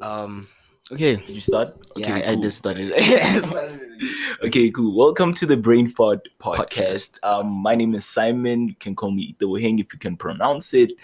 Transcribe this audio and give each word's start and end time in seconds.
Um. 0.00 0.48
Okay. 0.92 1.16
Did 1.16 1.30
you 1.30 1.40
start? 1.40 1.76
Yeah, 1.96 2.16
Okay, 2.16 2.26
I, 2.26 2.32
I 2.32 2.34
just 2.36 2.58
started. 2.58 2.92
Okay, 4.42 4.70
cool. 4.70 4.96
Welcome 4.96 5.34
to 5.34 5.44
the 5.44 5.58
Brain 5.58 5.86
Fart 5.86 6.26
podcast. 6.40 7.18
Um, 7.22 7.48
my 7.50 7.74
name 7.74 7.94
is 7.94 8.06
Simon. 8.06 8.68
You 8.68 8.74
can 8.76 8.96
call 8.96 9.10
me 9.10 9.34
Itoheng 9.34 9.78
if 9.78 9.92
you 9.92 9.98
can 9.98 10.16
pronounce 10.16 10.72
it. 10.72 10.94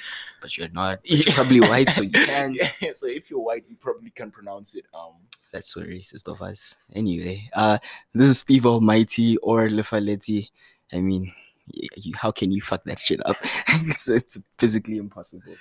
but 0.40 0.56
you're 0.56 0.70
not. 0.70 1.00
But 1.02 1.10
you're 1.26 1.34
probably 1.34 1.60
white, 1.60 1.90
so 1.90 2.00
you 2.00 2.10
can. 2.12 2.54
Yeah, 2.54 2.92
so 2.94 3.06
if 3.06 3.28
you're 3.28 3.40
white, 3.40 3.64
you 3.68 3.76
probably 3.76 4.08
can 4.08 4.30
pronounce 4.30 4.74
it. 4.74 4.86
Um, 4.94 5.12
That's 5.52 5.74
so 5.74 5.82
racist 5.82 6.26
of 6.32 6.40
us. 6.40 6.78
Anyway, 6.94 7.50
uh, 7.52 7.76
this 8.14 8.30
is 8.30 8.38
Steve 8.38 8.64
Almighty 8.64 9.36
or 9.38 9.68
Lefaleti. 9.68 10.48
I 10.90 11.00
mean, 11.00 11.30
you, 11.66 12.14
how 12.16 12.30
can 12.30 12.50
you 12.50 12.62
fuck 12.62 12.84
that 12.84 12.98
shit 12.98 13.20
up? 13.26 13.36
it's, 13.68 14.08
it's 14.08 14.38
physically 14.56 14.96
impossible. 14.96 15.54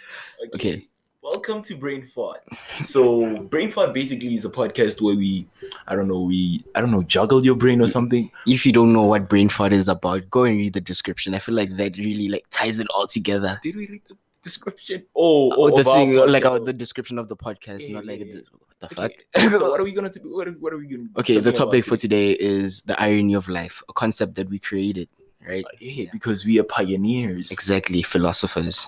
Okay. 0.56 0.88
Welcome 1.26 1.64
to 1.64 1.76
Brain 1.76 2.06
Fart. 2.06 2.42
So 2.84 3.40
Brain 3.40 3.72
Fart 3.72 3.96
basically 3.96 4.36
is 4.36 4.46
a 4.46 4.50
podcast 4.50 5.02
where 5.02 5.16
we, 5.16 5.48
I 5.88 5.96
don't 5.96 6.08
know, 6.08 6.20
we, 6.20 6.64
I 6.76 6.82
don't 6.82 6.92
know, 6.92 7.02
juggle 7.02 7.44
your 7.44 7.56
brain 7.56 7.82
or 7.82 7.88
something. 7.88 8.30
If 8.46 8.64
you 8.64 8.72
don't 8.72 8.94
know 8.94 9.02
what 9.02 9.28
brain 9.28 9.50
fart 9.50 9.74
is 9.74 9.88
about, 9.88 10.30
go 10.30 10.44
and 10.44 10.56
read 10.56 10.74
the 10.74 10.82
description. 10.82 11.34
I 11.34 11.40
feel 11.40 11.56
like 11.56 11.78
that 11.78 11.98
really 11.98 12.30
like 12.30 12.46
ties 12.52 12.78
it 12.78 12.86
all 12.94 13.08
together. 13.08 13.60
Did 13.64 13.76
we 13.76 13.88
read 13.88 14.04
the 14.08 14.18
description? 14.44 15.04
Oh, 15.16 15.52
Oh, 15.56 15.72
the 15.72 15.82
of 15.82 15.88
our 15.88 16.06
thing, 16.06 16.16
like 16.16 16.46
our, 16.46 16.60
the 16.60 16.74
description 16.74 17.18
of 17.18 17.28
the 17.28 17.36
podcast, 17.36 17.88
Yeah, 17.88 17.96
not 17.96 18.06
like 18.06 18.20
yeah, 18.20 18.26
the, 18.32 18.44
what 18.52 18.90
the 18.90 18.96
fuck. 18.96 19.12
Okay. 19.36 19.50
so 19.50 19.72
what 19.72 19.80
are 19.80 19.84
we 19.84 19.94
gonna? 19.94 20.12
T- 20.12 20.20
what, 20.24 20.48
are, 20.48 20.52
what 20.52 20.74
are 20.74 20.78
we 20.78 20.86
gonna? 20.86 21.10
Okay, 21.18 21.40
the 21.40 21.52
topic 21.52 21.86
for 21.86 21.98
today 21.98 22.34
is 22.34 22.84
the 22.84 23.02
irony 23.02 23.34
of 23.34 23.50
life, 23.50 23.82
a 23.90 23.94
concept 23.94 24.36
that 24.36 24.48
we 24.48 24.60
created, 24.60 25.10
right? 25.42 25.66
today? 25.80 25.92
Yeah, 25.92 26.10
because 26.14 26.46
we 26.46 26.60
are 26.60 26.64
pioneers. 26.64 27.50
Exactly, 27.50 28.04
philosophers. 28.04 28.86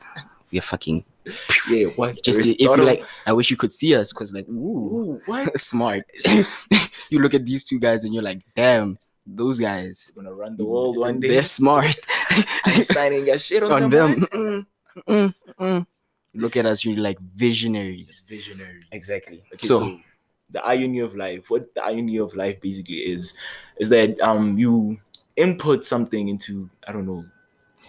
we 0.50 0.58
are 0.58 0.62
fucking 0.62 1.06
Yeah, 1.70 1.86
what? 1.96 2.22
just 2.22 2.40
if 2.40 2.60
you 2.60 2.76
like. 2.76 3.04
I 3.26 3.32
wish 3.32 3.50
you 3.50 3.56
could 3.56 3.72
see 3.72 3.94
us 3.94 4.12
because 4.12 4.32
like, 4.32 4.48
ooh, 4.48 4.52
Ooh, 4.52 5.20
what? 5.26 5.58
smart. 5.60 6.04
you 7.10 7.18
look 7.18 7.34
at 7.34 7.44
these 7.44 7.64
two 7.64 7.78
guys 7.78 8.04
and 8.04 8.14
you're 8.14 8.22
like, 8.22 8.40
damn, 8.56 8.98
those 9.26 9.60
guys. 9.60 10.10
gonna 10.14 10.32
run 10.32 10.56
the 10.56 10.64
world 10.64 10.96
one 10.96 11.20
day. 11.20 11.28
They're 11.28 11.44
smart. 11.44 11.98
Einstein 12.64 13.12
ain't 13.12 13.26
got 13.26 13.40
shit 13.40 13.62
on, 13.62 13.70
on 13.70 13.90
them. 13.90 14.20
them. 14.20 14.28
Mm, 14.32 14.66
mm, 15.06 15.34
mm. 15.60 15.86
Look 16.34 16.56
at 16.56 16.66
us, 16.66 16.84
you're 16.84 16.96
like 16.96 17.18
visionaries. 17.20 18.22
Visionary. 18.28 18.80
Exactly. 18.92 19.42
Okay, 19.54 19.66
so, 19.66 19.80
so, 19.80 20.00
the 20.50 20.64
irony 20.64 21.00
of 21.00 21.14
life, 21.14 21.44
what 21.48 21.74
the 21.74 21.84
irony 21.84 22.16
of 22.18 22.34
life 22.34 22.60
basically 22.60 22.96
is, 22.96 23.34
is 23.78 23.88
that 23.90 24.20
um 24.20 24.56
you 24.58 24.98
input 25.36 25.84
something 25.84 26.28
into 26.28 26.68
I 26.86 26.92
don't 26.92 27.06
know. 27.06 27.24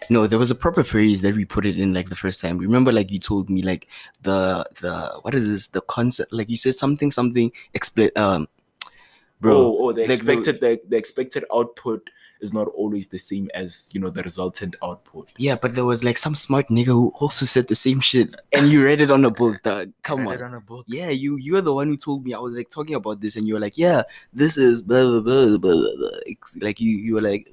No, 0.10 0.28
there 0.28 0.40
was 0.40 0.52
a 0.52 0.56
proper 0.56 0.84
phrase 0.84 1.22
that 1.22 1.36
we 1.36 1.46
put 1.46 1.66
it 1.66 1.78
in 1.78 1.94
like 1.94 2.10
the 2.10 2.16
first 2.16 2.42
time. 2.42 2.58
Remember, 2.58 2.92
like 2.92 3.12
you 3.12 3.20
told 3.20 3.50
me, 3.50 3.62
like 3.62 3.88
the 4.22 4.66
the 4.82 5.20
what 5.22 5.34
is 5.34 5.48
this? 5.48 5.68
The 5.68 5.82
concept, 5.82 6.32
like 6.32 6.50
you 6.50 6.58
said 6.58 6.76
something, 6.76 7.12
something 7.12 7.52
expli- 7.74 8.18
um, 8.18 8.48
bro. 9.42 9.58
oh, 9.58 9.78
oh, 9.80 9.92
the 9.94 10.02
like 10.02 10.20
expected 10.20 10.62
the, 10.62 10.80
the 10.88 10.98
expected 10.98 11.46
output 11.54 12.10
is 12.42 12.54
not 12.54 12.68
always 12.70 13.08
the 13.10 13.20
same 13.20 13.50
as 13.54 13.90
you 13.94 14.00
know 14.00 14.10
the 14.10 14.24
resultant 14.24 14.76
output. 14.84 15.30
Yeah, 15.38 15.56
but 15.62 15.76
there 15.76 15.86
was 15.86 16.04
like 16.04 16.18
some 16.18 16.36
smart 16.36 16.68
nigga 16.70 16.86
who 16.88 17.12
also 17.20 17.46
said 17.46 17.68
the 17.68 17.76
same 17.76 18.00
shit, 18.00 18.36
and 18.54 18.68
you 18.70 18.84
read 18.84 19.02
it 19.02 19.12
on 19.12 19.26
a 19.26 19.32
book. 19.32 19.62
Dog. 19.64 19.92
Come 20.04 20.22
I 20.28 20.32
read 20.32 20.42
it 20.42 20.44
on. 20.44 20.52
on 20.52 20.58
a 20.58 20.62
book. 20.62 20.86
Yeah, 20.88 21.10
you 21.10 21.36
you 21.38 21.56
are 21.58 21.62
the 21.62 21.74
one 21.74 21.88
who 21.88 21.98
told 21.98 22.26
me. 22.26 22.34
I 22.34 22.40
was 22.40 22.56
like 22.56 22.70
talking 22.70 22.96
about 22.96 23.22
this, 23.22 23.36
and 23.36 23.48
you 23.48 23.54
were 23.56 23.60
like, 23.60 23.78
"Yeah, 23.78 24.04
this 24.34 24.58
is 24.58 24.82
blah 24.82 25.04
blah 25.04 25.22
blah 25.22 25.58
blah." 25.58 25.72
blah. 25.98 26.10
Like 26.62 26.80
you 26.80 26.98
you 26.98 27.16
were 27.16 27.22
like, 27.22 27.48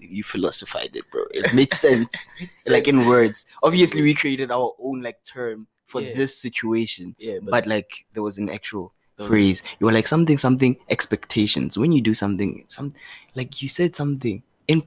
you 0.00 0.22
philosophized 0.24 0.96
it, 0.96 1.04
bro. 1.10 1.22
It 1.32 1.52
made 1.54 1.72
sense, 1.86 2.26
like 2.66 2.88
in 2.88 3.06
words. 3.06 3.46
Obviously, 3.62 4.02
we 4.02 4.14
created 4.14 4.50
our 4.50 4.72
own 4.78 5.02
like 5.02 5.22
term 5.22 5.66
for 5.86 6.00
Yeah. 6.00 6.14
this 6.14 6.36
situation, 6.38 7.16
yeah, 7.18 7.38
but 7.42 7.66
like 7.66 8.06
there 8.14 8.22
was 8.22 8.38
an 8.38 8.48
actual 8.48 8.94
phrase. 9.26 9.62
You 9.78 9.86
were 9.86 9.92
like 9.92 10.06
something 10.06 10.38
something 10.38 10.76
expectations. 10.88 11.76
When 11.78 11.92
you 11.92 12.00
do 12.00 12.14
something, 12.14 12.64
some 12.68 12.94
like 13.34 13.62
you 13.62 13.68
said 13.68 13.94
something 13.94 14.42
in 14.68 14.82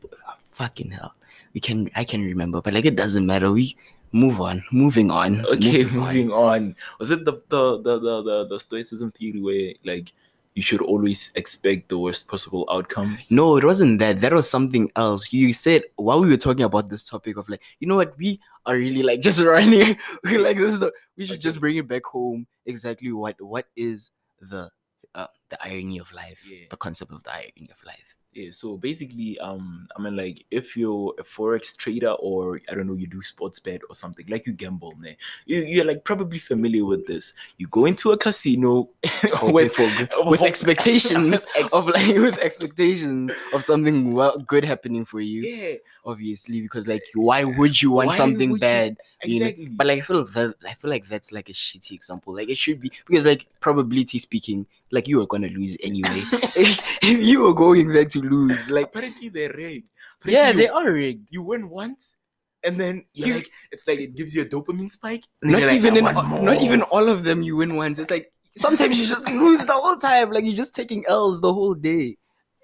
fucking 0.46 0.92
hell. 0.92 1.16
We 1.54 1.62
can 1.62 1.90
I 1.96 2.04
can 2.04 2.24
remember, 2.24 2.62
but 2.62 2.74
like 2.74 2.86
it 2.86 2.96
doesn't 2.96 3.26
matter. 3.26 3.52
We 3.52 3.76
move 4.12 4.40
on, 4.42 4.64
moving 4.72 5.12
on. 5.12 5.46
Okay, 5.46 5.84
moving 5.84 6.00
on. 6.00 6.06
moving 6.06 6.32
on. 6.32 6.76
Was 7.00 7.12
it 7.12 7.26
the 7.26 7.34
the 7.50 7.82
the 7.82 8.00
the 8.00 8.22
the, 8.24 8.48
the 8.48 8.60
stoicism 8.60 9.12
theory 9.12 9.42
where 9.42 9.74
like 9.84 10.14
you 10.56 10.62
should 10.62 10.82
always 10.82 11.32
expect 11.36 11.90
the 11.90 11.98
worst 11.98 12.28
possible 12.28 12.68
outcome? 12.72 13.18
No, 13.30 13.58
it 13.58 13.64
wasn't 13.64 14.00
that. 14.00 14.22
That 14.22 14.34
was 14.34 14.50
something 14.50 14.92
else. 14.96 15.34
You 15.34 15.52
said 15.54 15.84
while 15.96 16.22
we 16.22 16.30
were 16.30 16.38
talking 16.38 16.64
about 16.64 16.90
this 16.90 17.04
topic 17.04 17.38
of 17.38 17.50
like, 17.50 17.62
you 17.80 17.88
know 17.88 17.96
what, 17.96 18.18
we 18.18 18.40
are 18.66 18.76
really 18.76 19.04
like 19.04 19.22
just 19.28 19.42
running. 19.42 19.98
We're 20.24 20.40
like 20.40 20.58
this 20.58 20.76
is 20.76 20.80
the, 20.80 20.92
we 21.18 21.26
should 21.26 21.42
just 21.42 21.60
bring 21.60 21.78
it 21.78 21.88
back 21.88 22.06
home. 22.06 22.48
Exactly 22.66 23.12
what 23.12 23.36
what 23.42 23.66
is 23.76 24.12
the 24.50 24.70
uh, 25.16 25.28
the 25.50 25.58
irony 25.64 26.00
of 26.00 26.12
life, 26.12 26.44
Yeah. 26.50 26.68
the 26.70 26.78
concept 26.78 27.12
of 27.12 27.24
the 27.24 27.34
irony 27.34 27.70
of 27.72 27.84
life. 27.86 28.16
Yeah, 28.34 28.50
so 28.52 28.78
basically, 28.78 29.38
um, 29.40 29.88
I 29.96 30.02
mean, 30.02 30.16
like, 30.16 30.44
if 30.50 30.76
you're 30.76 31.14
a 31.20 31.24
forex 31.24 31.76
trader 31.78 32.12
or 32.12 32.60
I 32.70 32.74
don't 32.74 32.88
know, 32.88 32.96
you 32.96 33.06
do 33.08 33.22
sports 33.22 33.60
bet 33.60 33.82
or 33.90 33.96
something, 33.96 34.26
like 34.28 34.48
you 34.48 34.54
gamble, 34.54 34.94
man, 34.98 35.16
you 35.46 35.60
you're 35.62 35.86
like 35.86 36.04
probably 36.04 36.40
familiar 36.40 36.84
with 36.84 37.06
this. 37.06 37.34
You 37.58 37.68
go 37.68 37.86
into 37.86 38.12
a 38.12 38.18
casino 38.18 38.90
with 39.44 39.74
for 39.74 39.88
with 40.30 40.42
expectations 40.52 41.46
of 41.72 41.88
like 41.88 42.08
with 42.16 42.40
expectations 42.40 43.32
of 43.54 43.64
something 43.64 44.14
well 44.14 44.38
good 44.40 44.66
happening 44.66 45.06
for 45.06 45.22
you. 45.22 45.42
yeah, 45.44 45.76
Obviously, 46.06 46.62
because 46.62 46.88
like 46.88 47.04
why 47.16 47.44
would 47.44 47.82
you 47.82 47.92
want 47.92 48.08
Why 48.08 48.16
something 48.18 48.52
you- 48.52 48.58
bad? 48.58 48.98
you 49.24 49.40
know? 49.40 49.46
exactly. 49.46 49.70
But 49.78 49.88
like 49.88 49.98
I 50.00 50.02
feel 50.02 50.26
that 50.26 50.56
I 50.68 50.74
feel 50.74 50.90
like 50.90 51.08
that's 51.08 51.32
like 51.32 51.50
a 51.50 51.54
shitty 51.54 51.92
example. 51.92 52.34
Like 52.34 52.50
it 52.50 52.58
should 52.58 52.82
be 52.82 52.92
because 53.08 53.26
like 53.26 53.46
probability 53.62 54.20
speaking, 54.20 54.66
like 54.94 55.08
you 55.10 55.18
were 55.18 55.26
gonna 55.28 55.50
lose 55.50 55.76
anyway. 55.82 56.22
you 57.04 57.42
were 57.42 57.54
going 57.54 57.90
there 57.90 58.06
to 58.06 58.20
lose. 58.22 58.70
Like 58.70 58.88
apparently 58.94 59.30
they're 59.30 59.50
rigged. 59.54 59.90
yeah, 60.26 60.50
Apparently 60.54 60.62
they 60.62 60.70
you- 60.70 60.78
are 60.78 60.92
rigged. 60.94 61.28
You 61.32 61.42
win 61.42 61.70
once, 61.70 62.16
and 62.64 62.80
then 62.80 63.06
You- 63.14 63.34
like, 63.42 63.50
it's 63.72 63.88
like 63.88 64.00
it 64.00 64.16
gives 64.16 64.36
you 64.36 64.44
a 64.44 64.46
dopamine 64.46 64.90
spike. 64.90 65.26
Not 65.42 65.64
like, 65.64 65.74
even 65.82 65.98
in 65.98 66.06
all- 66.08 66.42
not 66.42 66.62
even 66.62 66.82
all 66.94 67.10
of 67.10 67.24
them 67.24 67.42
you 67.42 67.58
win 67.58 67.76
once. 67.76 67.98
It's 68.00 68.12
like 68.12 68.32
sometimes 68.56 69.00
you 69.00 69.06
just 69.06 69.28
lose 69.30 69.66
the 69.66 69.74
whole 69.74 69.98
time. 69.98 70.32
Like 70.32 70.46
you're 70.46 70.54
just 70.64 70.76
taking 70.76 71.04
L's 71.08 71.42
the 71.42 71.54
whole 71.54 71.74
day. 71.74 72.18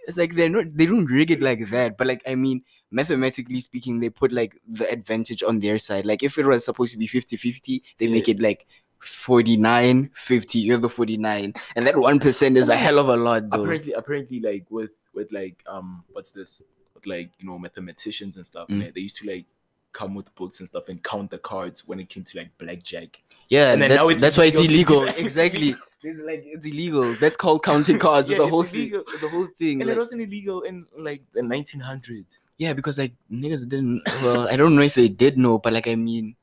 It's 0.07 0.17
like 0.17 0.35
they're 0.35 0.49
not 0.49 0.65
they 0.77 0.85
don't 0.85 1.05
rig 1.05 1.31
it 1.31 1.41
like 1.41 1.69
that. 1.69 1.97
But 1.97 2.07
like 2.07 2.21
I 2.25 2.35
mean, 2.35 2.61
mathematically 2.91 3.59
speaking, 3.59 3.99
they 3.99 4.09
put 4.09 4.31
like 4.31 4.55
the 4.67 4.89
advantage 4.89 5.43
on 5.43 5.59
their 5.59 5.77
side. 5.77 6.05
Like 6.05 6.23
if 6.23 6.37
it 6.37 6.45
was 6.45 6.65
supposed 6.65 6.93
to 6.93 6.97
be 6.97 7.07
50-50, 7.07 7.81
they 7.99 8.07
make 8.07 8.27
it 8.29 8.39
like 8.39 8.65
49 8.99 10.11
50 10.13 10.59
you're 10.59 10.77
the 10.77 10.89
49 10.89 11.53
and 11.75 11.87
that 11.87 11.95
1% 11.95 12.57
is 12.57 12.69
a 12.69 12.75
hell 12.75 12.99
of 12.99 13.09
a 13.09 13.15
lot 13.15 13.49
though. 13.49 13.63
apparently 13.63 13.93
apparently 13.93 14.39
like 14.39 14.65
with 14.69 14.91
with 15.13 15.31
like 15.31 15.63
um 15.67 16.03
what's 16.11 16.31
this? 16.31 16.61
With 16.93 17.05
like 17.07 17.31
you 17.39 17.47
know 17.47 17.57
mathematicians 17.59 18.35
and 18.35 18.45
stuff 18.45 18.67
Mm. 18.67 18.79
man, 18.79 18.91
they 18.95 19.01
used 19.01 19.17
to 19.17 19.27
like 19.27 19.45
come 19.91 20.13
with 20.13 20.33
books 20.35 20.59
and 20.59 20.67
stuff 20.67 20.87
and 20.89 21.03
count 21.03 21.31
the 21.31 21.37
cards 21.39 21.87
when 21.87 21.99
it 21.99 22.09
came 22.09 22.23
to 22.23 22.37
like 22.37 22.55
blackjack. 22.57 23.21
Yeah 23.49 23.71
and 23.73 23.81
that's, 23.81 23.95
now 23.95 24.09
it's 24.09 24.21
that's 24.21 24.37
why 24.37 24.45
it's 24.45 24.57
illegal 24.57 24.59
to 24.59 24.67
do 24.67 24.75
illegal 24.75 25.05
that. 25.05 25.09
It's 25.17 25.21
exactly 25.27 25.69
it's 26.03 26.19
like 26.19 26.43
it's 26.45 26.67
illegal. 26.67 27.13
That's 27.15 27.35
called 27.37 27.63
counting 27.63 27.99
cards. 28.07 28.29
Yeah, 28.29 28.35
it's 28.35 28.43
it's 28.43 28.49
whole 28.51 28.63
thing. 28.63 28.79
illegal. 28.81 29.03
it's 29.07 29.23
a 29.23 29.29
whole 29.29 29.47
thing 29.57 29.81
and 29.81 29.87
like- 29.89 29.95
it 29.95 29.99
wasn't 29.99 30.21
illegal 30.21 30.61
in 30.61 30.85
like 30.97 31.23
the 31.33 31.41
1900s 31.41 32.37
Yeah, 32.57 32.73
because 32.73 32.97
like 32.99 33.13
niggas 33.31 33.67
didn't. 33.67 34.03
Well, 34.21 34.47
I 34.47 34.55
don't 34.57 34.75
know 34.75 34.81
if 34.83 34.95
they 34.95 35.07
did 35.07 35.37
know, 35.37 35.57
but 35.59 35.71
like 35.73 35.87
I 35.87 35.95
mean, 35.95 36.35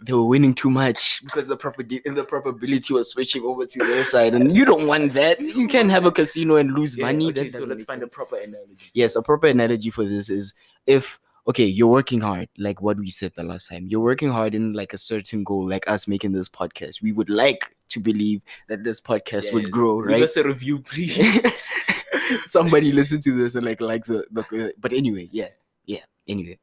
they 0.00 0.12
were 0.12 0.24
winning 0.26 0.54
too 0.54 0.70
much 0.70 1.22
because 1.24 1.48
the 1.48 1.56
property 1.56 2.00
in 2.04 2.14
the 2.14 2.22
probability 2.24 2.92
was 2.94 3.10
switching 3.10 3.42
over 3.42 3.66
to 3.66 3.78
their 3.80 4.04
side, 4.04 4.34
and 4.34 4.56
you 4.56 4.64
don't 4.64 4.86
want 4.86 5.12
that. 5.14 5.40
You 5.40 5.66
can't 5.66 5.90
have 5.90 6.06
a 6.06 6.12
casino 6.12 6.56
and 6.56 6.72
lose 6.72 6.96
Yeah, 6.96 7.06
money. 7.06 7.28
okay, 7.30 7.48
so 7.48 7.64
let's 7.64 7.82
find 7.82 8.00
sense. 8.00 8.12
a 8.12 8.16
proper 8.16 8.36
analogy 8.36 8.90
Yes, 8.94 9.16
a 9.16 9.22
proper 9.22 9.48
analogy 9.48 9.90
for 9.90 10.04
this 10.04 10.30
is 10.30 10.54
if 10.86 11.18
okay, 11.48 11.64
you're 11.64 11.88
working 11.88 12.20
hard, 12.20 12.48
like 12.58 12.80
what 12.82 12.98
we 12.98 13.10
said 13.10 13.32
the 13.34 13.42
last 13.42 13.68
time. 13.70 13.86
You're 13.88 14.02
working 14.02 14.30
hard 14.30 14.54
in 14.54 14.74
like 14.74 14.92
a 14.92 14.98
certain 14.98 15.42
goal, 15.44 15.66
like 15.68 15.88
us 15.90 16.06
making 16.06 16.32
this 16.32 16.48
podcast. 16.48 17.00
We 17.02 17.12
would 17.12 17.30
like 17.30 17.74
to 17.88 18.00
believe 18.00 18.42
that 18.68 18.84
this 18.84 19.00
podcast 19.00 19.46
Yeah, 19.46 19.54
would 19.54 19.70
grow, 19.70 19.98
right? 20.00 20.22
us 20.22 20.36
a 20.36 20.44
review 20.44 20.78
please 20.80 21.44
somebody 22.46 22.92
listen 22.92 23.20
to 23.22 23.32
this 23.32 23.54
and 23.54 23.64
like 23.64 23.80
like 23.80 24.04
the, 24.04 24.24
the 24.30 24.74
but 24.78 24.92
anyway 24.92 25.28
yeah 25.32 25.48
yeah 25.86 26.02
anyway 26.26 26.58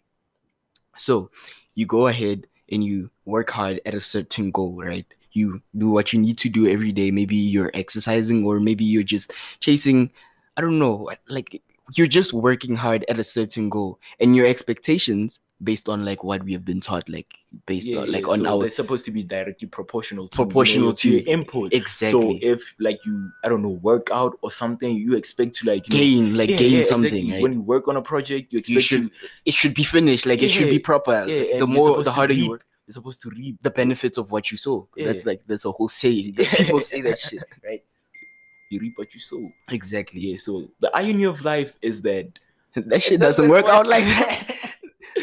so 0.95 1.31
you 1.73 1.85
go 1.87 2.07
ahead 2.07 2.45
and 2.71 2.83
you 2.83 3.09
work 3.25 3.49
hard 3.49 3.79
at 3.85 3.93
a 3.93 3.99
certain 3.99 4.51
goal 4.51 4.75
right? 4.75 5.05
You 5.31 5.61
do 5.77 5.89
what 5.89 6.13
you 6.13 6.19
need 6.19 6.37
to 6.39 6.49
do 6.49 6.67
every 6.67 6.91
day. 6.93 7.11
Maybe 7.11 7.35
you're 7.35 7.71
exercising 7.73 8.45
or 8.45 8.59
maybe 8.59 8.85
you're 8.85 9.03
just 9.03 9.33
chasing 9.59 10.11
i 10.57 10.61
don't 10.61 10.79
know 10.79 11.09
like 11.27 11.61
you're 11.95 12.07
just 12.07 12.33
working 12.33 12.75
hard 12.75 13.05
at 13.09 13.19
a 13.19 13.23
certain 13.23 13.69
goal 13.69 13.99
and 14.19 14.35
your 14.35 14.45
expectations 14.45 15.39
based 15.63 15.87
on 15.87 16.03
like 16.03 16.23
what 16.23 16.43
we 16.43 16.51
have 16.51 16.65
been 16.65 16.81
taught 16.81 17.07
like 17.07 17.33
based 17.65 17.87
Yeah, 17.87 17.99
on 18.01 18.11
like 18.11 18.25
yeah, 18.25 18.33
on 18.33 18.39
so 18.39 18.47
our 18.55 18.59
they're 18.61 18.69
supposed 18.69 19.05
to 19.05 19.11
be 19.11 19.23
directly 19.23 19.67
proportional 19.67 20.27
to 20.27 20.35
Proportional 20.35 20.91
to- 20.93 21.09
your 21.09 21.27
input 21.27 21.73
exactly 21.73 22.39
So 22.39 22.39
if 22.41 22.75
like 22.79 23.05
you, 23.05 23.31
I 23.43 23.47
don't 23.49 23.61
know, 23.61 23.69
work 23.69 24.09
out 24.11 24.37
or 24.41 24.51
something, 24.51 24.95
you 24.97 25.15
expect 25.15 25.55
to 25.55 25.65
like 25.67 25.87
you 25.87 25.93
know- 25.95 25.99
gain 26.03 26.37
like 26.37 26.49
Yeah, 26.49 26.57
gain 26.57 26.83
something 26.83 27.05
exactly. 27.07 27.31
right 27.33 27.41
When 27.41 27.53
you 27.53 27.61
work 27.61 27.87
on 27.87 27.95
a 27.95 28.01
project, 28.01 28.51
you 28.51 28.59
expect 28.59 28.75
you 28.75 28.81
should 28.81 29.11
to 29.11 29.27
it 29.45 29.53
should 29.53 29.73
be 29.73 29.83
finished 29.83 30.25
like 30.25 30.43
it 30.43 30.49
should 30.49 30.69
be 30.69 30.79
proper 30.79 31.25
yeah, 31.27 31.59
the 31.59 31.67
more 31.67 32.03
the 32.03 32.11
harder 32.11 32.33
you 32.33 32.49
work 32.49 32.65
you're 32.87 32.93
supposed 32.93 33.21
to 33.23 33.29
reap 33.31 33.57
the 33.63 33.71
benefits 33.71 34.17
of 34.19 34.31
what 34.31 34.51
you 34.51 34.57
sow. 34.57 34.87
That's 34.95 35.25
like 35.25 35.41
that's 35.47 35.65
a 35.65 35.71
whole 35.71 35.89
saying. 35.89 36.35
People 36.57 36.79
say 36.79 37.01
that 37.01 37.17
shit, 37.17 37.43
right? 37.65 37.83
you 38.69 38.79
reap 38.79 38.93
what 38.97 39.11
you 39.13 39.19
sow. 39.19 39.49
Exactly. 39.69 40.21
Yeah. 40.21 40.37
So 40.37 40.67
the 40.81 40.95
irony 40.95 41.23
of 41.23 41.43
life 41.43 41.75
is 41.81 42.03
that 42.03 42.27
That 42.75 43.01
shit 43.01 43.19
doesn't 43.21 43.49
work 43.49 43.65
out 43.65 43.87
like 43.87 44.03
that. 44.03 44.51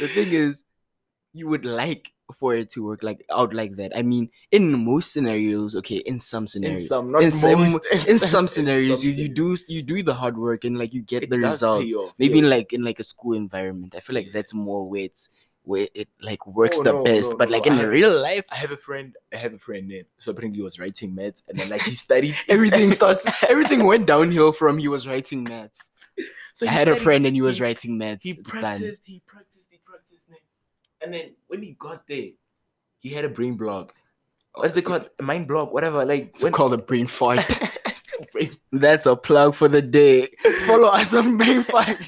The 0.03 0.09
thing 0.09 0.31
is, 0.33 0.65
you 1.33 1.49
would 1.49 1.65
like 1.65 2.11
for 2.39 2.55
it 2.55 2.71
to 2.71 2.83
work 2.85 3.03
like 3.03 3.21
out 3.31 3.53
like 3.53 3.77
that. 3.77 3.93
I 3.97 4.03
mean, 4.03 4.31
in 4.51 4.85
most 4.85 5.13
scenarios, 5.13 5.77
okay, 5.81 5.97
in 6.11 6.19
some 6.21 6.47
scenarios, 6.47 6.81
in 6.83 6.87
some, 6.89 7.13
not 7.13 7.23
in 7.23 7.31
some, 7.31 7.61
most, 7.73 8.09
in 8.09 8.19
some 8.19 8.49
scenarios, 8.49 9.01
some 9.03 9.11
you, 9.11 9.17
you 9.25 9.29
do 9.29 9.57
you 9.69 9.83
do 9.83 10.03
the 10.03 10.15
hard 10.15 10.37
work 10.39 10.65
and 10.65 10.79
like 10.79 10.93
you 10.97 11.03
get 11.03 11.23
it 11.25 11.31
the 11.31 11.39
results. 11.39 11.95
off, 11.95 12.13
Maybe 12.19 12.35
yeah. 12.39 12.45
in 12.45 12.51
like 12.51 12.73
in 12.73 12.83
like 12.85 13.01
a 13.01 13.05
school 13.05 13.35
environment, 13.35 13.95
I 13.97 14.01
feel 14.01 14.15
like 14.15 14.33
that's 14.33 14.55
more 14.55 14.83
where 14.89 15.05
it's 15.05 15.29
where 15.65 15.87
it 15.95 16.09
like 16.21 16.45
works 16.47 16.79
Oh, 16.81 16.85
the 16.85 16.93
no, 16.93 17.05
best. 17.05 17.31
no, 17.31 17.37
but 17.37 17.49
no, 17.51 17.57
like 17.57 17.67
in 17.67 17.75
I- 17.75 17.83
real 17.85 18.15
life, 18.21 18.45
I 18.51 18.57
have 18.57 18.73
a 18.73 18.77
friend. 18.77 19.15
I 19.33 19.37
have 19.37 19.55
a 19.55 19.59
friend 19.59 19.87
named. 19.89 20.07
So 20.19 20.33
apparently 20.33 20.59
he 20.59 20.63
was 20.65 20.79
writing 20.81 21.15
maths, 21.15 21.43
and 21.49 21.59
then 21.59 21.69
like 21.69 21.83
he 21.83 21.95
studied 21.95 22.35
everything 22.49 22.93
starts. 23.01 23.25
Everything 23.49 23.85
went 23.85 24.07
downhill 24.07 24.53
from 24.53 24.79
he 24.79 24.89
was 24.89 25.07
writing 25.07 25.45
maths. 25.45 25.91
So 26.55 26.67
I 26.67 26.71
had 26.71 26.89
a 26.89 26.97
friend 26.97 27.25
and 27.27 27.35
he 27.37 27.43
was 27.43 27.59
he- 27.59 27.63
writing 27.65 27.97
maths. 27.99 28.25
He 28.25 28.33
It's 28.33 28.41
done. 28.53 28.61
practiced. 28.61 29.03
He 29.05 29.21
practiced. 29.21 29.21
He 29.21 29.21
practiced. 29.27 29.52
And 31.03 31.13
then 31.13 31.35
when 31.49 31.63
he 31.63 31.73
got 31.79 32.07
there, 32.07 32.31
he 33.01 33.09
had 33.11 33.25
a 33.25 33.29
brain 33.29 33.57
block. 33.57 33.95
What's 34.55 34.77
it 34.77 34.83
called? 34.83 35.09
A 35.19 35.23
mind 35.23 35.49
block, 35.49 35.73
whatever. 35.73 36.05
Like 36.05 36.31
It's 36.35 36.45
called 36.51 36.75
a 36.75 36.79
brain 36.79 37.07
brain 38.33 38.57
That's 38.71 39.07
a 39.07 39.17
plug 39.17 39.55
for 39.55 39.69
the 39.69 39.83
day. 39.83 40.29
Follow 40.67 40.89
us 40.89 41.15
on 41.15 41.37
Brain 41.37 41.63
Fart. 41.65 41.99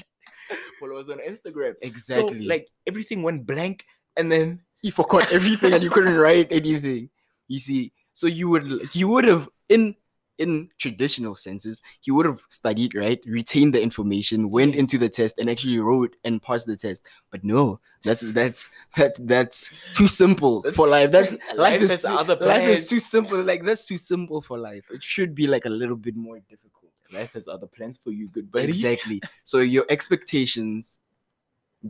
follow 0.79 0.97
us 0.97 1.09
on 1.09 1.19
Instagram. 1.19 1.73
Exactly. 1.81 2.39
So 2.39 2.45
like 2.45 2.69
everything 2.87 3.23
went 3.23 3.45
blank, 3.45 3.83
and 4.15 4.31
then 4.31 4.61
he 4.81 4.91
forgot 4.91 5.31
everything 5.31 5.73
and 5.73 5.83
you 5.83 5.89
couldn't 5.89 6.15
write 6.15 6.47
anything. 6.51 7.09
You 7.47 7.59
see, 7.59 7.93
so 8.13 8.27
you 8.27 8.49
would 8.49 8.95
you 8.95 9.07
would 9.09 9.25
have 9.25 9.49
in 9.69 9.95
in 10.37 10.69
traditional 10.77 11.35
senses, 11.35 11.81
he 12.01 12.11
would 12.11 12.25
have 12.25 12.41
studied, 12.49 12.95
right? 12.95 13.19
Retained 13.25 13.73
the 13.73 13.81
information, 13.81 14.49
went 14.49 14.75
into 14.75 14.97
the 14.97 15.09
test, 15.09 15.39
and 15.39 15.49
actually 15.49 15.79
wrote 15.79 16.15
and 16.23 16.41
passed 16.41 16.67
the 16.67 16.75
test. 16.77 17.05
But 17.31 17.43
no, 17.43 17.79
that's 18.03 18.21
that's 18.21 18.67
that's 18.95 19.19
that's 19.19 19.71
too 19.93 20.07
simple 20.07 20.63
for 20.73 20.87
life. 20.87 21.11
That's 21.11 21.31
life, 21.55 21.57
life 21.57 21.81
is 21.81 22.01
too, 22.01 22.07
other 22.09 22.35
life 22.35 22.67
is 22.67 22.87
too 22.87 22.99
simple. 22.99 23.41
Like 23.41 23.63
that's 23.63 23.85
too 23.87 23.97
simple 23.97 24.41
for 24.41 24.57
life. 24.57 24.89
It 24.91 25.03
should 25.03 25.35
be 25.35 25.47
like 25.47 25.65
a 25.65 25.69
little 25.69 25.95
bit 25.97 26.15
more 26.15 26.39
difficult. 26.49 26.91
life 27.13 27.33
has 27.33 27.47
other 27.47 27.67
plans 27.67 27.97
for 28.03 28.11
you, 28.11 28.27
good 28.29 28.51
buddy. 28.51 28.69
Exactly. 28.69 29.21
So 29.43 29.59
your 29.59 29.85
expectations 29.89 30.99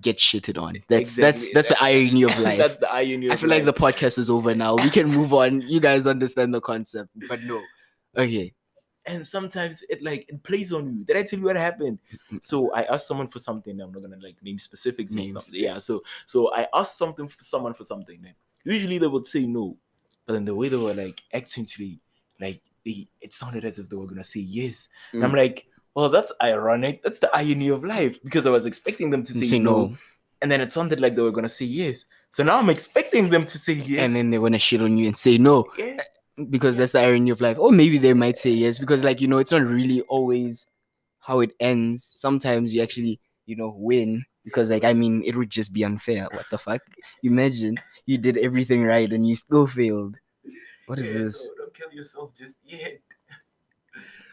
get 0.01 0.17
shitted 0.17 0.61
on. 0.61 0.73
That's 0.89 1.17
Exactly. 1.17 1.21
that's 1.21 1.53
that's 1.53 1.69
the 1.69 1.83
irony 1.83 2.23
of 2.23 2.37
life. 2.47 2.57
That's 2.57 2.77
the 2.77 2.91
irony. 2.91 3.31
I 3.31 3.37
feel 3.37 3.49
like 3.49 3.65
the 3.65 3.73
podcast 3.73 4.17
is 4.19 4.29
over 4.29 4.53
now. 4.53 4.75
We 4.75 4.89
can 4.89 5.07
move 5.07 5.33
on. 5.33 5.61
You 5.61 5.79
guys 5.79 6.05
understand 6.05 6.53
the 6.53 6.61
concept, 6.61 7.09
but 7.29 7.41
no. 7.43 7.61
Okay. 8.17 8.53
and 9.07 9.25
sometimes 9.25 9.83
it 9.89 10.01
like 10.01 10.25
it 10.29 10.41
plays 10.43 10.73
on 10.73 10.83
you. 10.97 11.03
Did 11.05 11.15
I 11.17 11.23
tell 11.23 11.37
you 11.39 11.45
what 11.45 11.55
happened? 11.55 11.99
So 12.41 12.71
I 12.73 12.83
asked 12.83 13.07
someone 13.07 13.27
for 13.27 13.37
something. 13.39 13.79
I'm 13.79 13.91
not 13.91 14.01
gonna 14.01 14.17
like 14.21 14.41
name 14.41 14.57
specifics 14.59 15.11
and 15.13 15.21
Names, 15.21 15.45
stuff. 15.45 15.55
Yeah. 15.55 15.77
So 15.77 16.01
so 16.25 16.51
I 16.53 16.67
asked 16.73 16.97
something 16.97 17.27
for 17.27 17.41
someone 17.43 17.73
for 17.75 17.83
something. 17.83 18.19
Then 18.21 18.33
usually 18.63 18.97
they 18.97 19.07
would 19.07 19.27
say 19.27 19.45
no, 19.45 19.77
but 20.25 20.33
then 20.33 20.45
the 20.45 20.55
way 20.55 20.69
they 20.69 20.77
were 20.77 20.93
like 20.95 21.21
acting 21.33 21.65
today, 21.65 21.99
like 22.41 22.61
they 22.83 23.07
it 23.21 23.31
sounded 23.33 23.63
as 23.65 23.77
if 23.79 23.89
they 23.89 23.95
were 23.95 24.07
gonna 24.07 24.23
say 24.23 24.39
yes. 24.41 24.89
And 25.13 25.23
I'm 25.23 25.31
Mm. 25.33 25.37
like, 25.37 25.67
well, 25.93 26.09
that's 26.09 26.33
ironic. 26.41 27.03
That's 27.03 27.19
the 27.19 27.29
irony 27.35 27.69
of 27.69 27.83
life 27.83 28.17
because 28.23 28.45
I 28.47 28.49
was 28.49 28.65
expecting 28.65 29.11
them 29.11 29.21
to 29.23 29.33
say, 29.33 29.45
Say 29.45 29.59
no, 29.59 29.71
no. 29.89 29.97
and 30.41 30.51
then 30.51 30.61
it 30.61 30.73
sounded 30.73 30.99
like 30.99 31.15
they 31.15 31.21
were 31.21 31.31
gonna 31.31 31.47
say 31.49 31.65
yes. 31.65 32.05
So 32.31 32.43
now 32.43 32.57
I'm 32.57 32.69
expecting 32.71 33.29
them 33.29 33.45
to 33.45 33.57
say 33.59 33.73
yes. 33.73 33.99
And 33.99 34.15
then 34.15 34.29
they 34.31 34.39
want 34.39 34.55
to 34.55 34.59
shit 34.59 34.81
on 34.81 34.97
you 34.97 35.05
and 35.07 35.15
say 35.15 35.37
no 35.37 35.65
yeah. 35.77 36.01
Because 36.49 36.77
that's 36.77 36.91
the 36.93 36.99
irony 37.01 37.29
of 37.31 37.41
life. 37.41 37.57
Or 37.59 37.71
maybe 37.71 37.97
they 37.97 38.13
might 38.13 38.37
say 38.37 38.51
yes 38.51 38.77
because, 38.79 39.03
like, 39.03 39.21
you 39.21 39.27
know, 39.27 39.37
it's 39.37 39.51
not 39.51 39.63
really 39.63 40.01
always 40.01 40.67
how 41.19 41.39
it 41.39 41.51
ends. 41.59 42.11
Sometimes 42.15 42.73
you 42.73 42.81
actually, 42.81 43.19
you 43.45 43.55
know, 43.55 43.73
win 43.77 44.25
because, 44.43 44.69
like, 44.69 44.83
I 44.83 44.93
mean, 44.93 45.23
it 45.25 45.35
would 45.35 45.49
just 45.49 45.73
be 45.73 45.83
unfair. 45.85 46.27
What 46.31 46.49
the 46.49 46.57
fuck? 46.57 46.81
Imagine 47.23 47.79
you 48.05 48.17
did 48.17 48.37
everything 48.37 48.83
right 48.83 49.11
and 49.11 49.27
you 49.27 49.35
still 49.35 49.67
failed. 49.67 50.17
What 50.87 50.99
is 50.99 51.11
Yeah, 51.11 51.13
this? 51.13 51.49
so 51.49 51.55
don't 51.55 51.73
kill 51.73 51.91
yourself 51.93 52.33
just 52.35 52.59
yet. 52.63 53.01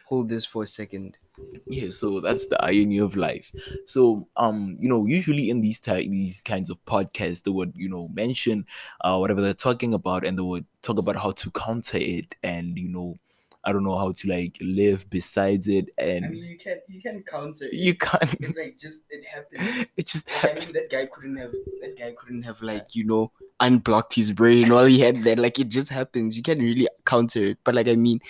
Hold 0.04 0.28
this 0.28 0.46
for 0.46 0.62
a 0.62 0.66
second. 0.68 1.18
Yeah 1.66 1.90
so 1.90 2.20
that's 2.20 2.46
the 2.48 2.62
irony 2.62 2.98
of 2.98 3.16
life 3.16 3.50
so 3.86 4.28
um 4.36 4.76
you 4.80 4.88
know 4.88 5.06
usually 5.06 5.48
in 5.48 5.60
these 5.60 5.80
type 5.80 6.04
these 6.08 6.40
kinds 6.40 6.68
of 6.68 6.84
podcasts 6.84 7.42
they 7.44 7.50
would 7.50 7.72
you 7.74 7.88
know 7.88 8.08
mention 8.12 8.66
uh 9.02 9.16
whatever 9.16 9.40
they're 9.40 9.54
talking 9.54 9.94
about 9.94 10.26
and 10.26 10.38
they 10.38 10.42
would 10.42 10.66
talk 10.82 10.98
about 10.98 11.16
how 11.16 11.30
to 11.30 11.50
counter 11.52 11.98
it 11.98 12.34
and 12.42 12.78
you 12.78 12.88
know 12.88 13.18
i 13.64 13.72
don't 13.72 13.84
know 13.84 13.96
how 13.96 14.12
to 14.12 14.28
like 14.28 14.58
live 14.60 15.08
besides 15.08 15.68
it 15.68 15.88
and 15.96 16.36
you 16.36 16.58
can 16.58 16.78
you 16.88 17.00
can 17.00 17.22
counter. 17.22 17.66
you 17.72 17.94
can't 17.94 18.34
It's 18.40 18.58
like 18.58 18.76
just 18.76 19.02
it 19.08 19.24
happens. 19.24 19.92
it 19.96 20.06
just 20.06 20.28
Like, 20.42 20.56
I 20.56 20.60
mean, 20.60 20.72
that 20.72 20.90
guy 20.90 21.06
couldn't 21.06 21.36
have 21.36 21.52
that 21.80 21.94
guy 21.98 22.12
couldn't 22.16 22.42
have 22.42 22.60
like 22.60 22.94
you 22.94 23.04
know 23.04 23.30
unblocked 23.60 24.14
his 24.14 24.32
brain 24.32 24.68
while 24.72 24.86
he 24.86 24.98
had 24.98 25.18
that. 25.22 25.38
Like 25.38 25.58
it 25.60 25.68
just 25.68 25.88
happens. 25.88 26.36
You 26.36 26.42
can't 26.42 26.58
really 26.60 26.88
counter 27.06 27.44
it. 27.44 27.58
But 27.62 27.76
like 27.76 27.86
I 27.86 27.94
mean, 27.94 28.20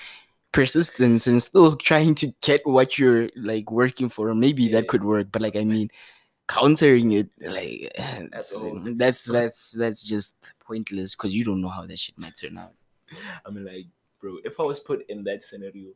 persistence 0.53 1.27
and 1.27 1.43
still 1.43 1.77
trying 1.77 2.15
to 2.17 2.33
get 2.43 2.67
what 2.67 2.99
you're 2.99 3.31
like 3.37 3.71
working 3.71 4.09
for. 4.09 4.35
Maybe 4.35 4.65
Yeah. 4.65 4.81
that 4.81 4.89
could 4.89 5.05
work. 5.05 5.29
But 5.33 5.43
like 5.43 5.57
I 5.57 5.65
mean, 5.65 5.91
countering 6.49 7.13
it 7.13 7.29
like 7.41 7.93
That's 8.31 8.55
that's 8.97 9.25
that's 9.25 9.71
that's 9.73 10.03
just 10.03 10.35
pointless 10.61 11.15
because 11.17 11.35
you 11.35 11.45
don't 11.45 11.61
know 11.61 11.69
how 11.69 11.87
that 11.87 11.99
shit 11.99 12.19
might 12.19 12.37
turn 12.37 12.59
out. 12.59 12.73
i 13.47 13.51
mean 13.51 13.65
like 13.65 13.87
bro 14.21 14.39
if 14.45 14.59
i 14.59 14.63
was 14.63 14.81
put 14.81 15.05
in 15.09 15.23
that 15.25 15.43
scenario 15.43 15.91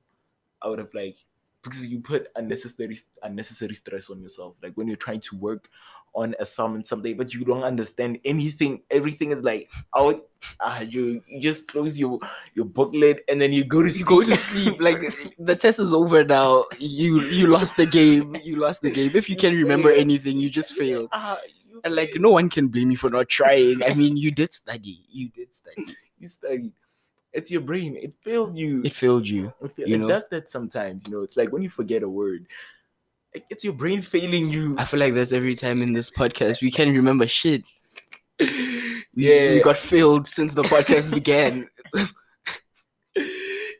i 0.62 0.69
would 0.69 0.79
have 0.79 0.93
like 0.94 1.17
because 1.62 1.87
you 1.87 1.99
put 2.00 2.29
unnecessary 2.37 2.97
unnecessary 3.23 3.75
stress 3.75 4.11
on 4.11 4.20
yourself 4.20 4.55
like 4.62 4.75
when 4.75 4.87
you're 4.87 4.97
trying 5.08 5.20
to 5.20 5.37
work 5.37 5.69
on 6.17 6.35
a 6.41 6.47
sum 6.47 6.75
and 6.75 6.87
something 6.87 7.17
but 7.17 7.33
you 7.35 7.45
don't 7.45 7.63
understand 7.63 8.19
anything 8.25 8.81
everything 8.91 9.31
is 9.31 9.43
like 9.43 9.71
out 9.95 10.27
uh, 10.61 10.85
you, 10.89 11.23
you 11.29 11.41
just 11.41 11.69
close 11.69 11.99
your 11.99 12.19
your 12.55 12.65
booklet 12.65 13.21
and 13.29 13.41
then 13.41 13.53
you 13.53 13.65
go 13.65 13.83
to 13.83 13.89
You 13.89 13.93
sleep. 13.95 14.07
go 14.07 14.23
to 14.23 14.37
sleep. 14.37 14.81
Like 14.81 15.01
the 15.39 15.57
test 15.57 15.79
is 15.81 15.93
over 15.93 16.23
now. 16.25 16.67
You 16.79 17.21
you 17.23 17.49
lost 17.49 17.77
the 17.77 17.87
game. 17.87 18.37
You 18.45 18.57
lost 18.57 18.83
the 18.83 18.91
game. 18.91 19.11
If 19.15 19.29
you 19.29 19.37
can 19.37 19.57
remember 19.57 19.91
anything, 19.91 20.39
you 20.39 20.49
just 20.49 20.75
failed. 20.75 21.09
Ah, 21.13 21.41
you 21.69 21.81
And 21.85 21.97
like 21.97 22.13
no 22.17 22.31
one 22.31 22.49
can 22.49 22.69
blame 22.69 22.91
you 22.93 22.97
for 22.97 23.11
not 23.11 23.29
trying. 23.29 23.83
I 23.83 23.95
mean, 23.95 24.17
you 24.17 24.31
did 24.31 24.55
study. 24.55 25.05
You 25.11 25.31
did 25.31 25.55
study. 25.55 25.87
you 26.19 26.29
studied 26.29 26.73
it's 27.33 27.51
your 27.51 27.61
brain 27.61 27.97
it 27.97 28.15
failed 28.23 28.57
you 28.57 28.83
It 28.83 28.95
failed 28.95 29.29
you. 29.29 29.53
it, 29.61 29.77
failed. 29.77 29.89
you 29.91 30.05
it 30.05 30.08
does 30.08 30.27
that 30.31 30.49
sometimes 30.49 31.06
you 31.06 31.13
know 31.13 31.23
it's 31.23 31.37
like 31.37 31.53
when 31.53 31.61
you 31.63 31.69
forget 31.69 32.03
a 32.03 32.08
word 32.08 32.46
it's 33.50 33.64
your 33.64 33.72
brain 33.72 34.02
failing 34.02 34.48
you 34.50 34.74
I 34.78 34.84
feel 34.84 35.00
like 35.00 35.14
that's 35.14 35.32
every 35.32 35.55
time 35.55 35.82
in 35.82 35.93
this 35.93 36.10
podcast 36.10 36.62
we 36.62 36.70
can't 36.70 36.94
remember 36.96 37.26
shit. 37.26 37.64
Yeah. 39.19 39.55
we 39.55 39.60
got 39.62 39.78
failed 39.78 40.28
since 40.28 40.52
the 40.52 40.62
podcast 40.62 41.10
began. 41.14 41.69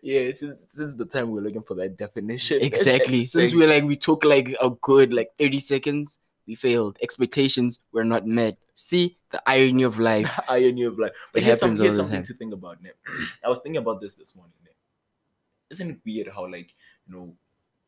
yeah, 0.03 0.33
since 0.33 0.65
since 0.69 0.95
the 0.95 1.05
time 1.05 1.31
we 1.31 1.39
are 1.41 1.43
looking 1.43 1.63
for 1.63 1.75
that 1.75 1.99
definition. 1.99 2.63
exactly. 2.63 3.27
Since 3.35 3.53
we 3.53 3.65
are 3.65 3.69
like 3.69 3.85
we 3.85 3.97
took 3.97 4.25
like 4.25 4.55
a 4.63 4.71
good 4.71 5.13
like 5.13 5.29
thirty 5.39 5.61
seconds, 5.61 6.21
we 6.47 6.55
failed. 6.55 6.97
Expectations 7.03 7.81
were 7.93 8.05
not 8.05 8.27
met. 8.27 8.57
See 8.75 9.19
the 9.31 9.43
irony 9.47 9.83
of 9.83 9.99
life. 9.99 10.39
irony 10.49 10.85
of 10.85 10.99
life. 10.99 11.13
But 11.33 11.43
It 11.43 11.47
here's, 11.47 11.59
some, 11.61 11.71
happens 11.71 11.81
here's 11.81 11.99
all 11.99 12.05
the 12.05 12.11
something 12.11 12.23
time. 12.23 12.33
to 12.33 12.35
think 12.35 12.55
about. 12.55 12.83
Nip. 12.83 12.97
I 13.45 13.49
was 13.49 13.59
thinking 13.61 13.79
about 13.83 14.01
this 14.01 14.15
this 14.15 14.35
morning. 14.35 14.55
Nip. 14.65 14.75
Isn't 15.71 15.91
it 15.91 15.99
weird 16.05 16.29
how 16.29 16.47
like 16.51 16.73
you 17.09 17.15
know, 17.15 17.35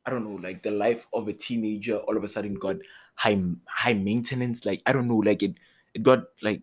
I 0.08 0.10
don't 0.10 0.24
know, 0.24 0.40
like 0.42 0.62
the 0.62 0.70
life 0.70 1.06
of 1.12 1.28
a 1.28 1.34
teenager 1.34 1.98
all 1.98 2.16
of 2.16 2.24
a 2.24 2.28
sudden 2.28 2.54
got 2.54 2.76
high 3.14 3.38
high 3.68 3.92
maintenance. 3.92 4.64
Like 4.64 4.82
I 4.86 4.92
don't 4.92 5.06
know, 5.08 5.18
like 5.18 5.42
it 5.42 5.56
it 5.94 6.02
got 6.02 6.24
like 6.42 6.62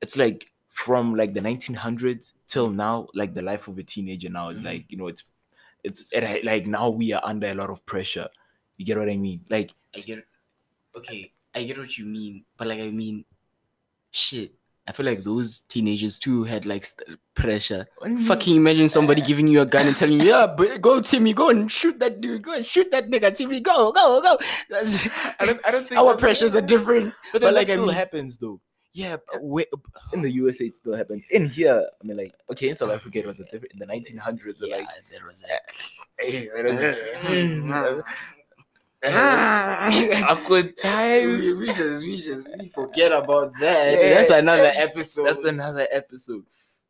it's 0.00 0.16
like 0.16 0.52
from 0.70 1.14
like 1.14 1.34
the 1.34 1.40
1900s 1.42 2.32
till 2.46 2.70
now, 2.70 3.08
like 3.14 3.34
the 3.34 3.42
life 3.42 3.68
of 3.68 3.78
a 3.78 3.82
teenager 3.82 4.30
now 4.30 4.48
is 4.48 4.60
Mhm. 4.60 4.64
like 4.64 4.84
you 4.90 4.96
know 4.96 5.08
it's 5.08 5.24
it's 5.84 6.12
it, 6.14 6.44
like 6.44 6.66
now 6.66 6.88
we 6.90 7.12
are 7.12 7.22
under 7.24 7.48
a 7.48 7.54
lot 7.54 7.70
of 7.70 7.84
pressure. 7.86 8.28
You 8.78 8.86
get 8.86 8.98
what 8.98 9.10
I 9.10 9.16
mean? 9.16 9.44
Like 9.50 9.72
I 9.94 10.00
get 10.00 10.24
okay, 10.96 11.32
I 11.54 11.64
get 11.64 11.78
what 11.78 11.98
you 11.98 12.06
mean, 12.06 12.44
but 12.56 12.68
like 12.68 12.80
I 12.80 12.90
mean, 12.90 13.24
shit. 14.12 14.54
I 14.88 14.92
feel 14.92 15.04
like 15.06 15.24
those 15.24 15.60
teenagers 15.60 16.16
too 16.18 16.44
had 16.44 16.64
like 16.64 16.86
st- 16.86 17.18
pressure. 17.34 17.86
what 17.98 18.06
do 18.06 18.12
you 18.12 18.18
mean? 18.18 18.26
Fucking 18.26 18.56
imagine 18.56 18.88
somebody 18.88 19.20
giving 19.30 19.48
you 19.48 19.60
a 19.60 19.66
gun 19.66 19.86
and 19.86 19.96
telling 19.96 20.20
you, 20.20 20.26
"Yeah, 20.28 20.46
but 20.46 20.80
go 20.80 21.00
Timmy, 21.00 21.32
go 21.34 21.50
and 21.50 21.70
shoot 21.70 21.98
that 21.98 22.20
dude, 22.20 22.42
go 22.42 22.52
and 22.52 22.64
shoot 22.64 22.90
that 22.92 23.10
nigga, 23.10 23.34
Timmy, 23.34 23.58
go, 23.60 23.90
go, 23.92 24.20
go." 24.22 24.38
That's- 24.70 25.08
I 25.40 25.46
don't 25.46 25.60
I 25.66 25.70
don't 25.72 25.88
think 25.88 25.98
Our 26.00 26.14
that's- 26.14 26.20
pressures 26.20 26.54
are 26.54 26.60
different. 26.62 27.14
But 27.32 27.40
then 27.42 27.48
But, 27.48 27.54
like, 27.54 27.66
that 27.66 27.72
I 27.72 27.76
still 27.76 27.86
mean- 27.86 27.94
happens 27.96 28.38
though. 28.38 28.60
Yeah, 28.94 29.16
but 29.30 29.42
wait, 29.42 29.66
In 30.14 30.22
the 30.22 30.30
USA, 30.30 30.64
it 30.64 30.74
still 30.74 30.96
happens. 30.96 31.22
In 31.30 31.44
here, 31.44 31.84
I 32.00 32.06
mean, 32.06 32.16
like, 32.16 32.32
okay, 32.52 32.70
in 32.70 32.76
South 32.76 32.90
Africa, 32.92 33.18
it 33.18 33.26
was 33.26 33.38
a 33.40 33.44
different, 33.44 33.72
in 33.74 33.78
the 33.78 33.84
1900s. 33.86 34.56
yeah, 34.62 34.68
Yeah. 34.68 34.76
Like, 34.76 34.88
there 35.10 35.26
was 35.26 35.44
hey, 36.18 36.48
it 36.56 36.64
was 36.64 36.78
a- 36.80 38.02
awkward 39.04 40.76
times. 40.76 41.38
we, 41.40 41.52
we 41.54 41.66
just 41.66 42.04
we 42.04 42.16
just 42.16 42.48
we 42.58 42.68
forget 42.68 43.12
about 43.12 43.52
that. 43.60 43.92
Yeah. 43.92 44.14
That's 44.14 44.30
another 44.30 44.72
episode. 44.74 45.26
That's 45.26 45.44
another 45.44 45.86
episode. 45.90 46.44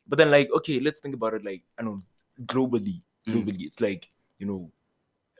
But 0.07 0.17
then, 0.17 0.31
like, 0.31 0.49
okay, 0.57 0.79
let's 0.79 0.99
think 1.01 1.15
about 1.15 1.33
it. 1.33 1.43
Like, 1.43 1.63
I 1.77 1.83
don't 1.83 1.95
know, 1.97 2.01
globally, 2.45 3.01
Mm. 3.27 3.33
globally, 3.43 3.65
it's 3.65 3.81
like 3.81 4.09
you 4.39 4.45
know, 4.47 4.71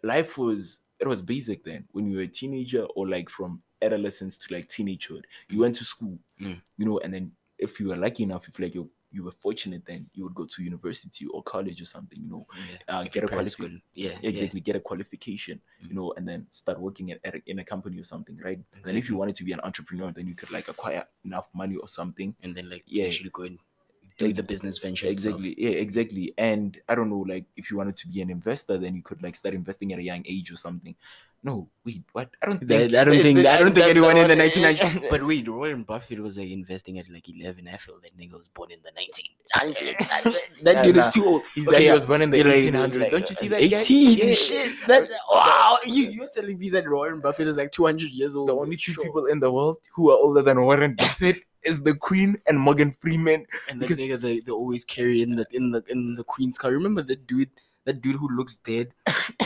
life 0.03 0.37
was 0.37 0.79
it 0.99 1.07
was 1.07 1.21
basic 1.21 1.63
then 1.63 1.85
when 1.91 2.09
you 2.11 2.17
were 2.17 2.23
a 2.23 2.27
teenager 2.27 2.83
or 2.95 3.07
like 3.07 3.29
from 3.29 3.61
adolescence 3.81 4.37
to 4.39 4.53
like 4.53 4.67
teenagehood. 4.67 5.23
You 5.49 5.59
went 5.61 5.75
to 5.75 5.85
school, 5.85 6.17
Mm. 6.41 6.61
you 6.77 6.85
know, 6.85 6.99
and 6.99 7.13
then 7.13 7.31
if 7.57 7.79
you 7.79 7.87
were 7.87 7.95
lucky 7.95 8.23
enough, 8.23 8.47
if 8.47 8.59
like 8.59 8.75
you 8.75 8.89
you 9.11 9.23
were 9.23 9.31
fortunate, 9.31 9.85
then 9.85 10.09
you 10.13 10.23
would 10.23 10.35
go 10.35 10.45
to 10.45 10.63
university 10.63 11.25
or 11.27 11.41
college 11.43 11.81
or 11.81 11.85
something, 11.85 12.19
you 12.21 12.29
know, 12.29 12.47
Yeah. 12.69 12.77
uh, 12.87 13.03
get 13.03 13.23
a 13.23 13.27
qualification. 13.27 13.81
Yeah, 13.93 14.17
Exactly, 14.21 14.59
get 14.61 14.75
a 14.75 14.79
qualification, 14.79 15.61
Mm. 15.83 15.89
you 15.89 15.95
know, 15.95 16.13
and 16.17 16.27
then 16.27 16.47
start 16.51 16.79
working 16.79 17.11
at, 17.11 17.19
at 17.23 17.35
a, 17.35 17.41
in 17.45 17.59
a 17.59 17.63
company 17.63 17.99
or 17.99 18.03
something, 18.03 18.37
right? 18.43 18.59
And 18.73 18.83
then 18.83 18.97
if 18.97 19.09
you 19.09 19.17
wanted 19.17 19.35
to 19.35 19.43
be 19.43 19.53
an 19.53 19.61
entrepreneur, 19.63 20.11
then 20.11 20.27
you 20.27 20.35
could 20.35 20.51
like 20.51 20.67
acquire 20.67 21.05
enough 21.25 21.49
money 21.53 21.75
or 21.75 21.87
something 21.87 22.35
And 22.41 22.55
then 22.55 22.69
like 22.69 22.83
Yeah. 22.85 23.05
actually 23.07 23.29
go 23.31 23.43
and 23.43 23.59
do 24.17 24.33
the 24.33 24.41
business 24.43 24.77
venture. 24.79 25.07
itself. 25.07 25.35
exactly 25.35 25.55
yeah 25.57 25.75
exactly 25.85 26.33
and 26.37 26.79
i 26.89 26.95
don't 26.95 27.09
know 27.09 27.23
like 27.33 27.45
if 27.55 27.69
you 27.69 27.77
wanted 27.77 27.95
to 27.95 28.07
be 28.07 28.21
an 28.21 28.29
investor 28.29 28.77
then 28.77 28.95
you 28.95 29.03
could 29.03 29.21
like 29.21 29.35
start 29.35 29.53
investing 29.53 29.93
at 29.93 29.99
a 29.99 30.03
young 30.03 30.23
age 30.25 30.51
or 30.51 30.55
something 30.55 30.95
no 31.43 31.69
wait 31.85 32.03
what 32.13 32.29
i 32.41 32.47
don't 32.47 32.59
think 32.67 32.93
I 32.95 33.03
don't 33.03 33.21
think 33.21 33.39
I 33.45 33.57
don't 33.59 33.73
think 33.75 33.85
anyone 33.87 34.17
in 34.17 34.27
the 34.27 34.35
that- 34.35 34.51
1990s. 34.53 35.09
But 35.13 35.21
wait, 35.25 35.47
Warren 35.47 35.83
Buffett 35.83 36.19
was 36.19 36.37
like 36.39 36.49
investing 36.49 36.97
at 36.99 37.07
like 37.15 37.29
11. 37.29 37.67
I 37.67 37.77
feel 37.77 37.99
that 38.01 38.17
nigga 38.19 38.33
was 38.37 38.47
born 38.49 38.71
in 38.71 38.79
the 38.83 38.91
1900s. 38.91 40.35
that 40.63 40.83
dude 40.83 40.97
is 40.97 41.07
too 41.13 41.23
old. 41.25 41.43
he's 41.53 41.67
Okay, 41.67 41.75
like 41.75 41.85
he 41.85 41.91
was 41.91 42.05
born 42.05 42.21
in 42.23 42.29
the 42.31 42.37
You're 42.37 42.47
1800s 42.47 42.99
like, 42.99 43.11
don't 43.11 43.29
you 43.29 43.35
see 43.35 43.47
that 43.49 43.59
guy? 43.59 43.77
18 43.77 44.17
Yeah. 44.17 44.33
shit. 44.33 44.71
That, 44.87 45.09
wow, 45.31 45.77
you 45.85 46.03
you're 46.05 46.29
telling 46.33 46.57
me 46.57 46.69
that 46.71 46.89
Warren 46.89 47.19
Buffett 47.21 47.47
is 47.47 47.57
like 47.57 47.71
200 47.71 48.09
years 48.11 48.35
old? 48.35 48.49
the 48.49 48.55
only 48.55 48.75
two 48.75 48.95
people 48.95 49.25
in 49.27 49.39
the 49.39 49.51
world 49.51 49.77
who 49.95 50.09
are 50.11 50.17
older 50.17 50.41
than 50.41 50.61
warren 50.61 50.95
buffett 50.95 51.37
is 51.67 51.81
the 51.83 51.93
queen 51.93 52.39
and 52.47 52.59
morgan 52.59 52.95
freeman 53.01 53.45
and 53.69 53.79
because- 53.79 53.99
nigga 53.99 54.19
they, 54.25 54.39
they 54.39 54.51
always 54.51 54.83
carry 54.85 55.21
in 55.21 55.35
the 55.35 55.45
in 55.51 55.71
the 55.71 55.83
in 55.89 56.15
the 56.15 56.23
queen's 56.23 56.57
car. 56.57 56.71
Remember 56.71 57.01
that 57.03 57.27
dude? 57.27 57.49
That 57.87 58.01
dude 58.01 58.17
who 58.17 58.27
looks 58.35 58.57
dead. 58.57 58.93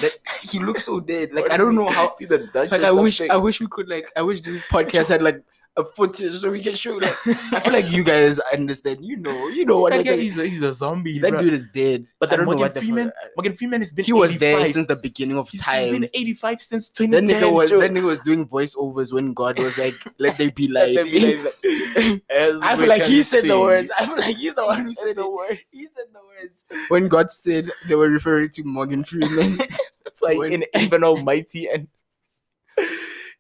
That 0.01 0.13
he 0.42 0.58
looks 0.58 0.84
so 0.86 1.00
dead. 1.00 1.32
Like 1.32 1.51
I 1.51 1.58
don't 1.58 1.75
know 1.75 1.90
how. 1.90 2.12
see 2.18 2.25
the 2.25 2.40
Dutch 2.54 2.72
Like 2.72 2.82
I 2.84 2.92
wish. 2.92 3.22
I 3.22 3.38
wish 3.38 3.60
we 3.62 3.68
could 3.68 3.88
like 3.88 4.10
I 4.18 4.24
wish 4.24 4.42
this 4.42 4.66
podcast 4.68 5.10
had 5.10 5.22
like 5.22 5.44
a 5.78 5.86
footage 5.86 6.34
so 6.34 6.51
we 6.51 6.62
can 6.62 6.75
show 6.75 7.00
that. 7.00 7.16
I 7.54 7.60
feel 7.62 7.72
like 7.72 7.90
you 7.92 8.04
guys 8.04 8.40
understand. 8.51 9.06
You 9.06 9.16
know, 9.18 9.48
you 9.48 9.66
know 9.66 9.80
what 9.80 9.94
that 9.94 10.04
guy 10.06 10.18
he's 10.18 10.38
a, 10.38 10.46
he's 10.46 10.62
a 10.62 10.74
zombie 10.74 11.18
That 11.20 11.32
bruh. 11.32 11.42
dude 11.42 11.54
is 11.54 11.68
dead. 11.74 12.08
but 12.20 12.28
I 12.28 12.32
then 12.32 12.40
don't 12.40 12.46
know 12.46 12.51
morgan 12.58 12.62
what 12.62 12.74
the 12.74 12.82
fuck- 12.82 12.86
freeman 12.88 13.12
morgan 13.38 13.56
freeman 13.56 13.80
has 13.82 13.94
been 13.94 14.04
He 14.04 14.12
was 14.12 14.38
there 14.38 14.68
since 14.68 14.88
the 14.88 14.98
beginning 14.98 15.38
of 15.38 15.48
He's- 15.50 15.63
time. 15.63 15.84
he's 15.90 16.00
been 16.00 16.10
85 16.13 16.62
since 16.62 16.90
that 16.90 17.04
2010 17.06 17.42
nigga 17.42 17.54
was 17.54 17.70
Joe. 17.70 17.80
that 17.80 17.92
nigga 17.92 18.04
was 18.04 18.20
doing 18.20 18.46
voiceovers 18.46 19.13
when 19.13 19.34
God 19.34 19.60
was 19.60 19.78
like, 19.78 19.96
"Let 20.20 20.38
there 20.38 20.51
be 20.51 20.68
light." 20.78 20.96
there 20.96 21.06
be 21.06 21.38
light. 21.38 22.22
As 22.30 22.62
I 22.62 22.75
feel 22.75 22.90
like 22.90 23.04
he 23.04 23.24
said 23.24 23.44
the 23.46 23.60
words. 23.60 23.90
I 23.98 24.06
feel 24.06 24.18
like 24.18 24.36
he's 24.36 24.56
the 24.56 24.66
one 24.66 24.82
who 24.82 24.94
said 24.94 25.16
the 25.16 25.30
words. 25.30 25.50
word. 25.51 25.60
He 25.72 25.88
said 25.88 26.06
the 26.12 26.20
words 26.20 26.66
when 26.90 27.08
God 27.08 27.32
said 27.32 27.72
they 27.88 27.96
were 27.96 28.10
referring 28.10 28.50
to 28.51 28.63
Morgan 28.66 29.04
Freeman. 29.06 29.58
It's 30.06 30.22
like 30.22 30.38
When- 30.38 30.51
in 30.51 30.66
Evan 30.74 31.04
Almighty 31.06 31.68
and 31.70 31.88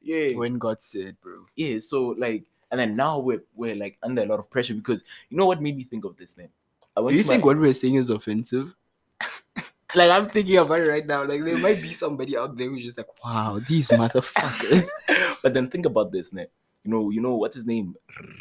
yeah, 0.01 0.35
when 0.35 0.57
God 0.57 0.81
said, 0.81 1.17
bro. 1.21 1.45
yeah. 1.55 1.79
So 1.79 2.15
like, 2.17 2.43
and 2.71 2.79
then 2.79 2.95
now 2.95 3.19
we're 3.19 3.43
we're 3.55 3.75
like 3.75 3.97
under 4.03 4.21
a 4.23 4.25
lot 4.25 4.39
of 4.39 4.49
pressure 4.49 4.73
because 4.73 5.03
you 5.29 5.37
know 5.37 5.45
what 5.45 5.61
made 5.61 5.77
me 5.77 5.83
think 5.83 6.05
of 6.05 6.17
this 6.17 6.33
then. 6.33 6.49
I 6.95 6.99
went 7.01 7.13
Do 7.13 7.17
you 7.17 7.23
to 7.23 7.27
my- 7.27 7.33
think 7.35 7.45
what 7.45 7.57
we're 7.57 7.73
saying 7.73 7.95
is 7.95 8.09
offensive? 8.09 8.75
like 9.95 10.09
I'm 10.11 10.29
thinking 10.29 10.57
about 10.57 10.79
it 10.79 10.87
right 10.89 11.05
now. 11.05 11.23
Like 11.25 11.43
there 11.43 11.57
might 11.57 11.81
be 11.81 11.91
somebody 11.93 12.37
out 12.37 12.57
there 12.57 12.69
who's 12.69 12.83
just 12.83 12.97
like, 12.97 13.07
"Wow, 13.23 13.59
these 13.67 13.89
motherfuckers." 13.89 14.89
but 15.43 15.53
then 15.53 15.69
think 15.69 15.85
about 15.85 16.11
this, 16.11 16.31
man. 16.33 16.47
You 16.83 16.91
know, 16.91 17.09
you 17.11 17.21
know 17.21 17.35
what's 17.35 17.55
his 17.55 17.65
name, 17.67 17.95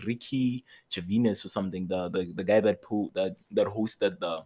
Ricky 0.06 0.64
Chavinas 0.90 1.44
or 1.44 1.48
something. 1.48 1.86
The 1.86 2.08
the, 2.08 2.32
the 2.34 2.44
guy 2.44 2.60
that 2.60 2.82
po- 2.82 3.10
that 3.14 3.36
that 3.50 3.66
hosted 3.66 4.18
the 4.20 4.44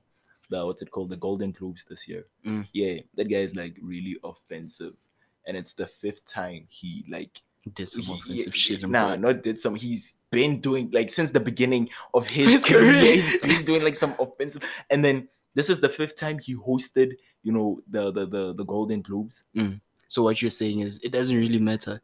the 0.51 0.65
what's 0.67 0.83
it 0.83 0.91
called 0.91 1.11
the 1.11 1.17
Golden 1.17 1.53
Globes 1.53 1.85
this 1.85 2.09
year. 2.09 2.27
Mm. 2.45 2.67
Yeah, 2.73 3.01
that 3.15 3.29
guy 3.29 3.37
is 3.39 3.55
like 3.55 3.77
really 3.81 4.17
offensive, 4.25 4.95
and 5.47 5.57
it's 5.57 5.75
the 5.75 5.87
fifth 5.87 6.27
time 6.27 6.67
he 6.69 7.05
like 7.09 7.41
Did 7.75 7.89
some 7.89 8.03
he- 8.03 8.13
offensive 8.15 8.53
he- 8.55 8.59
shit. 8.59 8.89
Nah, 8.89 9.17
not 9.17 9.43
did 9.43 9.59
some. 9.59 9.75
He's 9.75 10.15
been 10.31 10.61
doing 10.61 10.91
like 10.93 11.11
since 11.13 11.31
the 11.31 11.41
beginning 11.41 11.89
of 12.13 12.27
his, 12.29 12.51
His 12.51 12.65
career. 12.65 12.93
career. 12.93 13.13
He's 13.15 13.39
been 13.41 13.65
doing 13.65 13.83
like 13.85 13.95
some 13.95 14.15
offensive, 14.19 14.63
and 14.91 15.05
then 15.05 15.29
this 15.55 15.71
is 15.71 15.81
the 15.81 15.89
fifth 15.89 16.17
time 16.17 16.39
he 16.39 16.55
hosted. 16.57 17.13
You 17.43 17.53
know 17.53 17.81
the 17.89 18.11
the 18.11 18.27
the, 18.27 18.55
the 18.55 18.65
Golden 18.65 19.01
Globes. 19.03 19.45
Mm. 19.57 19.81
So 20.09 20.23
what 20.23 20.41
you're 20.43 20.51
saying 20.51 20.81
is 20.81 21.01
it 21.03 21.13
doesn't 21.13 21.37
really 21.37 21.59
matter. 21.59 22.01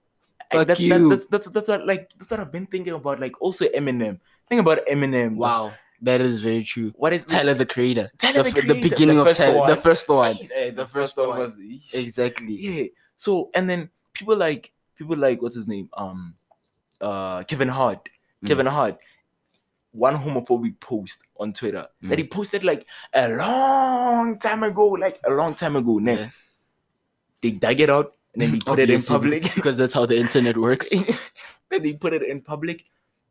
Fuck 0.53 0.67
that's, 0.67 0.81
you. 0.81 0.91
That, 0.99 1.09
that's 1.09 1.27
that's 1.27 1.49
that's 1.51 1.69
what 1.69 1.87
like 1.87 2.11
that's 2.19 2.31
what 2.31 2.41
I've 2.41 2.51
been 2.53 2.67
thinking 2.67 2.93
about. 2.95 3.21
Like 3.21 3.41
also 3.41 3.67
Eminem. 3.69 4.19
Think 4.49 4.61
about 4.61 4.85
Eminem. 4.87 5.37
Wow, 5.37 5.73
that 6.03 6.21
is 6.21 6.41
very 6.41 6.65
true. 6.65 6.93
What 6.97 7.13
is 7.13 7.25
Tyler 7.25 7.55
the 7.55 7.67
Creator. 7.67 8.11
Tyler 8.19 8.43
the, 8.43 8.51
the 8.51 8.59
f- 8.61 8.67
the 8.67 8.83
beginning 8.91 9.17
the 9.19 9.25
of 9.27 9.37
Tyler, 9.37 9.67
the 9.75 9.81
first 9.81 10.09
one. 10.09 10.37
The 10.75 10.87
first 10.91 11.17
one 11.17 11.39
was 11.39 11.59
Exactly. 11.93 12.55
yeah. 12.55 12.87
So 13.21 13.51
and 13.55 13.69
then 13.69 13.91
people 14.15 14.35
like 14.35 14.73
people 14.97 15.15
like 15.17 15.43
what's 15.43 15.55
his 15.55 15.69
name? 15.69 15.91
Um, 15.93 16.35
uh, 17.03 17.43
Kevin 17.45 17.69
Hart. 17.69 18.09
Mm. 18.43 18.49
Kevin 18.49 18.67
Hart. 18.67 18.97
One 19.93 20.17
homophobic 20.17 20.81
post 20.81 21.27
on 21.39 21.53
Twitter 21.53 21.87
that 22.03 22.13
Mm. 22.17 22.19
he 22.19 22.25
posted 22.25 22.65
like 22.65 22.87
a 23.13 23.29
long 23.29 24.39
time 24.39 24.63
ago, 24.63 24.87
like 25.05 25.21
a 25.27 25.33
long 25.33 25.55
time 25.55 25.77
ago. 25.77 26.01
Then 26.01 26.17
Yeah. 26.19 26.31
they 27.43 27.51
dug 27.51 27.79
it 27.81 27.91
out 27.91 28.15
and 28.33 28.41
then 28.41 28.53
they 28.53 28.61
put 28.71 28.79
it 28.79 28.89
in 28.89 29.03
public. 29.03 29.43
because 29.55 29.77
that's 29.77 29.93
how 29.93 30.07
the 30.07 30.17
internet 30.17 30.57
works. 30.57 30.89
then 31.71 31.83
they 31.83 31.93
put 31.93 32.15
it 32.15 32.23
in 32.23 32.41
public, 32.41 32.85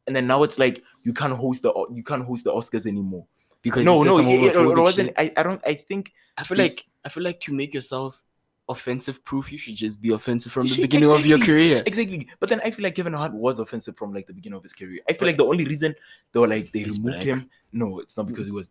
and 0.06 0.16
then 0.16 0.28
now 0.28 0.44
it's 0.44 0.60
like 0.60 0.84
you 1.04 1.14
can't 1.14 1.34
host 1.34 1.64
the 1.64 1.74
you 1.96 2.04
can't 2.04 2.26
host 2.26 2.44
the 2.44 2.52
Oscars 2.54 2.86
anymore. 2.86 3.26
Because 3.64 3.84
no, 3.86 4.04
no, 4.04 4.20
it, 4.20 4.28
it- 4.28 4.56
it 4.56 4.78
wasn't. 4.78 5.10
shit. 5.10 5.18
I, 5.18 5.34
I 5.36 5.44
don't. 5.44 5.62
I 5.66 5.74
think 5.74 6.14
I 6.38 6.44
feel 6.44 6.58
like 6.60 6.86
I 7.04 7.10
feel 7.10 7.24
like 7.24 7.40
to 7.48 7.54
make 7.54 7.74
yourself 7.74 8.24
offensive 8.70 9.24
proof, 9.26 9.52
you 9.52 9.58
should 9.58 9.76
just 9.76 10.00
be 10.02 10.12
offensive 10.14 10.52
from 10.52 10.64
the 10.68 10.76
Shit, 10.76 10.84
beginning 10.84 11.10
of 11.12 11.26
your 11.26 11.40
career. 11.40 11.84
exactly. 11.86 12.30
But 12.40 12.50
then 12.50 12.62
I 12.64 12.70
feel 12.72 12.84
like 12.84 12.96
Kevin 12.96 13.14
Hart 13.14 13.34
was 13.34 13.60
offensive 13.60 13.98
from 13.98 14.14
like 14.14 14.28
the 14.28 14.34
beginning 14.34 14.58
of 14.58 14.64
his 14.64 14.74
career. 14.74 15.00
I 15.10 15.14
feel 15.14 15.28
like 15.28 15.38
the 15.38 15.46
only 15.46 15.66
reason 15.66 15.96
they 16.32 16.40
were 16.40 16.48
like 16.48 16.72
they 16.72 16.84
removed 16.84 17.04
black. 17.04 17.24
him. 17.26 17.50
No, 17.74 18.00
it's 18.00 18.16
not 18.16 18.28
because 18.28 18.46
he 18.46 18.52
was. 18.52 18.70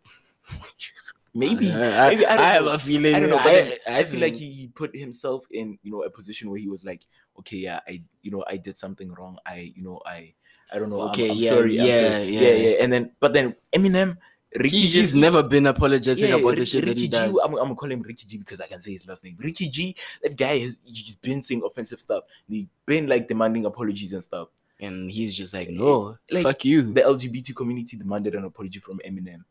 Maybe. 1.33 1.71
I, 1.71 2.07
I- 2.07 2.09
maybe 2.09 2.25
I, 2.25 2.35
I 2.37 2.53
have 2.53 2.65
a 2.65 2.79
feeling. 2.79 3.13
I 3.13 3.19
don't 3.19 3.29
know, 3.29 3.37
but 3.37 3.53
then 3.53 3.73
I, 3.87 4.03
feel 4.03 4.19
like 4.19 4.33
he, 4.35 4.49
he 4.49 4.67
put 4.67 4.95
himself 4.95 5.45
in, 5.51 5.77
you 5.83 5.91
know, 5.91 6.01
a 6.01 6.09
position 6.09 6.49
where 6.49 6.59
he 6.59 6.67
was 6.67 6.83
like, 6.83 7.05
okay, 7.37 7.57
yeah, 7.57 7.79
I, 7.87 8.01
you 8.23 8.31
know, 8.31 8.43
I 8.47 8.57
did 8.57 8.75
something 8.77 9.11
wrong. 9.13 9.37
I, 9.45 9.71
you 9.75 9.83
know, 9.83 10.01
I, 10.05 10.33
I 10.73 10.79
don't 10.79 10.89
know. 10.89 11.01
I'm- 11.01 11.09
Okay, 11.11 11.29
I'm, 11.29 11.37
yeah, 11.37 11.49
sorry. 11.49 11.79
I'm 11.79 11.85
yeah, 11.85 12.09
sorry. 12.09 12.23
yeah. 12.25 12.41
yeah, 12.41 12.53
yeah. 12.53 12.75
And 12.83 12.91
then, 12.91 13.11
but 13.19 13.33
then 13.33 13.55
Eminem, 13.73 14.17
Ricky 14.55 14.77
he, 14.77 14.87
he's 14.87 15.13
never 15.15 15.43
been 15.43 15.67
apologetic 15.67 16.27
yeah, 16.27 16.35
about 16.35 16.51
the 16.55 16.59
Rick- 16.61 16.67
shit 16.67 16.81
that 16.85 16.89
Ricky 16.89 17.01
he 17.01 17.07
G, 17.07 17.11
does. 17.11 17.39
I'm, 17.45 17.51
I'm 17.53 17.57
gonna 17.63 17.75
call 17.75 17.91
him 17.91 18.01
Ricky 18.01 18.25
G 18.27 18.37
because 18.37 18.59
I 18.59 18.67
can 18.67 18.81
say 18.81 18.93
his 18.93 19.07
last 19.07 19.23
name. 19.23 19.35
Ricky 19.39 19.69
G, 19.69 19.95
that 20.23 20.35
guy 20.35 20.57
has 20.59 20.77
he's 20.83 21.15
been 21.17 21.41
saying 21.41 21.61
offensive 21.63 21.99
stuff. 22.01 22.23
He's 22.47 22.65
been 22.85 23.07
like 23.07 23.27
demanding 23.27 23.65
apologies 23.65 24.13
and 24.13 24.23
stuff. 24.23 24.47
and 24.79 25.11
he's 25.11 25.35
just 25.35 25.53
like, 25.53 25.69
no, 25.69 26.17
Like, 26.31 26.43
fuck 26.43 26.63
you. 26.65 26.93
The 26.93 27.01
LGBT 27.01 27.53
community 27.55 27.97
demanded 27.97 28.33
an 28.33 28.45
apology 28.45 28.79
from 28.79 28.99
Eminem. 29.05 29.43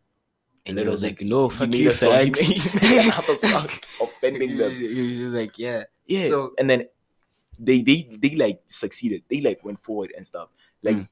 and 0.67 0.77
that 0.79 0.85
he 0.87 0.89
was 0.91 1.03
like, 1.03 1.21
it. 1.21 1.27
no, 1.29 1.49
He 1.49 1.57
fuck 1.59 1.75
you, 1.75 1.89
he 1.91 1.95
fags. 1.95 2.49
made- 2.49 2.63
he 2.83 2.97
made 2.97 3.05
another 3.07 3.37
song 3.37 3.69
offending 4.01 4.57
them. 4.57 4.73
He 4.75 5.23
was 5.23 5.33
like, 5.35 5.59
yeah. 5.59 5.85
Yeah. 6.07 6.29
So- 6.29 6.55
and 6.59 6.69
then 6.69 6.89
they 7.59 7.83
they 7.83 8.09
they 8.23 8.35
like 8.37 8.63
succeeded. 8.67 9.23
They 9.31 9.41
like 9.43 9.63
went 9.65 9.81
forward 9.81 10.13
and 10.17 10.27
stuff. 10.27 10.49
Like, 10.83 10.97
Mm. 10.97 11.09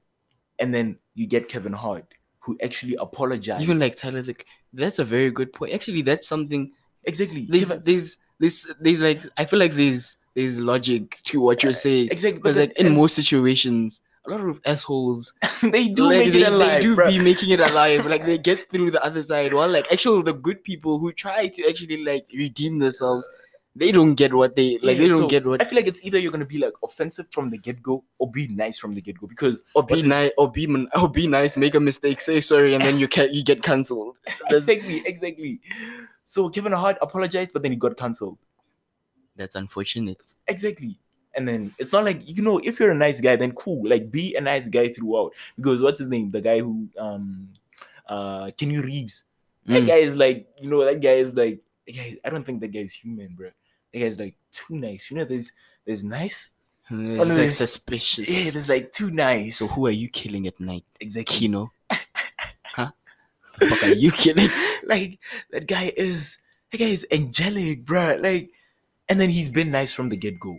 and 0.59 0.75
then 0.75 0.99
you 1.15 1.27
get 1.27 1.49
Kevin 1.49 1.73
Hart 1.75 2.07
who 2.47 2.57
actually 2.63 2.95
apologized. 2.95 3.61
Even 3.61 3.81
like 3.81 3.97
Tyler, 3.97 4.23
the, 4.23 4.37
that's 4.73 5.01
a 5.01 5.05
very 5.05 5.31
good 5.31 5.53
point. 5.53 5.75
Actually, 5.75 6.03
that's 6.03 6.29
something. 6.29 6.71
exactly. 7.05 7.45
There's, 7.49 7.69
Kevin- 7.69 7.85
there's, 7.85 8.17
there's, 8.39 8.67
there's 8.81 9.03
like, 9.03 9.21
I 9.37 9.45
feel 9.45 9.59
like 9.59 9.73
there's, 9.73 10.19
there's 10.35 10.61
logic 10.61 11.19
to 11.25 11.41
what 11.41 11.65
you're 11.65 11.71
eh, 11.71 11.75
saying. 11.75 12.09
exactly. 12.13 12.39
Because 12.39 12.57
like 12.57 12.73
in 12.79 12.95
most 12.95 13.17
situations, 13.17 14.01
a 14.27 14.31
lot 14.31 14.41
of 14.41 14.61
assholes 14.65 15.33
they 15.63 15.89
do 15.89 16.05
like, 16.05 16.19
make 16.19 16.33
they, 16.33 16.43
it 16.43 16.49
alive. 16.49 16.69
they 16.69 16.81
do 16.83 16.97
bruh. 16.97 17.09
be 17.09 17.19
making 17.19 17.51
it 17.51 17.61
alive. 17.61 18.07
like 18.07 18.25
they 18.25 18.39
get 18.39 18.71
through 18.71 18.91
the 18.91 19.03
other 19.05 19.23
side. 19.23 19.53
While 19.53 19.69
like 19.69 19.91
actual 19.93 20.23
the 20.23 20.33
good 20.33 20.63
people 20.63 20.99
who 20.99 21.13
try 21.13 21.49
to 21.49 21.69
actually 21.69 22.05
like 22.05 22.27
redeem 22.33 22.79
themselves, 22.79 23.29
they 23.79 23.93
don't 23.93 24.15
get 24.15 24.33
what 24.33 24.57
they 24.57 24.79
like. 24.79 24.97
Yeah, 24.97 25.03
they 25.03 25.09
don't 25.09 25.23
so 25.23 25.29
get 25.29 25.45
what 25.47 25.61
I 25.61 25.65
feel 25.67 25.77
like 25.77 25.87
it's 25.87 26.03
either 26.05 26.19
you're 26.19 26.33
gonna 26.33 26.47
be 26.47 26.59
like 26.59 26.73
offensive 26.83 27.27
from 27.31 27.51
the 27.51 27.59
get 27.59 27.83
go 27.83 28.03
or 28.19 28.31
be 28.31 28.49
nice 28.49 28.79
from 28.79 28.95
the 28.95 29.03
get 29.03 29.19
go 29.21 29.27
because 29.27 29.65
or 29.75 29.85
be 29.85 30.03
nice 30.03 30.33
or 30.39 30.51
be 30.51 30.67
or 31.01 31.09
be 31.11 31.27
nice, 31.27 31.57
make 31.57 31.75
a 31.75 31.81
mistake, 31.81 32.21
say 32.21 32.41
sorry, 32.41 32.75
and 32.75 32.83
then 32.83 32.99
you 32.99 33.07
can 33.09 33.33
you 33.33 33.45
get 33.45 33.63
cancelled. 33.63 34.17
Exactly 34.51 35.03
exactly. 35.07 35.61
So 36.25 36.49
Kevin 36.49 36.73
Hart 36.73 36.97
apologized, 37.03 37.53
but 37.53 37.63
then 37.63 37.73
he 37.73 37.77
got 37.79 37.97
cancelled. 37.97 38.39
that's 39.37 39.55
unfortunate. 39.55 40.23
Exactly. 40.49 40.99
And 41.37 41.47
then 41.47 41.75
it's 41.79 41.93
not 41.93 42.05
like 42.05 42.21
you 42.27 42.43
know 42.43 42.59
if 42.65 42.81
you're 42.81 42.91
a 42.93 42.95
nice 43.07 43.21
guy, 43.21 43.37
then 43.37 43.53
cool. 43.53 43.87
Like 43.87 44.11
be 44.11 44.35
a 44.37 44.41
nice 44.41 44.69
guy 44.71 44.89
throughout. 44.89 45.33
Because 45.57 45.83
what's 45.83 45.99
his 45.99 46.09
name? 46.09 46.31
The 46.31 46.41
guy 46.41 46.61
who 46.61 46.89
um 46.99 47.51
uh 48.09 48.47
Keanu 48.57 48.83
Reeves. 48.83 49.25
That 49.67 49.83
Mm. 49.83 49.89
guy 49.89 49.97
is 49.97 50.17
like 50.17 50.49
you 50.63 50.71
know 50.71 50.85
that 50.85 51.01
guy 51.03 51.17
is 51.25 51.35
like 51.35 51.61
I 52.25 52.31
don't 52.31 52.45
think 52.47 52.61
that 52.63 52.69
guy 52.73 52.81
is 52.81 52.95
human, 52.95 53.35
bro. 53.35 53.51
That 53.97 54.03
guy's 54.03 54.19
like 54.19 54.37
too 54.53 54.77
nice. 54.77 55.11
You 55.11 55.17
know 55.17 55.25
there's 55.25 55.51
there's 55.87 56.05
nice. 56.05 56.51
Hmm, 56.87 57.19
oh, 57.19 57.23
it's 57.23 57.37
no, 57.37 57.43
like 57.43 57.51
suspicious. 57.51 58.29
Yeah, 58.29 58.51
there's 58.51 58.69
like 58.69 58.93
too 58.93 59.11
nice. 59.11 59.57
so 59.57 59.67
who 59.69 59.87
are 59.87 59.91
you 59.91 60.11
killing 60.11 60.47
at 60.47 60.61
night? 60.61 60.85
exactly? 61.01 61.49
Keanu? 61.49 61.71
huh? 62.67 62.91
The 63.59 63.67
fuck 63.67 63.83
are 63.85 63.95
you 63.95 64.13
killing? 64.13 64.51
like 64.85 65.19
that 65.51 65.67
guy 65.67 65.95
is 65.97 66.37
that 66.71 66.79
guy 66.79 66.85
is 66.85 67.07
angelic, 67.11 67.87
bro. 67.87 68.19
Like, 68.21 68.51
and 69.09 69.19
then 69.19 69.31
he's 69.31 69.49
been 69.49 69.71
nice 69.71 69.95
from 69.95 70.11
the 70.11 70.17
get 70.19 70.39
go. 70.39 70.59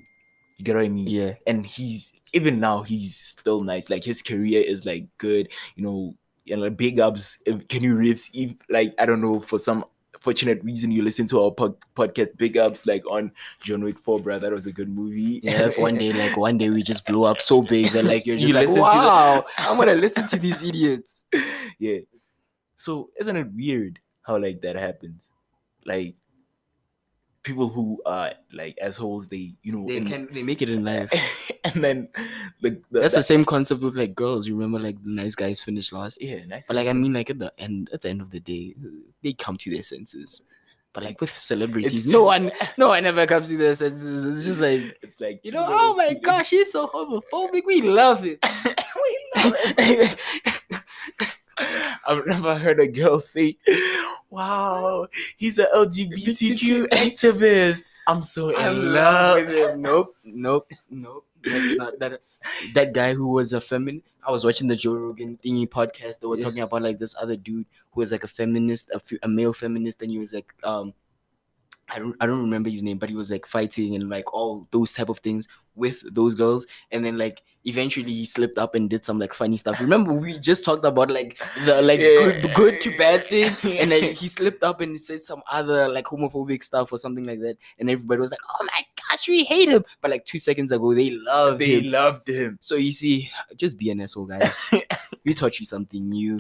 You 0.57 0.65
get 0.65 0.75
what 0.75 0.85
I 0.85 0.89
mean? 0.89 1.07
Yeah. 1.07 1.33
And 1.45 1.63
he's 1.63 2.13
even 2.33 2.59
now 2.59 2.81
he's 2.81 3.15
still 3.15 3.61
nice. 3.61 3.87
Like 3.87 4.03
his 4.03 4.23
career 4.23 4.63
is 4.65 4.83
like 4.83 5.05
good. 5.19 5.49
You 5.75 5.83
know, 5.83 6.15
and 6.49 6.61
like 6.61 6.75
big 6.75 6.99
ups. 6.99 7.37
Keanu 7.45 7.99
Reeves, 7.99 8.31
if 8.33 8.55
like 8.67 8.95
I 8.97 9.05
don't 9.05 9.21
know 9.21 9.41
for 9.41 9.59
some 9.59 9.85
fortunate 10.19 10.63
reason 10.63 10.91
you 10.91 11.03
listen 11.03 11.27
to 11.27 11.41
our 11.43 11.51
pod- 11.51 11.77
podcast, 11.95 12.37
big 12.37 12.57
ups 12.57 12.85
like 12.85 13.03
on 13.09 13.31
John 13.63 13.83
Wick 13.83 13.99
Four, 13.99 14.19
bruh. 14.19 14.39
That 14.41 14.51
was 14.51 14.65
a 14.65 14.71
good 14.71 14.89
movie. 14.89 15.39
Yeah, 15.43 15.67
if 15.67 15.77
one 15.77 15.95
day, 15.97 16.13
like 16.13 16.37
one 16.37 16.57
day 16.57 16.69
we 16.69 16.83
just 16.83 17.05
blew 17.05 17.23
up 17.25 17.41
so 17.41 17.61
big 17.61 17.91
that 17.91 18.05
like 18.05 18.25
you're 18.25 18.35
just 18.37 18.47
You 18.47 18.53
like, 18.53 18.67
listen 18.67 18.75
to 18.75 18.81
the- 18.81 18.85
wow, 18.85 19.45
I'm 19.59 19.77
gonna 19.77 19.93
listen 19.95 20.27
to 20.27 20.37
these 20.37 20.63
idiots. 20.63 21.25
yeah. 21.79 21.99
So 22.75 23.09
isn't 23.19 23.35
it 23.35 23.47
weird 23.55 23.99
how 24.21 24.37
like 24.37 24.61
that 24.61 24.75
happens? 24.75 25.31
Like 25.85 26.15
people 27.47 27.67
who 27.69 28.01
are 28.05 28.33
like 28.53 28.77
assholes, 28.81 29.27
they 29.27 29.53
you 29.63 29.71
know, 29.73 29.87
They 29.87 29.97
in- 29.97 30.05
can 30.07 30.27
they 30.31 30.43
make 30.43 30.61
it 30.61 30.69
in 30.69 30.83
life. 30.85 31.11
and 31.63 31.83
then 31.83 32.09
the, 32.61 32.71
the 32.91 32.99
That's 33.01 33.13
the- 33.13 33.19
the 33.19 33.23
same 33.23 33.43
concept 33.45 33.81
with 33.81 33.95
like 33.95 34.13
girls. 34.15 34.47
You 34.47 34.55
remember 34.55 34.79
like 34.79 35.01
the 35.03 35.09
nice 35.09 35.35
guys 35.35 35.61
finish 35.61 35.91
last. 35.91 36.21
yeah, 36.21 36.45
nice. 36.45 36.67
But 36.67 36.75
like 36.75 36.87
I 36.87 36.93
mean, 36.93 37.13
like 37.13 37.29
at 37.29 37.39
the 37.39 37.51
end, 37.57 37.89
at 37.93 38.01
the 38.01 38.09
end 38.09 38.21
of 38.21 38.29
the 38.31 38.39
day, 38.39 38.75
they 39.23 39.33
come 39.33 39.57
to 39.57 39.69
their 39.69 39.83
senses. 39.83 40.41
But 40.93 41.03
like 41.03 41.21
with 41.21 41.31
celebrities, 41.31 42.05
It's 42.05 42.13
no 42.13 42.19
too- 42.19 42.23
one, 42.33 42.51
no 42.77 42.87
one 42.89 43.05
ever 43.05 43.27
comes 43.27 43.49
to 43.49 43.57
their 43.57 43.75
senses. 43.75 44.25
It's 44.25 44.43
just 44.45 44.59
like 44.59 44.97
it's 45.01 45.19
like 45.19 45.41
you 45.43 45.51
know, 45.51 45.65
oh 45.67 45.95
my 45.95 46.13
gosh, 46.15 46.49
he's 46.49 46.71
so 46.71 46.87
homophobic. 46.87 47.63
We 47.65 47.81
love 47.81 48.25
it. 48.25 48.39
we 48.95 49.43
love 49.43 49.53
it. 49.77 50.19
I've 52.07 52.25
never 52.25 52.57
heard 52.57 52.79
a 52.79 52.87
girl 52.87 53.19
say, 53.19 53.57
"Wow, 54.29 55.07
he's 55.37 55.57
an 55.57 55.67
LGBTQ 55.75 56.87
activist." 56.89 57.83
I'm 58.07 58.23
so 58.23 58.49
in 58.49 58.55
I'm 58.55 58.93
love. 58.93 59.37
with 59.45 59.49
him. 59.49 59.81
Nope, 59.81 60.15
nope, 60.23 60.71
nope. 60.89 61.25
That's 61.43 61.75
not 61.75 61.99
that. 61.99 62.21
That 62.73 62.93
guy 62.93 63.13
who 63.13 63.27
was 63.27 63.51
a 63.53 63.59
feminist. 63.59 64.05
I 64.25 64.31
was 64.31 64.45
watching 64.45 64.67
the 64.67 64.75
Joe 64.75 64.93
Rogan 64.93 65.37
thingy 65.43 65.67
podcast. 65.67 66.19
They 66.19 66.27
were 66.27 66.37
Yeah. 66.37 66.43
talking 66.43 66.61
about 66.61 66.81
like 66.81 66.99
this 66.99 67.15
other 67.19 67.35
dude 67.35 67.65
who 67.91 68.01
was 68.01 68.11
like 68.11 68.23
a 68.23 68.27
feminist, 68.27 68.91
a, 69.21 69.27
male 69.27 69.53
feminist, 69.53 70.01
and 70.01 70.11
he 70.11 70.19
was 70.19 70.33
like, 70.33 70.53
um, 70.63 70.93
I 71.89 71.99
don't, 71.99 72.15
I 72.19 72.25
don't 72.25 72.41
remember 72.41 72.69
his 72.69 72.83
name, 72.83 72.97
but 72.97 73.09
he 73.09 73.15
was 73.15 73.31
like 73.31 73.45
fighting 73.45 73.95
and 73.95 74.09
like 74.09 74.33
all 74.33 74.67
those 74.71 74.91
type 74.93 75.09
of 75.09 75.19
things 75.19 75.47
with 75.75 76.03
those 76.13 76.33
girls, 76.35 76.65
and 76.91 77.05
then 77.05 77.17
like 77.17 77.41
eventually 77.65 78.11
he 78.11 78.25
slipped 78.25 78.57
up 78.57 78.75
and 78.75 78.89
did 78.89 79.05
some 79.05 79.19
like 79.19 79.33
funny 79.33 79.57
stuff. 79.57 79.79
Remember 79.79 80.11
we 80.11 80.37
just 80.39 80.65
talked 80.65 80.83
about 80.85 81.09
like 81.11 81.37
the 81.65 81.81
like 81.81 81.99
Yeah. 81.99 82.41
good, 82.41 82.53
good 82.55 82.81
to 82.81 82.97
bad 82.97 83.25
thing, 83.27 83.51
and 83.79 83.91
then 83.91 84.13
he 84.15 84.27
slipped 84.27 84.63
up 84.63 84.81
and 84.81 84.99
said 84.99 85.23
some 85.23 85.41
other 85.51 85.87
like 85.87 86.05
homophobic 86.05 86.63
stuff 86.63 86.91
or 86.91 86.97
something 86.97 87.25
like 87.25 87.39
that, 87.41 87.57
and 87.79 87.89
everybody 87.89 88.19
was 88.21 88.31
like, 88.31 88.39
"Oh 88.59 88.65
my 88.65 88.81
gosh, 89.09 89.27
we 89.27 89.43
hate 89.43 89.69
him!" 89.69 89.85
But 90.01 90.11
like 90.11 90.25
two 90.25 90.39
seconds 90.39 90.71
ago, 90.71 90.93
they 90.93 91.11
loved 91.11 91.59
They 91.59 91.79
him. 91.79 91.91
loved 91.91 92.27
him. 92.27 92.57
So 92.59 92.75
you 92.75 92.91
see, 92.91 93.29
just 93.55 93.77
be 93.77 93.91
an 93.91 94.01
asshole, 94.01 94.25
guys. 94.25 94.73
we 95.25 95.33
taught 95.33 95.59
you 95.59 95.65
something 95.65 96.09
new. 96.09 96.39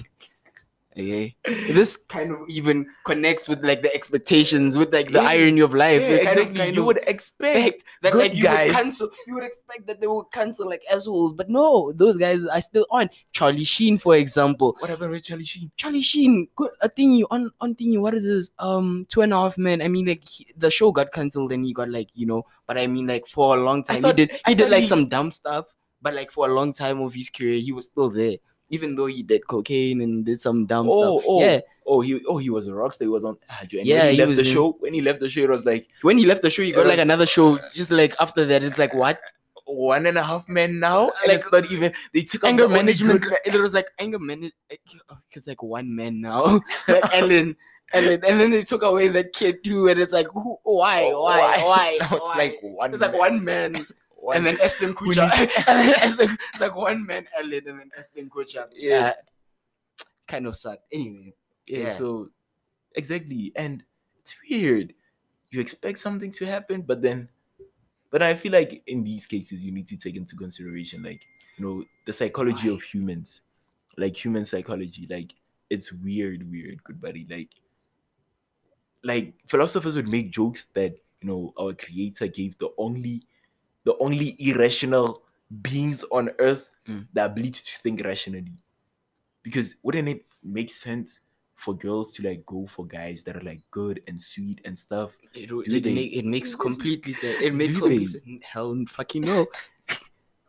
Okay, 0.99 1.35
this 1.45 1.95
kind 1.95 2.31
of 2.31 2.39
even 2.49 2.87
connects 3.05 3.47
with 3.47 3.63
like 3.63 3.83
the 3.83 3.93
expectations, 3.93 4.75
with 4.77 4.91
like 4.91 5.11
the 5.11 5.21
Yeah. 5.21 5.27
irony 5.29 5.59
of 5.61 5.75
life. 5.75 6.01
Yeah, 6.01 6.23
kind 6.23 6.39
exactly. 6.39 6.41
of, 6.43 6.55
kind 6.57 6.75
you 6.75 6.81
of 6.81 6.85
would 6.87 6.97
expect 7.05 7.83
that 8.01 8.15
like 8.15 8.33
you 8.33 8.41
guys. 8.43 8.69
would 8.69 8.75
cancel. 8.77 9.09
You 9.27 9.35
would 9.35 9.43
expect 9.43 9.85
that 9.85 10.01
they 10.01 10.07
would 10.07 10.25
cancel 10.33 10.67
like 10.67 10.81
assholes, 10.91 11.33
but 11.33 11.49
no, 11.49 11.91
those 11.93 12.17
guys 12.17 12.45
are 12.47 12.61
still 12.61 12.87
on. 12.89 13.11
Charlie 13.31 13.63
Sheen, 13.63 13.99
for 13.99 14.15
example, 14.15 14.75
what 14.79 14.89
happened 14.89 15.11
with 15.11 15.23
Charlie 15.23 15.45
Sheen. 15.45 15.69
Charlie 15.77 16.01
Sheen, 16.01 16.47
good 16.55 16.71
a 16.81 16.89
thingy 16.89 17.23
on 17.29 17.51
on 17.61 17.75
thingy. 17.75 17.99
What 17.99 18.15
is 18.15 18.23
this? 18.23 18.49
Um, 18.57 19.05
two 19.07 19.21
and 19.21 19.33
a 19.33 19.35
half 19.37 19.57
men. 19.59 19.83
I 19.83 19.89
mean, 19.89 20.07
like 20.07 20.27
he, 20.27 20.47
the 20.57 20.71
show 20.71 20.91
got 20.91 21.11
cancelled 21.13 21.51
and 21.51 21.63
he 21.63 21.73
got 21.73 21.89
like 21.89 22.09
you 22.15 22.25
know. 22.25 22.45
But 22.65 22.79
I 22.79 22.87
mean, 22.87 23.05
like 23.05 23.27
for 23.27 23.55
a 23.55 23.59
long 23.61 23.83
time, 23.83 24.01
thought- 24.01 24.17
he 24.17 24.25
did 24.25 24.39
he 24.47 24.55
did 24.55 24.71
like 24.71 24.79
he- 24.81 24.85
some 24.87 25.07
dumb 25.07 25.29
stuff. 25.29 25.75
But 26.01 26.13
like 26.15 26.31
for 26.31 26.49
a 26.49 26.53
long 26.53 26.73
time 26.73 27.01
of 27.01 27.13
his 27.13 27.29
career, 27.29 27.59
he 27.59 27.71
was 27.71 27.85
still 27.85 28.09
there, 28.09 28.37
even 28.69 28.95
though 28.95 29.05
he 29.07 29.23
did 29.23 29.45
cocaine 29.47 30.01
and 30.01 30.25
did 30.25 30.39
some 30.39 30.65
dumb 30.65 30.87
Oh, 30.89 31.19
stuff. 31.19 31.25
oh, 31.27 31.41
Yeah, 31.41 31.59
oh, 31.85 32.01
he 32.01 32.21
oh 32.27 32.37
he 32.37 32.49
was 32.49 32.67
a 32.67 32.71
rockstar. 32.71 33.01
He 33.01 33.07
was 33.07 33.23
on. 33.23 33.37
ah, 33.49 33.59
And 33.61 33.73
Yeah, 33.73 34.03
when 34.03 34.05
he, 34.05 34.11
he 34.11 34.17
left 34.17 34.27
was 34.29 34.37
the 34.39 34.47
in- 34.47 34.53
show. 34.53 34.71
When 34.79 34.93
he 34.93 35.01
left 35.01 35.19
the 35.19 35.29
show, 35.29 35.41
it 35.41 35.49
was 35.49 35.65
like 35.65 35.87
when 36.01 36.17
he 36.17 36.25
left 36.25 36.41
the 36.41 36.49
show, 36.49 36.61
he 36.63 36.71
got 36.71 36.85
like 36.87 36.99
another 36.99 37.25
show. 37.25 37.59
Just 37.73 37.91
like 37.91 38.13
after 38.19 38.45
that, 38.45 38.63
it's 38.63 38.77
like 38.79 38.93
what 38.93 39.19
one 39.65 40.05
and 40.05 40.17
a 40.17 40.23
half 40.23 40.47
men 40.47 40.79
now, 40.79 41.03
and 41.23 41.27
Like, 41.27 41.37
it's 41.39 41.51
not 41.51 41.69
even. 41.71 41.91
They 42.13 42.21
took 42.21 42.43
anger 42.45 42.67
management. 42.69 43.21
good- 43.21 43.37
It 43.45 43.55
was 43.55 43.73
like 43.73 43.87
anger 43.99 44.19
management. 44.19 44.53
It's 45.31 45.47
like 45.47 45.61
one 45.61 45.93
man 45.95 46.21
now, 46.21 46.61
like 46.87 47.03
Ellen. 47.13 47.55
And 47.93 48.05
then, 48.05 48.19
and 48.27 48.37
then 48.39 48.51
they 48.51 48.63
took 48.63 48.83
away 48.83 49.07
that 49.07 49.31
kid 49.31 49.63
too, 49.63 49.87
and 49.87 49.97
it's 49.97 50.11
like, 50.11 50.27
who, 50.33 50.57
why, 50.63 51.03
Oh, 51.13 51.23
why, 51.23 51.63
why? 51.63 51.97
It's 52.01 52.11
why? 52.11 52.35
like 52.35 52.57
one. 52.61 52.91
It's 52.91 53.01
like 53.01 53.13
one 53.13 53.41
man, 53.45 53.75
One- 54.27 54.35
and 54.35 54.45
then 54.45 54.57
Ashton 54.61 54.93
Kutcher, 54.93 55.31
and 55.69 55.87
then 55.87 55.95
Ashton, 56.01 56.37
it's 56.51 56.59
like 56.59 56.75
one 56.75 57.05
man 57.05 57.25
Ellen, 57.37 57.63
and 57.65 57.79
then 57.79 57.91
Ashton 57.97 58.29
Kutcher. 58.29 58.67
Yeah. 58.75 59.13
kind 60.27 60.45
of 60.45 60.53
sucked. 60.57 60.83
Anyway, 60.91 61.33
yeah, 61.65 61.79
yeah. 61.79 61.89
So 61.91 62.27
exactly, 62.93 63.53
and 63.55 63.83
it's 64.19 64.35
weird. 64.49 64.93
You 65.51 65.61
expect 65.61 65.99
something 65.99 66.29
to 66.31 66.45
happen, 66.45 66.81
but 66.81 67.01
then, 67.01 67.29
but 68.11 68.21
I 68.21 68.35
feel 68.35 68.51
like 68.51 68.83
in 68.87 69.05
these 69.05 69.25
cases 69.25 69.63
you 69.63 69.71
need 69.71 69.87
to 69.87 69.95
take 69.95 70.17
into 70.17 70.35
consideration, 70.35 71.03
like 71.03 71.25
you 71.55 71.65
know, 71.65 71.83
the 72.05 72.11
psychology 72.11 72.67
Why? 72.67 72.75
of 72.75 72.81
humans, 72.81 73.43
like 73.97 74.13
human 74.13 74.43
psychology. 74.43 75.07
Like 75.09 75.33
it's 75.69 75.93
weird, 75.93 76.51
weird, 76.51 76.83
good 76.83 76.99
buddy. 76.99 77.25
Like, 77.29 77.51
like 79.05 79.35
philosophers 79.47 79.95
would 79.95 80.09
make 80.09 80.31
jokes 80.31 80.65
that 80.73 80.95
you 81.21 81.29
know 81.29 81.53
our 81.57 81.71
creator 81.71 82.27
gave 82.27 82.57
the 82.57 82.71
only, 82.77 83.23
the 83.87 83.95
only 84.05 84.35
irrational 84.49 85.23
beings 85.67 86.03
on 86.11 86.29
earth 86.39 86.65
Mm. 86.87 87.03
the 87.15 87.23
ability 87.25 87.61
to 87.69 87.73
think 87.83 87.99
rationally 88.11 88.57
because 89.43 89.75
wouldn't 89.83 90.07
it 90.07 90.21
make 90.41 90.71
sense 90.71 91.19
for 91.63 91.73
girls 91.75 92.13
to 92.15 92.23
like 92.23 92.45
go 92.45 92.65
for 92.65 92.85
guys 92.87 93.23
that 93.25 93.35
are 93.35 93.43
like 93.51 93.59
good 93.71 93.99
and 94.07 94.21
sweet 94.21 94.61
and 94.63 94.79
stuff 94.79 95.17
it, 95.33 95.51
it, 95.51 95.83
they- 95.83 95.93
make, 95.99 96.13
it 96.15 96.23
makes 96.25 96.55
completely 96.55 97.11
sense. 97.11 97.41
It 97.41 97.53
makes 97.53 97.75
complete 97.77 98.07
sense. 98.07 98.23
Hell, 98.53 98.71
fucking 98.87 99.23
no. 99.27 99.47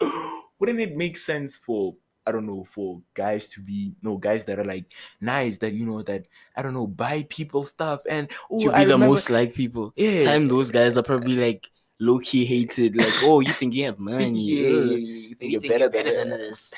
wouldn't 0.59 0.81
it 0.81 0.97
make 0.97 1.17
sense 1.17 1.57
for 1.57 1.95
i 2.27 2.31
don't 2.33 2.47
know 2.47 2.63
for 2.75 3.01
guys 3.15 3.49
to 3.49 3.61
be 3.61 3.95
no 4.03 4.17
guys 4.17 4.45
that 4.47 4.59
are 4.59 4.65
like 4.65 4.87
nice 5.21 5.59
that 5.59 5.73
you 5.73 5.87
know 5.87 6.03
that 6.03 6.27
i 6.57 6.63
don't 6.63 6.75
know 6.75 6.87
buy 6.87 7.27
people 7.29 7.65
stuff 7.65 8.01
and 8.09 8.31
oh 8.51 8.61
to 8.61 8.69
be 8.69 8.75
I 8.75 8.85
the 8.85 8.93
remember- 8.95 9.07
most 9.13 9.31
like 9.31 9.55
people. 9.55 9.93
yeah 9.97 10.23
Time 10.25 10.47
those 10.49 10.71
guys 10.71 10.97
are 10.97 11.03
probably 11.03 11.35
like 11.37 11.67
low 12.01 12.19
key 12.19 12.45
hated. 12.45 12.97
Like, 12.97 13.13
oh, 13.23 13.41
you 13.41 13.53
think 13.53 13.75
you 13.75 13.85
have 13.85 13.99
money? 14.03 14.41
yeah, 14.41 14.69
Ugh. 14.69 15.01
you 15.01 15.35
think 15.35 15.53
You 15.53 15.61
you're 15.61 15.71
better, 15.71 15.89
than, 15.89 16.33
us. 16.33 16.75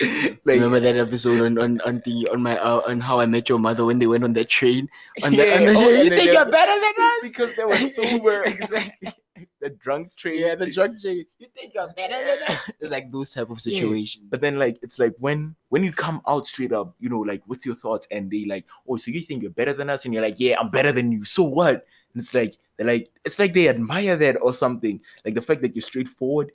like 0.00 0.38
Remember 0.46 0.78
that 0.80 0.96
episode 0.96 1.40
on 1.42 1.58
on 1.58 1.80
on, 1.82 2.00
the, 2.04 2.28
on 2.32 2.42
my 2.42 2.56
uh, 2.58 2.82
on 2.86 3.00
how 3.00 3.18
I 3.18 3.26
met 3.26 3.48
your 3.48 3.58
mother 3.58 3.84
when 3.84 3.98
they 3.98 4.06
went 4.06 4.22
on 4.22 4.32
that 4.34 4.48
train 4.48 4.88
on 5.24 5.32
Yeah, 5.34 5.58
on 5.58 5.76
oh, 5.76 5.90
You 5.90 6.10
think 6.10 6.32
you're 6.32 6.44
better 6.46 6.80
than 6.80 6.94
us? 6.98 7.20
because 7.22 7.54
they 7.56 7.64
were 7.64 7.76
sober 7.76 8.42
exactly 8.44 9.12
the 9.60 9.70
drunk 9.70 10.14
train 10.14 10.40
yeah, 10.40 10.54
the 10.54 10.70
drunk 10.70 11.00
train. 11.00 11.24
You 11.38 11.46
think 11.54 11.74
you're 11.74 11.88
better 11.94 12.14
than 12.14 12.38
us? 12.48 12.70
It's 12.80 12.90
like 12.90 13.10
those 13.10 13.32
type 13.34 13.50
of 13.50 13.60
Yeah, 13.64 13.80
situations. 13.80 14.24
But 14.30 14.40
then 14.40 14.58
like 14.58 14.78
it's 14.82 14.98
like 14.98 15.14
when 15.18 15.56
when 15.68 15.82
you 15.84 15.92
come 15.92 16.20
out 16.26 16.46
straight 16.46 16.72
up, 16.72 16.94
you 17.00 17.08
know, 17.08 17.20
like 17.20 17.42
with 17.46 17.66
your 17.66 17.74
thoughts 17.74 18.06
and 18.10 18.30
they 18.30 18.44
like, 18.44 18.66
oh, 18.88 18.96
so 18.96 19.10
you 19.10 19.20
think 19.20 19.42
you're 19.42 19.50
better 19.50 19.72
than 19.72 19.90
us? 19.90 20.04
And 20.04 20.14
you're 20.14 20.22
like, 20.22 20.38
yeah, 20.38 20.56
I'm 20.60 20.70
better 20.70 20.92
than 20.92 21.10
you. 21.12 21.24
So 21.24 21.42
what? 21.42 21.86
And 22.14 22.22
it's 22.22 22.34
like 22.34 22.54
they're 22.78 22.86
like, 22.86 23.10
it's 23.24 23.38
like 23.38 23.52
they 23.52 23.68
admire 23.68 24.16
that 24.16 24.40
or 24.40 24.54
something. 24.54 25.00
Like 25.24 25.34
the 25.34 25.42
fact 25.42 25.60
that 25.62 25.74
you're 25.74 25.82
straightforward 25.82 26.52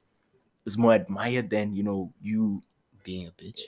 is 0.65 0.77
more 0.77 0.93
admired 0.93 1.49
than 1.49 1.75
you 1.75 1.83
know 1.83 2.11
you 2.21 2.63
being 3.03 3.27
a 3.27 3.31
bitch. 3.31 3.61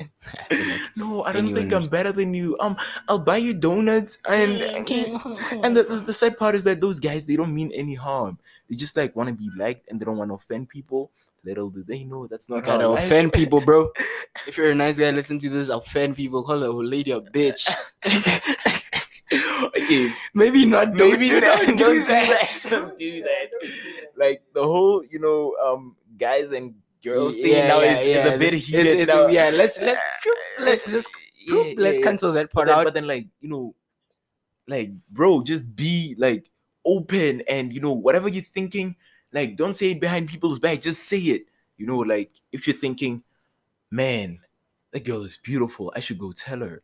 I 0.00 0.06
like 0.50 0.80
no, 0.96 1.22
I 1.22 1.32
don't 1.32 1.54
think 1.54 1.72
I'm 1.72 1.88
better 1.88 2.10
than 2.10 2.34
you. 2.34 2.56
Um, 2.58 2.76
I'll 3.08 3.20
buy 3.20 3.36
you 3.36 3.54
donuts 3.54 4.18
and 4.28 4.60
and 4.60 5.76
the, 5.76 5.86
the, 5.88 6.02
the 6.06 6.12
sad 6.12 6.36
part 6.36 6.56
is 6.56 6.64
that 6.64 6.80
those 6.80 6.98
guys 6.98 7.24
they 7.24 7.36
don't 7.36 7.54
mean 7.54 7.70
any 7.72 7.94
harm. 7.94 8.38
They 8.68 8.74
just 8.74 8.96
like 8.96 9.14
want 9.14 9.28
to 9.28 9.34
be 9.34 9.48
liked 9.56 9.88
and 9.88 10.00
they 10.00 10.04
don't 10.04 10.18
want 10.18 10.30
to 10.30 10.34
offend 10.34 10.68
people. 10.68 11.12
Little 11.44 11.70
do 11.70 11.82
they 11.82 12.04
know 12.04 12.26
that's 12.26 12.48
not 12.48 12.60
how 12.60 12.72
gotta 12.72 12.88
life- 12.88 13.04
offend 13.04 13.32
people, 13.40 13.60
bro. 13.60 13.90
If 14.46 14.56
you're 14.56 14.70
a 14.70 14.74
nice 14.74 14.98
guy, 14.98 15.10
listen 15.10 15.38
to 15.40 15.48
this. 15.48 15.68
Offend 15.68 16.16
people. 16.16 16.42
Call 16.42 16.64
a 16.64 16.70
lady 16.70 17.12
a 17.12 17.20
bitch. 17.20 17.68
Okay, 19.76 20.12
Maybe 20.34 20.64
not. 20.66 20.94
Don't 20.96 21.10
maybe 21.12 21.28
do 21.28 21.40
not. 21.40 21.58
that. 21.60 21.66
Don't 21.66 21.76
do 21.76 22.04
that. 22.04 22.60
Don't 22.70 22.98
do 22.98 23.22
that. 23.22 23.48
Like 24.16 24.42
the 24.54 24.62
whole, 24.62 25.04
you 25.10 25.18
know, 25.18 25.56
um, 25.64 25.96
guys 26.16 26.52
and 26.52 26.74
girls 27.02 27.34
thing 27.34 27.52
now 27.66 27.80
is, 27.80 27.98
is 28.06 28.26
a 28.26 28.38
bit 28.38 28.54
It's- 28.54 28.64
heated 28.64 28.86
it's- 28.86 29.08
now. 29.08 29.26
Yeah, 29.26 29.50
let's 29.52 29.78
let's 29.80 30.00
let's 30.60 30.84
just 30.90 31.08
Yeah, 31.44 31.74
let's 31.76 31.98
yeah, 31.98 32.04
cancel 32.06 32.30
that 32.32 32.52
But 32.52 32.54
part 32.54 32.66
then, 32.68 32.78
out. 32.78 32.84
but 32.84 32.94
then, 32.94 33.06
like 33.08 33.26
you 33.40 33.48
know, 33.48 33.74
like 34.68 34.92
bro, 35.10 35.42
just 35.42 35.74
be 35.74 36.14
like 36.18 36.48
open 36.84 37.42
and 37.48 37.72
you 37.74 37.80
know 37.80 37.92
whatever 37.92 38.28
you're 38.28 38.44
thinking, 38.44 38.94
Like, 39.32 39.56
don't 39.56 39.74
say 39.74 39.90
it 39.92 40.00
behind 40.00 40.28
people's 40.28 40.58
back. 40.60 40.82
Just 40.82 41.04
say 41.08 41.18
it. 41.18 41.46
You 41.78 41.86
know, 41.86 41.98
like 41.98 42.30
if 42.52 42.66
you're 42.68 42.76
thinking, 42.76 43.24
man, 43.90 44.38
that 44.92 45.04
girl 45.04 45.24
is 45.24 45.38
beautiful. 45.42 45.90
I 45.96 46.00
should 46.00 46.18
go 46.18 46.30
tell 46.32 46.60
her. 46.60 46.82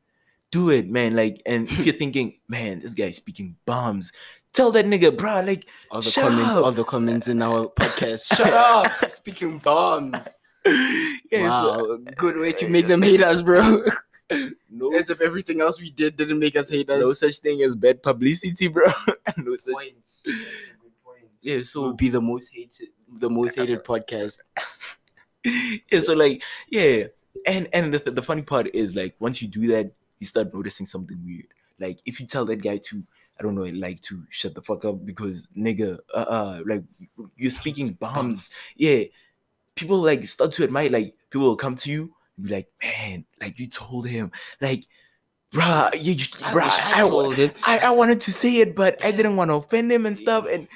Do 0.51 0.71
it, 0.71 0.89
man. 0.89 1.15
Like, 1.15 1.43
and 1.47 1.69
if 1.71 1.85
you're 1.85 1.95
thinking, 1.95 2.39
man, 2.49 2.81
this 2.81 2.95
guy's 2.95 3.17
speaking 3.17 3.57
bombs, 3.67 4.13
tell 4.53 4.71
that 4.73 4.87
nigga, 4.87 5.17
bro, 5.17 5.41
like, 5.43 5.67
All 5.91 6.01
the 6.01 6.11
comments, 6.11 6.55
up. 6.57 6.65
all 6.65 6.73
the 6.73 6.85
comments 6.85 7.29
in 7.29 7.43
our 7.43 7.69
podcast. 7.69 8.33
Shut 8.37 8.53
up! 8.53 8.87
Speaking 9.11 9.59
bombs. 9.59 10.39
yeah, 10.65 11.51
so- 11.63 11.89
wow, 11.89 11.99
good 12.17 12.37
way 12.39 12.53
to 12.53 12.69
make 12.69 12.87
them 12.87 13.03
hate 13.03 13.23
us, 13.23 13.43
bro. 13.43 13.83
no, 14.71 14.95
As 14.95 15.09
if 15.11 15.21
everything 15.21 15.61
else 15.61 15.81
we 15.81 15.91
did 15.91 16.17
didn't 16.17 16.39
make 16.39 16.57
us 16.57 16.71
hate 16.71 16.89
us. 16.91 17.01
no 17.01 17.13
such 17.13 17.39
thing 17.39 17.63
as 17.63 17.77
bad 17.77 18.03
publicity, 18.03 18.69
bro. 18.69 18.87
no 19.37 19.57
such. 19.57 19.73
point. 19.75 19.95
That's 20.05 20.23
a 20.25 20.31
good 20.81 20.93
point. 21.05 21.25
Yeah, 21.41 21.59
So 21.59 21.91
so 21.91 21.93
be 21.93 22.09
the 22.09 22.21
most 22.21 22.51
hated, 22.55 22.89
the 23.21 23.31
most 23.31 23.57
hated 23.57 23.85
podcast. 23.85 24.39
yeah, 25.45 26.01
so 26.03 26.15
like, 26.15 26.43
yeah, 26.71 27.05
and 27.47 27.69
and 27.73 27.95
the, 27.95 28.11
the 28.11 28.23
funny 28.23 28.43
part 28.43 28.69
is 28.75 28.95
like 28.97 29.15
once 29.21 29.41
you 29.41 29.49
do 29.49 29.67
that, 29.69 29.93
you 30.19 30.27
start 30.27 30.53
noticing 30.55 30.87
something 30.87 31.19
weird. 31.25 31.47
Like 31.81 32.01
if 32.05 32.21
you 32.21 32.27
tell 32.27 32.45
that 32.47 32.63
guy 32.63 32.79
to, 32.79 33.03
I 33.39 33.43
don't 33.43 33.55
know, 33.55 33.63
like 33.63 34.01
to 34.03 34.23
shut 34.31 34.55
the 34.55 34.63
fuck 34.63 34.85
up 34.85 35.05
because 35.07 35.47
nigga, 35.57 35.99
uh, 36.13 36.17
uh 36.19 36.63
like 36.67 36.83
you're 37.37 37.51
speaking 37.51 37.93
bombs. 37.93 38.55
Yeah, 38.77 39.05
people 39.75 39.99
like 39.99 40.27
start 40.27 40.53
to 40.53 40.65
admire. 40.65 40.91
Like 40.91 41.15
people 41.31 41.47
will 41.47 41.57
come 41.57 41.77
to 41.77 41.91
you 41.91 42.13
and 42.37 42.47
be 42.47 42.53
like, 42.53 42.69
man, 42.83 43.25
like 43.41 43.59
you 43.59 43.69
told 43.69 44.09
him, 44.09 44.33
like, 44.61 44.85
bruh, 45.53 45.93
you, 46.01 46.15
you- 46.15 46.25
I 46.43 46.53
bruh, 46.53 46.63
I 46.63 46.99
I, 47.05 47.09
told 47.09 47.35
him. 47.37 47.51
I, 47.65 47.79
I 47.79 47.91
wanted 47.91 48.21
to 48.21 48.33
say 48.33 48.57
it, 48.57 48.75
but 48.75 49.03
I 49.05 49.13
didn't 49.13 49.37
want 49.37 49.51
to 49.51 49.57
offend 49.57 49.93
him 49.93 50.07
and 50.07 50.17
stuff. 50.19 50.47
And 50.51 50.67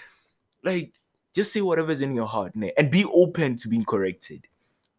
like, 0.63 0.93
just 1.35 1.53
say 1.53 1.61
whatever's 1.63 2.01
in 2.01 2.15
your 2.15 2.27
heart, 2.27 2.55
and 2.55 2.91
be 2.91 3.05
open 3.05 3.57
to 3.57 3.69
being 3.69 3.85
corrected. 3.85 4.47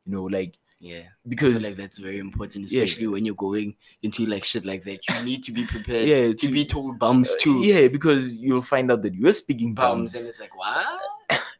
You 0.05 0.11
know, 0.13 0.23
like 0.23 0.57
Yeah, 0.83 1.03
because 1.25 1.63
like 1.63 1.75
that's 1.75 1.97
very 1.97 2.19
important, 2.19 2.69
Yeah. 2.69 2.83
especially 2.83 3.07
when 3.07 3.23
you're 3.23 3.35
going 3.35 3.77
into 4.01 4.25
like 4.25 4.43
shit 4.43 4.65
like 4.65 4.83
that. 4.83 4.99
You 5.07 5.23
need 5.23 5.41
to 5.45 5.53
be 5.53 5.65
prepared. 5.65 6.05
yeah, 6.09 6.33
to 6.33 6.47
be 6.51 6.65
told 6.65 6.99
bums 6.99 7.31
uh, 7.31 7.37
too. 7.39 7.59
Yeah, 7.59 7.87
because 7.87 8.35
you'll 8.35 8.61
find 8.61 8.91
out 8.91 9.01
that 9.03 9.13
you're 9.15 9.31
speaking 9.31 9.73
bums, 9.73 10.11
bums. 10.11 10.15
and 10.15 10.29
it's 10.29 10.41
like 10.41 10.53
what? 10.57 10.85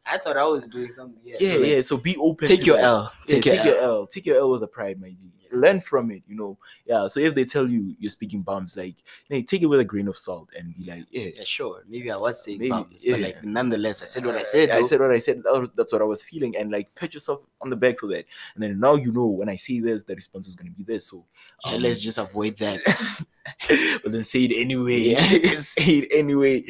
I 0.06 0.18
thought 0.18 0.36
I 0.36 0.44
was 0.44 0.68
doing 0.68 0.92
something. 0.92 1.18
Yeah, 1.24 1.36
Yeah, 1.40 1.52
so, 1.52 1.58
like, 1.58 1.68
yeah. 1.70 1.80
So 1.80 1.96
be 1.96 2.16
open. 2.18 2.46
Take 2.46 2.60
to 2.60 2.66
your 2.66 2.76
that. 2.76 2.84
L. 2.84 3.12
Yeah, 3.26 3.34
Take, 3.34 3.44
your, 3.46 3.54
take 3.56 3.64
your 3.64 3.76
L. 3.78 3.90
L. 4.00 4.06
Take 4.06 4.26
your 4.26 4.36
L 4.36 4.50
with 4.50 4.62
a 4.62 4.66
pride, 4.66 5.00
my 5.00 5.08
G. 5.08 5.16
Learn 5.54 5.80
from 5.80 6.10
it, 6.10 6.22
you 6.26 6.36
know. 6.36 6.58
Yeah. 6.86 7.06
So 7.08 7.20
if 7.20 7.34
they 7.34 7.44
tell 7.44 7.68
you 7.68 7.94
you're 7.98 8.10
speaking 8.10 8.42
bums, 8.42 8.76
like, 8.76 8.96
hey, 9.28 9.42
take 9.42 9.62
it 9.62 9.66
with 9.66 9.80
a 9.80 9.84
grain 9.84 10.08
of 10.08 10.18
salt 10.18 10.52
and 10.58 10.74
be 10.76 10.84
like, 10.84 11.06
yeah. 11.10 11.30
Yeah, 11.36 11.44
sure. 11.44 11.82
Maybe 11.88 12.10
I 12.10 12.16
was 12.16 12.42
saying 12.44 12.58
Maybe, 12.58 12.70
bums, 12.70 13.04
but 13.08 13.20
like 13.20 13.44
nonetheless, 13.44 14.02
I 14.02 14.06
said 14.06 14.26
what 14.26 14.34
I 14.36 14.42
said. 14.42 14.70
I 14.70 14.80
though. 14.80 14.86
said 14.86 15.00
what 15.00 15.10
I 15.10 15.18
said. 15.18 15.42
That 15.44 15.60
was- 15.60 15.70
That's 15.76 15.92
what 15.92 16.02
I 16.02 16.04
was 16.04 16.22
feeling, 16.22 16.56
and 16.56 16.70
like 16.70 16.94
pat 16.94 17.14
yourself 17.14 17.40
on 17.60 17.70
the 17.70 17.76
back 17.76 17.98
for 18.00 18.06
that. 18.08 18.26
And 18.54 18.62
then 18.62 18.78
now 18.78 18.94
you 18.96 19.12
know 19.12 19.26
when 19.26 19.48
I 19.48 19.56
say 19.56 19.80
this, 19.80 20.04
the 20.04 20.14
response 20.14 20.46
is 20.48 20.54
gonna 20.54 20.70
be 20.70 20.82
this. 20.82 21.06
So 21.06 21.24
Yeah, 21.66 21.72
um, 21.74 21.82
let's 21.82 22.00
just 22.02 22.18
avoid 22.18 22.56
that. 22.58 22.80
but 24.02 24.12
then 24.12 24.24
say 24.24 24.44
it 24.44 24.52
anyway. 24.60 24.98
Yeah. 24.98 25.20
say 25.58 25.98
it 25.98 26.08
anyway. 26.12 26.64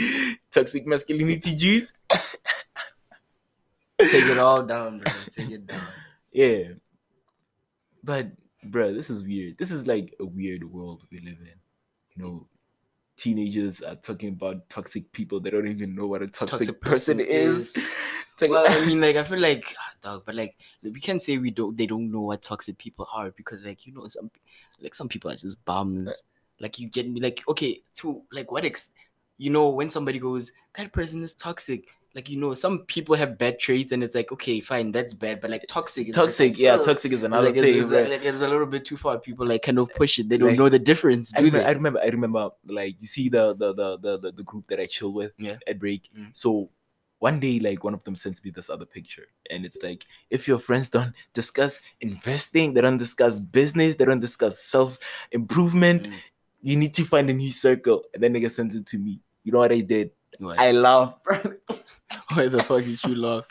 Toxic 0.50 0.86
masculinity 0.86 1.56
juice. 1.56 1.92
Take 3.98 4.24
it 4.24 4.38
all 4.38 4.62
down, 4.62 4.98
bro. 4.98 5.12
Take 5.30 5.50
it 5.50 5.66
down. 5.66 5.80
Yeah. 6.32 6.72
But 8.02 8.26
bruh, 8.70 8.94
this 8.94 9.10
is 9.10 9.22
weird. 9.22 9.58
This 9.58 9.70
is 9.70 9.86
like 9.86 10.14
a 10.20 10.24
weird 10.24 10.64
world 10.64 11.04
we 11.10 11.20
live 11.20 11.38
in. 11.40 11.54
You 12.14 12.22
know, 12.22 12.46
teenagers 13.16 13.80
are 13.82 13.96
talking 13.96 14.30
about 14.30 14.68
toxic 14.68 15.10
people. 15.12 15.40
They 15.40 15.50
don't 15.50 15.68
even 15.68 15.94
know 15.94 16.06
what 16.06 16.22
a 16.22 16.26
toxic, 16.26 16.58
Toxic 16.58 16.80
person, 16.80 17.18
person 17.18 17.20
is. 17.20 17.76
is. 17.76 17.84
Well, 18.40 18.66
I 18.68 18.84
mean, 18.84 19.00
like 19.00 19.14
I 19.14 19.22
feel 19.22 19.38
like, 19.38 19.76
ah, 19.78 19.92
dog, 20.02 20.24
but 20.26 20.34
like 20.34 20.56
we 20.82 20.98
can't 21.00 21.22
say 21.22 21.38
we 21.38 21.52
don't. 21.52 21.76
They 21.78 21.86
don't 21.86 22.10
know 22.10 22.22
what 22.22 22.42
toxic 22.42 22.76
people 22.76 23.06
are 23.14 23.30
because, 23.30 23.64
like, 23.64 23.86
you 23.86 23.94
know, 23.94 24.08
some 24.08 24.28
like 24.80 24.92
some 24.94 25.08
people 25.08 25.30
are 25.30 25.36
just 25.36 25.64
bums. 25.64 26.24
Like 26.58 26.80
you 26.80 26.88
get 26.88 27.08
me, 27.08 27.20
like 27.20 27.44
okay, 27.46 27.82
to 27.98 28.22
like 28.32 28.50
what 28.50 28.64
ex, 28.64 28.90
you 29.38 29.50
know, 29.50 29.68
when 29.70 29.88
somebody 29.88 30.18
goes, 30.18 30.50
that 30.76 30.92
person 30.92 31.22
is 31.22 31.32
toxic. 31.32 31.86
Like 32.14 32.28
you 32.30 32.38
know, 32.38 32.54
some 32.54 32.80
people 32.86 33.16
have 33.16 33.36
bad 33.38 33.58
traits, 33.58 33.90
and 33.92 34.04
it's 34.04 34.14
like 34.14 34.30
okay, 34.30 34.60
fine, 34.60 34.92
that's 34.92 35.12
bad, 35.14 35.40
but 35.40 35.50
like 35.50 35.64
toxic, 35.68 36.08
is 36.08 36.14
toxic, 36.14 36.52
like, 36.52 36.58
yeah, 36.58 36.76
toxic 36.76 37.10
is 37.12 37.18
It's 37.18 37.24
another 37.24 37.46
like, 37.46 37.56
thing. 37.56 37.76
it's, 37.76 37.90
it's, 37.90 38.10
like, 38.10 38.24
it's 38.24 38.40
a 38.40 38.48
little 38.48 38.66
bit 38.66 38.84
too 38.84 38.96
far. 38.96 39.18
People 39.18 39.46
like 39.48 39.62
kind 39.62 39.78
of 39.80 39.92
push 39.94 40.20
it. 40.20 40.28
They 40.28 40.38
don't 40.38 40.56
know 40.56 40.68
the 40.68 40.78
difference, 40.78 41.32
I 41.34 41.38
remember, 41.40 41.58
they? 41.58 41.64
I 41.64 41.72
remember, 41.72 42.00
I 42.00 42.06
remember, 42.08 42.50
like 42.66 43.00
you 43.00 43.08
see 43.08 43.28
the 43.28 43.54
the 43.54 43.74
the 43.74 43.98
the 43.98 44.18
the, 44.18 44.32
the 44.32 44.42
group 44.44 44.68
that 44.68 44.78
I 44.78 44.86
chill 44.86 45.12
with 45.12 45.32
Yeah. 45.38 45.56
at 45.66 45.80
break. 45.80 46.08
Mm. 46.16 46.30
So 46.34 46.70
one 47.18 47.40
day, 47.40 47.58
like 47.58 47.82
one 47.82 47.94
of 47.94 48.04
them 48.04 48.14
sends 48.14 48.44
me 48.44 48.50
this 48.52 48.70
other 48.70 48.86
picture, 48.86 49.26
and 49.50 49.64
it's 49.64 49.82
like 49.82 50.06
if 50.30 50.46
your 50.46 50.60
friends 50.60 50.90
don't 50.90 51.14
discuss 51.32 51.80
investing, 52.00 52.74
they 52.74 52.80
don't 52.82 52.98
discuss 52.98 53.40
business, 53.40 53.96
they 53.96 54.04
don't 54.04 54.20
discuss 54.20 54.62
self 54.62 54.98
improvement, 55.32 56.06
Mm. 56.06 56.14
you 56.62 56.76
need 56.76 56.94
to 56.94 57.04
find 57.04 57.28
a 57.28 57.34
new 57.34 57.50
circle. 57.50 58.04
And 58.14 58.22
then 58.22 58.34
nigga 58.34 58.50
sends 58.52 58.74
it 58.76 58.86
to 58.86 58.98
me. 58.98 59.18
You 59.42 59.50
know 59.52 59.58
what 59.58 59.72
I 59.72 59.80
did? 59.80 60.10
What? 60.38 60.58
I 60.58 60.72
laugh, 60.72 61.14
bro. 61.24 61.40
Why 62.32 62.48
the 62.48 62.62
fuck 62.62 62.84
did 62.84 63.02
you 63.04 63.14
laugh? 63.14 63.46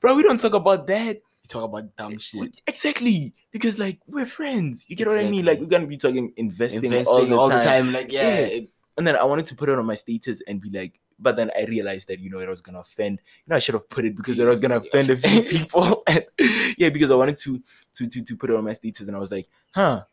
bro, 0.00 0.16
we 0.16 0.22
don't 0.22 0.40
talk 0.40 0.54
about 0.54 0.86
that. 0.88 1.16
You 1.16 1.48
talk 1.48 1.64
about 1.64 1.96
dumb 1.96 2.18
shit. 2.18 2.60
Exactly, 2.66 3.34
because 3.50 3.78
like 3.78 3.98
we're 4.06 4.26
friends. 4.26 4.86
You 4.88 4.96
get 4.96 5.08
what 5.08 5.18
I 5.18 5.28
mean? 5.28 5.44
Like 5.44 5.60
we're 5.60 5.66
gonna 5.66 5.86
be 5.86 5.96
talking 5.96 6.32
investing, 6.36 6.84
Investing 6.84 7.32
all 7.32 7.48
the 7.48 7.62
time. 7.62 7.92
Like 7.92 8.12
yeah, 8.12 8.46
Yeah. 8.46 8.60
And 8.96 9.06
then 9.06 9.16
I 9.16 9.24
wanted 9.24 9.46
to 9.46 9.54
put 9.54 9.68
it 9.68 9.78
on 9.78 9.86
my 9.86 9.94
status 9.94 10.42
and 10.46 10.60
be 10.60 10.68
like, 10.68 11.00
but 11.18 11.36
then 11.36 11.50
I 11.56 11.64
realized 11.64 12.08
that 12.08 12.18
you 12.18 12.28
know 12.28 12.38
it 12.38 12.48
was 12.48 12.60
gonna 12.60 12.80
offend. 12.80 13.20
You 13.46 13.50
know, 13.50 13.56
I 13.56 13.58
should 13.58 13.74
have 13.74 13.88
put 13.88 14.04
it 14.04 14.16
because 14.16 14.38
it 14.38 14.46
was 14.46 14.60
gonna 14.60 14.78
offend 14.78 15.10
a 15.10 15.16
few 15.16 15.42
people. 15.58 16.02
And, 16.06 16.24
yeah, 16.78 16.88
because 16.90 17.10
I 17.10 17.14
wanted 17.14 17.36
to 17.38 17.62
to 17.94 18.06
to 18.08 18.22
to 18.22 18.36
put 18.36 18.50
it 18.50 18.56
on 18.56 18.64
my 18.64 18.74
status, 18.74 19.06
and 19.06 19.16
I 19.16 19.20
was 19.20 19.32
like, 19.32 19.46
huh. 19.74 20.04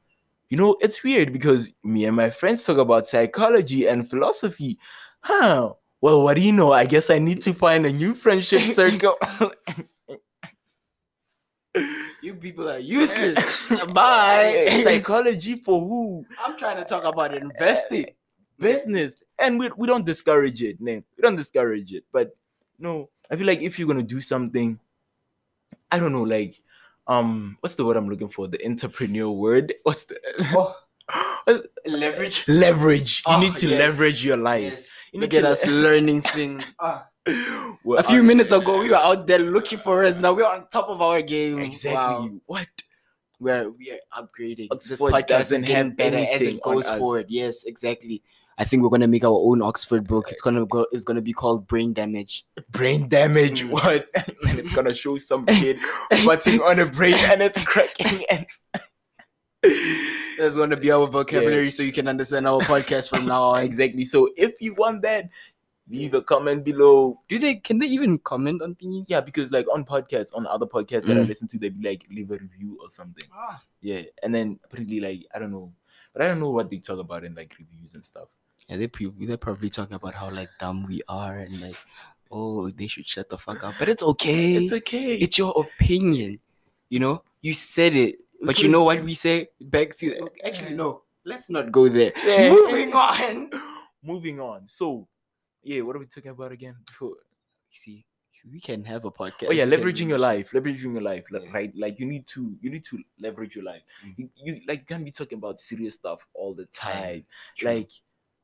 You 0.50 0.56
know, 0.56 0.78
it's 0.80 1.04
weird 1.04 1.34
because 1.34 1.74
me 1.84 2.06
and 2.06 2.16
my 2.16 2.30
friends 2.30 2.64
talk 2.64 2.78
about 2.78 3.06
psychology 3.06 3.86
and 3.86 4.10
philosophy. 4.10 4.78
Huh. 5.20 5.74
Well, 6.02 6.22
what 6.24 6.36
do 6.36 6.42
you 6.42 6.52
know? 6.54 6.72
I 6.74 6.86
guess 6.86 7.10
I 7.10 7.20
need 7.20 7.42
to 7.44 7.54
find 7.54 7.86
a 7.86 7.92
new 7.92 8.14
friendship 8.14 8.62
circle. 8.80 9.16
you 12.22 12.36
people 12.36 12.70
are 12.70 12.80
useless. 12.80 13.68
Bye. 13.94 14.82
Psychology 14.84 15.56
for 15.56 15.80
who? 15.80 16.26
I'm 16.46 16.58
trying 16.58 16.78
to 16.78 16.84
talk 16.86 17.04
about 17.04 17.34
investing. 17.36 18.06
business 18.60 19.22
and 19.40 19.60
we, 19.60 19.70
we 19.78 19.86
don't 19.86 20.04
discourage 20.04 20.64
it 20.64 20.82
name 20.82 21.04
we 21.16 21.22
don't 21.22 21.36
discourage 21.36 21.94
it 21.94 22.04
but 22.12 22.36
no 22.80 23.08
i 23.30 23.36
feel 23.36 23.46
like 23.46 23.62
if 23.62 23.78
you're 23.78 23.88
gonna 23.88 24.02
do 24.02 24.20
something 24.20 24.80
i 25.92 26.00
don't 26.00 26.12
know 26.12 26.24
like 26.24 26.60
um 27.06 27.56
what's 27.62 27.76
the 27.76 27.86
word 27.86 27.96
i'm 27.98 28.10
looking 28.10 28.30
for 28.30 28.48
the 28.48 28.58
entrepreneur 28.66 29.30
word 29.30 29.76
what's 29.84 30.06
the 30.06 30.18
Leverage. 31.86 32.46
leverage 32.48 33.24
you 33.26 33.34
Oh, 33.34 33.40
need 33.40 33.56
to 33.58 33.68
yes. 33.70 33.80
leverage 33.80 34.26
your 34.26 34.38
life 34.38 34.64
Yes. 34.64 35.00
You 35.14 35.22
Look 35.22 35.32
need 35.32 35.38
at 35.40 35.42
to- 35.44 35.50
us 35.52 35.66
learning 35.68 36.22
things. 36.36 36.76
Ah. 36.80 37.08
A 37.28 38.04
few 38.04 38.24
minutes 38.24 38.52
ago, 38.52 38.80
we 38.82 38.90
were 38.90 38.96
out 38.96 39.28
there 39.28 39.40
looking 39.40 39.78
for 39.80 40.04
us. 40.06 40.20
Now 40.20 40.34
we're 40.34 40.46
on 40.46 40.68
top 40.70 40.88
of 40.90 41.02
our 41.02 41.22
game. 41.22 41.60
exactly 41.60 42.30
Wow. 42.30 42.30
what 42.46 42.68
We're 43.40 43.70
we 43.70 43.92
are 43.92 44.00
upgrading. 44.24 44.70
this 44.88 45.00
podcast 45.02 45.40
is 45.42 45.50
doesn't 45.50 45.66
getting 45.66 45.92
better 45.96 46.18
as 46.18 46.42
it 46.42 46.62
goes 46.62 46.90
forward. 46.90 47.26
Yes, 47.30 47.66
exactly. 47.66 48.24
I 48.58 48.64
think 48.64 48.82
we're 48.82 48.90
gonna 48.90 49.08
make 49.08 49.24
our 49.24 49.30
own 49.50 49.62
Oxford 49.62 50.08
book. 50.08 50.30
It's 50.32 50.42
gonna 50.42 50.66
go. 50.66 50.88
It's 50.92 51.04
gonna 51.06 51.22
be 51.22 51.34
called 51.34 51.68
Brain 51.68 51.94
Damage. 51.94 52.46
brain 52.72 53.08
damage 53.08 53.64
Mm. 53.64 53.70
what 53.70 54.08
and 54.50 54.60
it's 54.60 54.74
gonna 54.74 54.96
show 54.96 55.18
some 55.18 55.46
kid 55.46 55.78
butting 56.26 56.62
on 56.62 56.80
a 56.80 56.86
brain 56.86 57.14
and 57.32 57.42
it's 57.44 57.62
cracking 57.62 58.26
and 58.30 58.46
That's 60.38 60.58
gonna 60.58 60.78
be 60.78 60.92
our 60.92 61.08
vocabulary, 61.08 61.72
so 61.72 61.84
you 61.84 61.92
can 61.92 62.08
understand 62.08 62.48
our 62.48 62.60
podcast 62.60 63.10
from 63.10 63.26
now 63.26 63.44
on. 63.44 63.64
exactly 63.70 64.06
so 64.06 64.30
if 64.38 64.62
you 64.62 64.74
want 64.76 65.02
that 65.02 65.30
leave 65.90 66.14
a 66.14 66.22
comment 66.22 66.64
below 66.66 67.20
Do 67.30 67.40
they? 67.40 67.56
Can 67.56 67.80
they 67.80 67.88
even 67.88 68.18
comment 68.20 68.62
on 68.62 68.76
things? 68.76 69.10
Yeah, 69.10 69.22
because 69.22 69.52
like 69.52 69.66
on 69.74 69.86
podcasts, 69.86 70.36
on 70.36 70.46
other 70.46 70.66
podcasts 70.66 71.06
that 71.06 71.18
I 71.18 71.22
Mm. 71.22 71.28
listen 71.28 71.48
to, 71.48 71.58
they'd 71.58 71.80
be 71.82 71.88
like, 71.88 72.06
leave 72.12 72.30
a 72.32 72.34
review 72.38 72.78
or 72.82 72.90
something. 72.90 73.24
Ah. 73.34 73.62
Yeah. 73.82 74.02
And 74.22 74.36
then 74.36 74.60
apparently, 74.66 75.00
like, 75.00 75.26
I 75.34 75.40
don't 75.40 75.52
know. 75.52 75.72
But 76.12 76.24
I 76.24 76.28
don't 76.28 76.40
know 76.42 76.50
what 76.52 76.70
they 76.70 76.80
talk 76.80 77.00
about 77.00 77.24
in 77.24 77.36
like 77.36 77.56
reviews 77.58 77.94
and 77.94 78.06
stuff. 78.06 78.28
Yeah, 78.68 78.76
they 78.78 78.88
pre- 78.88 79.14
they're 79.22 79.38
probably 79.38 79.70
talking 79.70 79.96
about 79.96 80.14
how 80.16 80.30
like 80.30 80.50
dumb 80.60 80.86
we 80.88 81.02
are 81.08 81.38
and 81.38 81.62
like, 81.62 81.76
oh, 82.32 82.70
they 82.70 82.88
should 82.88 83.08
shut 83.08 83.30
the 83.30 83.38
fuck 83.38 83.64
up. 83.64 83.76
But 83.80 83.88
it's 83.88 84.04
okay. 84.04 84.56
It's 84.56 84.74
okay. 84.74 85.16
It's 85.16 85.38
your 85.38 85.54
opinion. 85.56 86.40
You 86.90 87.00
know, 87.00 87.24
you 87.42 87.54
said 87.54 87.96
it, 87.96 88.20
but 88.42 88.60
you 88.62 88.70
know 88.70 88.84
what 88.84 89.04
we 89.04 89.14
say 89.14 89.48
back 89.60 89.96
to. 89.98 90.30
Actually, 90.44 90.76
no. 90.76 91.04
Let's 91.26 91.50
not 91.50 91.72
go 91.72 91.90
there. 91.90 92.14
Yeah. 92.24 92.50
Moving 92.52 92.94
on. 92.94 93.50
Moving 94.04 94.40
on. 94.40 94.62
So, 94.68 95.08
yeah, 95.62 95.82
what 95.82 95.96
are 95.96 96.00
we 96.00 96.06
talking 96.06 96.32
about 96.32 96.54
again? 96.54 96.76
Before? 96.86 97.16
See, 97.70 98.06
we 98.50 98.62
can 98.62 98.84
have 98.86 99.04
a 99.04 99.12
podcast. 99.12 99.48
Oh 99.50 99.52
yeah, 99.52 99.66
leveraging 99.66 100.08
your 100.08 100.20
life, 100.20 100.52
leveraging 100.54 100.94
your 100.94 101.02
life, 101.02 101.26
like, 101.32 101.44
Yeah. 101.44 101.52
right? 101.54 101.74
Like 101.76 102.00
you 102.00 102.06
need 102.06 102.28
to, 102.28 102.56
you 102.62 102.70
need 102.70 102.86
to 102.86 103.00
leverage 103.20 103.56
your 103.56 103.66
life. 103.66 103.82
Mm. 104.06 104.14
You, 104.18 104.30
you 104.38 104.62
like 104.68 104.80
you 104.82 104.86
can't 104.86 105.04
be 105.04 105.12
talking 105.12 105.38
about 105.38 105.60
serious 105.60 105.96
stuff 105.96 106.20
all 106.34 106.54
the 106.54 106.66
Time. 106.68 107.26
True. 107.58 107.70
Like, 107.72 107.90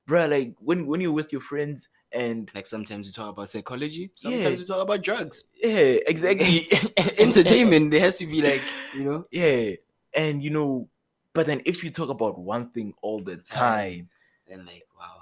bruh, 0.09 0.29
like 0.29 0.55
when 0.59 0.85
when 0.85 0.99
you're 0.99 1.13
with 1.13 1.31
your 1.31 1.41
friends 1.41 1.87
and 2.13 2.49
Like 2.53 2.67
sometimes 2.67 3.07
we 3.07 3.13
talk 3.13 3.29
about 3.29 3.49
psychology, 3.49 4.11
sometimes 4.15 4.43
Yeah. 4.43 4.57
we 4.59 4.65
talk 4.65 4.81
about 4.81 5.01
drugs. 5.01 5.43
yeah, 5.55 5.97
exactly. 6.07 6.61
Entertainment, 7.19 7.91
there 7.91 8.01
has 8.01 8.17
to 8.19 8.25
be 8.27 8.41
like, 8.41 8.61
you 8.95 9.03
know, 9.03 9.25
Yeah, 9.31 9.75
and 10.15 10.43
you 10.43 10.49
know, 10.49 10.89
but 11.33 11.47
then 11.47 11.61
if 11.65 11.83
you 11.83 11.89
talk 11.89 12.09
about 12.09 12.37
one 12.39 12.69
thing 12.71 12.93
all 13.01 13.21
the 13.21 13.37
time, 13.37 14.09
and 14.49 14.65
like 14.65 14.85
wow, 14.97 15.21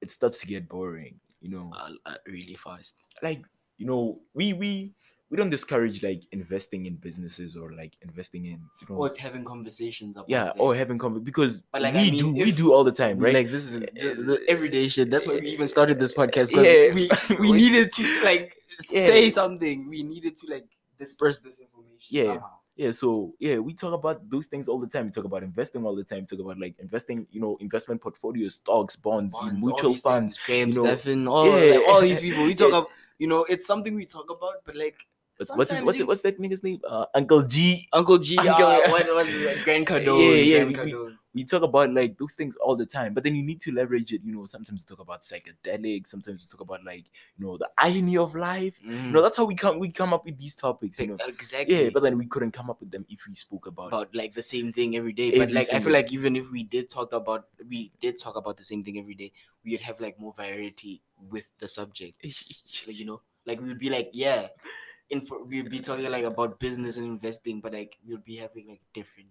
it 0.00 0.10
starts 0.10 0.38
to 0.40 0.46
get 0.46 0.68
boring. 0.68 1.20
You 1.40 1.50
know, 1.50 1.72
uh, 1.76 1.90
uh, 2.06 2.16
really 2.26 2.54
fast. 2.54 2.94
like 3.22 3.42
you 3.78 3.86
know, 3.86 4.20
we 4.34 4.52
we 4.52 4.92
we 5.30 5.36
don't 5.36 5.50
discourage 5.50 6.02
like 6.02 6.22
investing 6.32 6.86
in 6.86 6.96
businesses 6.96 7.56
or 7.56 7.72
like 7.72 7.96
investing 8.02 8.44
in 8.46 8.60
you 8.80 8.86
know, 8.88 8.96
Or 8.96 9.12
having 9.18 9.44
conversations 9.44 10.16
about 10.16 10.28
yeah, 10.28 10.44
that. 10.44 10.56
or 10.58 10.74
having 10.74 10.98
conver- 10.98 11.24
because 11.24 11.60
But, 11.72 11.82
like, 11.82 11.94
we 11.94 12.00
I 12.00 12.02
mean, 12.10 12.18
do 12.18 12.32
we 12.32 12.52
do 12.52 12.72
all 12.72 12.84
the 12.84 12.92
time, 12.92 13.18
right? 13.18 13.34
Like 13.34 13.50
this 13.50 13.70
is 13.70 13.82
eh, 13.82 13.86
the, 14.14 14.22
the 14.22 14.40
everyday 14.48 14.88
shit. 14.88 15.10
That's 15.10 15.26
why 15.26 15.34
we 15.34 15.48
even 15.48 15.66
started 15.68 15.98
this 15.98 16.12
podcast. 16.12 16.52
Yeah. 16.52 16.94
we 16.98 17.08
we 17.40 17.52
needed 17.52 17.92
to 17.92 18.02
like 18.24 18.54
Yeah. 18.92 19.06
say 19.06 19.30
something. 19.30 19.88
We 19.88 20.02
needed 20.02 20.36
to 20.38 20.46
like 20.54 20.66
disperse 20.98 21.38
this 21.40 21.60
information. 21.60 22.10
Yeah. 22.10 22.24
somehow. 22.34 22.50
yeah 22.76 22.90
so 22.90 23.08
yeah 23.46 23.56
we 23.58 23.72
talk 23.72 23.94
about 24.00 24.18
those 24.28 24.46
things 24.52 24.68
all 24.70 24.80
the 24.84 24.86
time 24.94 25.04
we 25.06 25.10
talk 25.10 25.24
about 25.30 25.42
investing 25.42 25.84
all 25.86 25.94
the 26.02 26.04
time 26.10 26.20
we 26.24 26.26
talk 26.36 26.42
about 26.44 26.58
like 26.64 26.74
investing 26.86 27.18
you 27.34 27.40
know 27.44 27.56
investment 27.66 27.98
portfolios 28.04 28.54
stocks 28.56 28.94
bonds, 28.96 29.34
Bonds, 29.40 29.64
mutual 29.64 29.94
funds 30.06 30.32
Graham 30.44 30.68
you 30.70 30.74
know, 30.78 30.84
Stephan, 30.86 31.28
all 31.28 31.46
yeah. 31.46 31.76
like, 31.76 31.88
all 31.88 32.00
these 32.08 32.20
people. 32.26 32.42
We 32.50 32.54
talk 32.62 32.70
about 32.74 32.88
you 33.22 33.28
know 33.32 33.40
it's 33.48 33.66
something 33.66 33.94
we 33.94 34.06
talk 34.06 34.28
about, 34.36 34.56
but 34.66 34.74
like 34.84 34.96
what's 35.36 35.50
what's, 35.56 35.70
his, 35.70 35.82
what's, 35.82 35.98
you- 35.98 36.04
it, 36.04 36.08
what's 36.08 36.22
that 36.22 36.38
nigga's 36.40 36.62
name 36.62 36.80
uh, 36.88 37.06
uncle 37.14 37.42
g 37.42 37.88
Uncle 37.92 38.18
G, 38.18 38.36
Uncle- 38.40 38.64
uh, 38.66 38.80
what 38.90 39.06
was 39.14 39.28
it? 39.28 39.64
Grant 39.64 39.86
Cardone. 39.88 40.20
Yeah, 40.46 40.58
yeah, 40.58 40.64
Grant 40.72 40.86
we- 40.86 40.94
we- 40.94 41.16
we 41.34 41.42
talk 41.44 41.62
about 41.64 41.92
like 41.92 42.16
those 42.16 42.34
things 42.34 42.54
all 42.62 42.76
the 42.76 42.86
time 42.86 43.12
but 43.12 43.24
then 43.24 43.34
you 43.34 43.42
need 43.42 43.60
to 43.60 43.72
leverage 43.72 44.12
it 44.12 44.20
you 44.24 44.32
know 44.32 44.46
sometimes 44.46 44.86
we 44.88 44.94
talk 44.94 45.02
about 45.02 45.22
psychedelics 45.22 46.06
sometimes 46.06 46.40
we 46.40 46.46
talk 46.46 46.60
about 46.60 46.84
like 46.84 47.06
you 47.36 47.44
know 47.44 47.58
the 47.58 47.68
irony 47.76 48.16
of 48.16 48.36
life 48.36 48.78
Mhm. 48.86 49.06
you 49.06 49.10
know 49.10 49.20
that's 49.20 49.36
how 49.36 49.44
we 49.44 49.56
come 49.56 49.80
we 49.80 49.90
come 49.90 50.14
up 50.14 50.24
with 50.24 50.38
these 50.38 50.54
topics 50.54 51.00
you 51.00 51.08
know 51.08 51.16
exactly. 51.26 51.86
yeah 51.86 51.90
but 51.92 52.04
then 52.04 52.16
we 52.18 52.26
couldn't 52.26 52.52
come 52.52 52.70
up 52.70 52.78
with 52.78 52.92
them 52.92 53.04
if 53.08 53.26
we 53.26 53.34
spoke 53.34 53.66
about, 53.66 53.88
about 53.88 54.14
like 54.14 54.32
the 54.32 54.44
same 54.44 54.72
thing 54.72 54.94
every 54.94 55.12
day. 55.12 55.32
But 55.32 55.40
Every 55.50 55.54
like 55.54 55.72
I 55.74 55.80
feel 55.80 55.92
like 55.92 56.12
even 56.12 56.36
if 56.36 56.48
we 56.52 56.62
did 56.62 56.88
talk 56.88 57.12
about 57.12 57.48
we 57.68 57.90
did 58.00 58.16
talk 58.16 58.36
about 58.36 58.56
the 58.56 58.62
same 58.62 58.84
thing 58.84 58.96
every 59.00 59.14
day, 59.14 59.32
we'd 59.64 59.80
have 59.80 60.00
like 60.00 60.20
more 60.20 60.32
variety 60.34 61.02
with 61.18 61.50
the 61.58 61.66
subject. 61.66 62.18
Like, 62.86 62.96
you 62.96 63.06
know, 63.06 63.22
like 63.44 63.60
we'd 63.60 63.78
be 63.80 63.90
like, 63.90 64.10
yeah, 64.12 64.46
info 65.14 65.42
we'd 65.44 65.70
be 65.70 65.80
talking 65.80 66.10
like 66.10 66.24
about 66.24 66.58
business 66.58 66.96
and 66.98 67.06
investing, 67.06 67.60
but 67.60 67.72
like 67.72 67.96
we'd 68.06 68.24
be 68.24 68.36
having 68.36 68.68
like 68.68 68.82
different 68.92 69.28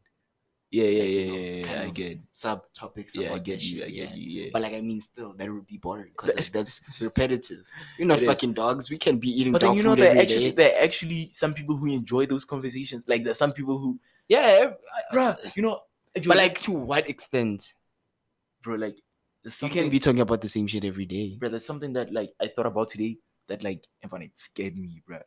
yeah 0.71 0.89
yeah 0.89 1.03
like, 1.03 1.11
yeah 1.13 1.25
know, 1.25 1.35
yeah, 1.37 1.65
yeah, 1.75 1.81
I 1.85 1.89
get 2.01 2.17
subtopics 2.33 3.13
yeah 3.15 3.33
I 3.33 3.37
get 3.37 3.61
you 3.61 3.77
shit, 3.77 3.87
I 3.87 3.91
get 3.91 4.09
yeah. 4.09 4.15
you 4.15 4.41
yeah 4.41 4.49
But 4.53 4.61
like 4.63 4.73
I 4.73 4.81
mean 4.81 5.01
still 5.01 5.33
that 5.37 5.51
would 5.53 5.67
be 5.67 5.77
boring 5.77 6.13
because 6.17 6.35
like, 6.35 6.51
that's 6.51 6.81
repetitive. 7.01 7.69
We're 7.99 8.05
It 8.05 8.07
not 8.07 8.21
is. 8.21 8.27
fucking 8.27 8.53
dogs. 8.53 8.89
We 8.89 8.97
can 8.97 9.17
be 9.19 9.29
eating 9.29 9.53
but 9.53 9.61
dog 9.61 9.69
then 9.71 9.77
you 9.77 9.83
know 9.83 9.93
there 9.95 10.17
actually 10.17 10.49
day. 10.49 10.55
there 10.57 10.71
are 10.79 10.83
actually 10.83 11.29
some 11.31 11.53
people 11.53 11.75
who 11.77 11.85
enjoy 11.93 12.25
those 12.25 12.43
conversations 12.43 13.07
like 13.07 13.23
there's 13.23 13.37
some 13.37 13.53
people 13.53 13.77
who 13.77 13.99
Yeah, 14.27 14.71
I- 15.13 15.17
I- 15.19 15.37
you 15.55 15.61
know 15.61 15.81
but 16.15 16.37
like 16.37 16.59
to 16.61 16.71
what 16.71 17.07
extent? 17.07 17.73
bro 18.63 18.75
like 18.75 18.97
You 19.61 19.69
can 19.69 19.89
be 19.89 19.99
talking 19.99 20.21
about 20.21 20.41
the 20.41 20.49
same 20.49 20.65
shit 20.67 20.85
every 20.85 21.05
day. 21.05 21.35
bro, 21.37 21.49
there's 21.49 21.65
something 21.65 21.93
that 21.93 22.11
like 22.11 22.31
I 22.41 22.47
thought 22.47 22.65
about 22.65 22.87
today 22.89 23.19
that 23.47 23.61
like 23.61 23.85
everyone 24.01 24.23
it 24.23 24.39
scared 24.39 24.75
me, 24.77 25.03
bro. 25.05 25.19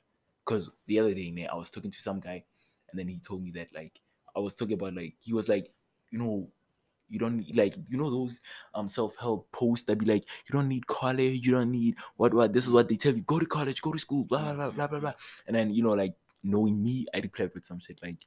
Because 0.47 0.71
the 0.87 1.01
other 1.01 1.15
day, 1.15 1.31
man, 1.31 1.49
I 1.53 1.57
was 1.57 1.71
talking 1.71 1.91
to 1.91 2.01
some 2.01 2.21
guy, 2.21 2.45
and 2.91 2.99
then 2.99 3.09
he 3.09 3.19
told 3.19 3.43
me 3.43 3.51
that 3.53 3.69
like 3.75 4.01
I 4.37 4.41
was 4.41 4.55
talking 4.55 4.75
about 4.75 4.95
like 4.95 5.15
he 5.21 5.33
was 5.33 5.49
like, 5.49 5.73
you 6.11 6.19
know, 6.19 6.49
you 7.09 7.19
don't 7.19 7.39
need 7.39 7.57
like 7.57 7.75
you 7.89 7.99
know 7.99 8.11
those 8.11 8.41
um 8.75 8.89
self 8.89 9.17
help 9.19 9.51
posts 9.53 9.87
that 9.87 9.99
be 9.99 10.07
like 10.07 10.25
you 10.49 10.53
don't 10.53 10.69
need 10.69 10.87
college, 10.87 11.45
you 11.45 11.53
don't 11.53 11.71
need 11.73 11.97
what 12.17 12.33
what 12.35 12.53
this 12.53 12.65
is 12.65 12.71
what 12.71 12.89
they 12.89 12.97
tell 12.97 13.15
you 13.15 13.23
go 13.23 13.39
to 13.39 13.47
college, 13.47 13.83
go 13.83 13.93
to 13.93 13.99
school, 13.99 14.25
blah 14.25 14.53
blah 14.53 14.55
blah 14.55 14.71
blah 14.71 14.87
blah 14.87 15.01
blah, 15.01 15.13
and 15.47 15.57
then 15.57 15.73
you 15.73 15.83
know 15.83 15.93
like 15.93 16.15
knowing 16.43 16.83
me, 16.83 17.07
I 17.15 17.19
replied 17.19 17.51
with 17.55 17.67
some 17.67 17.81
shit 17.81 18.01
like. 18.03 18.19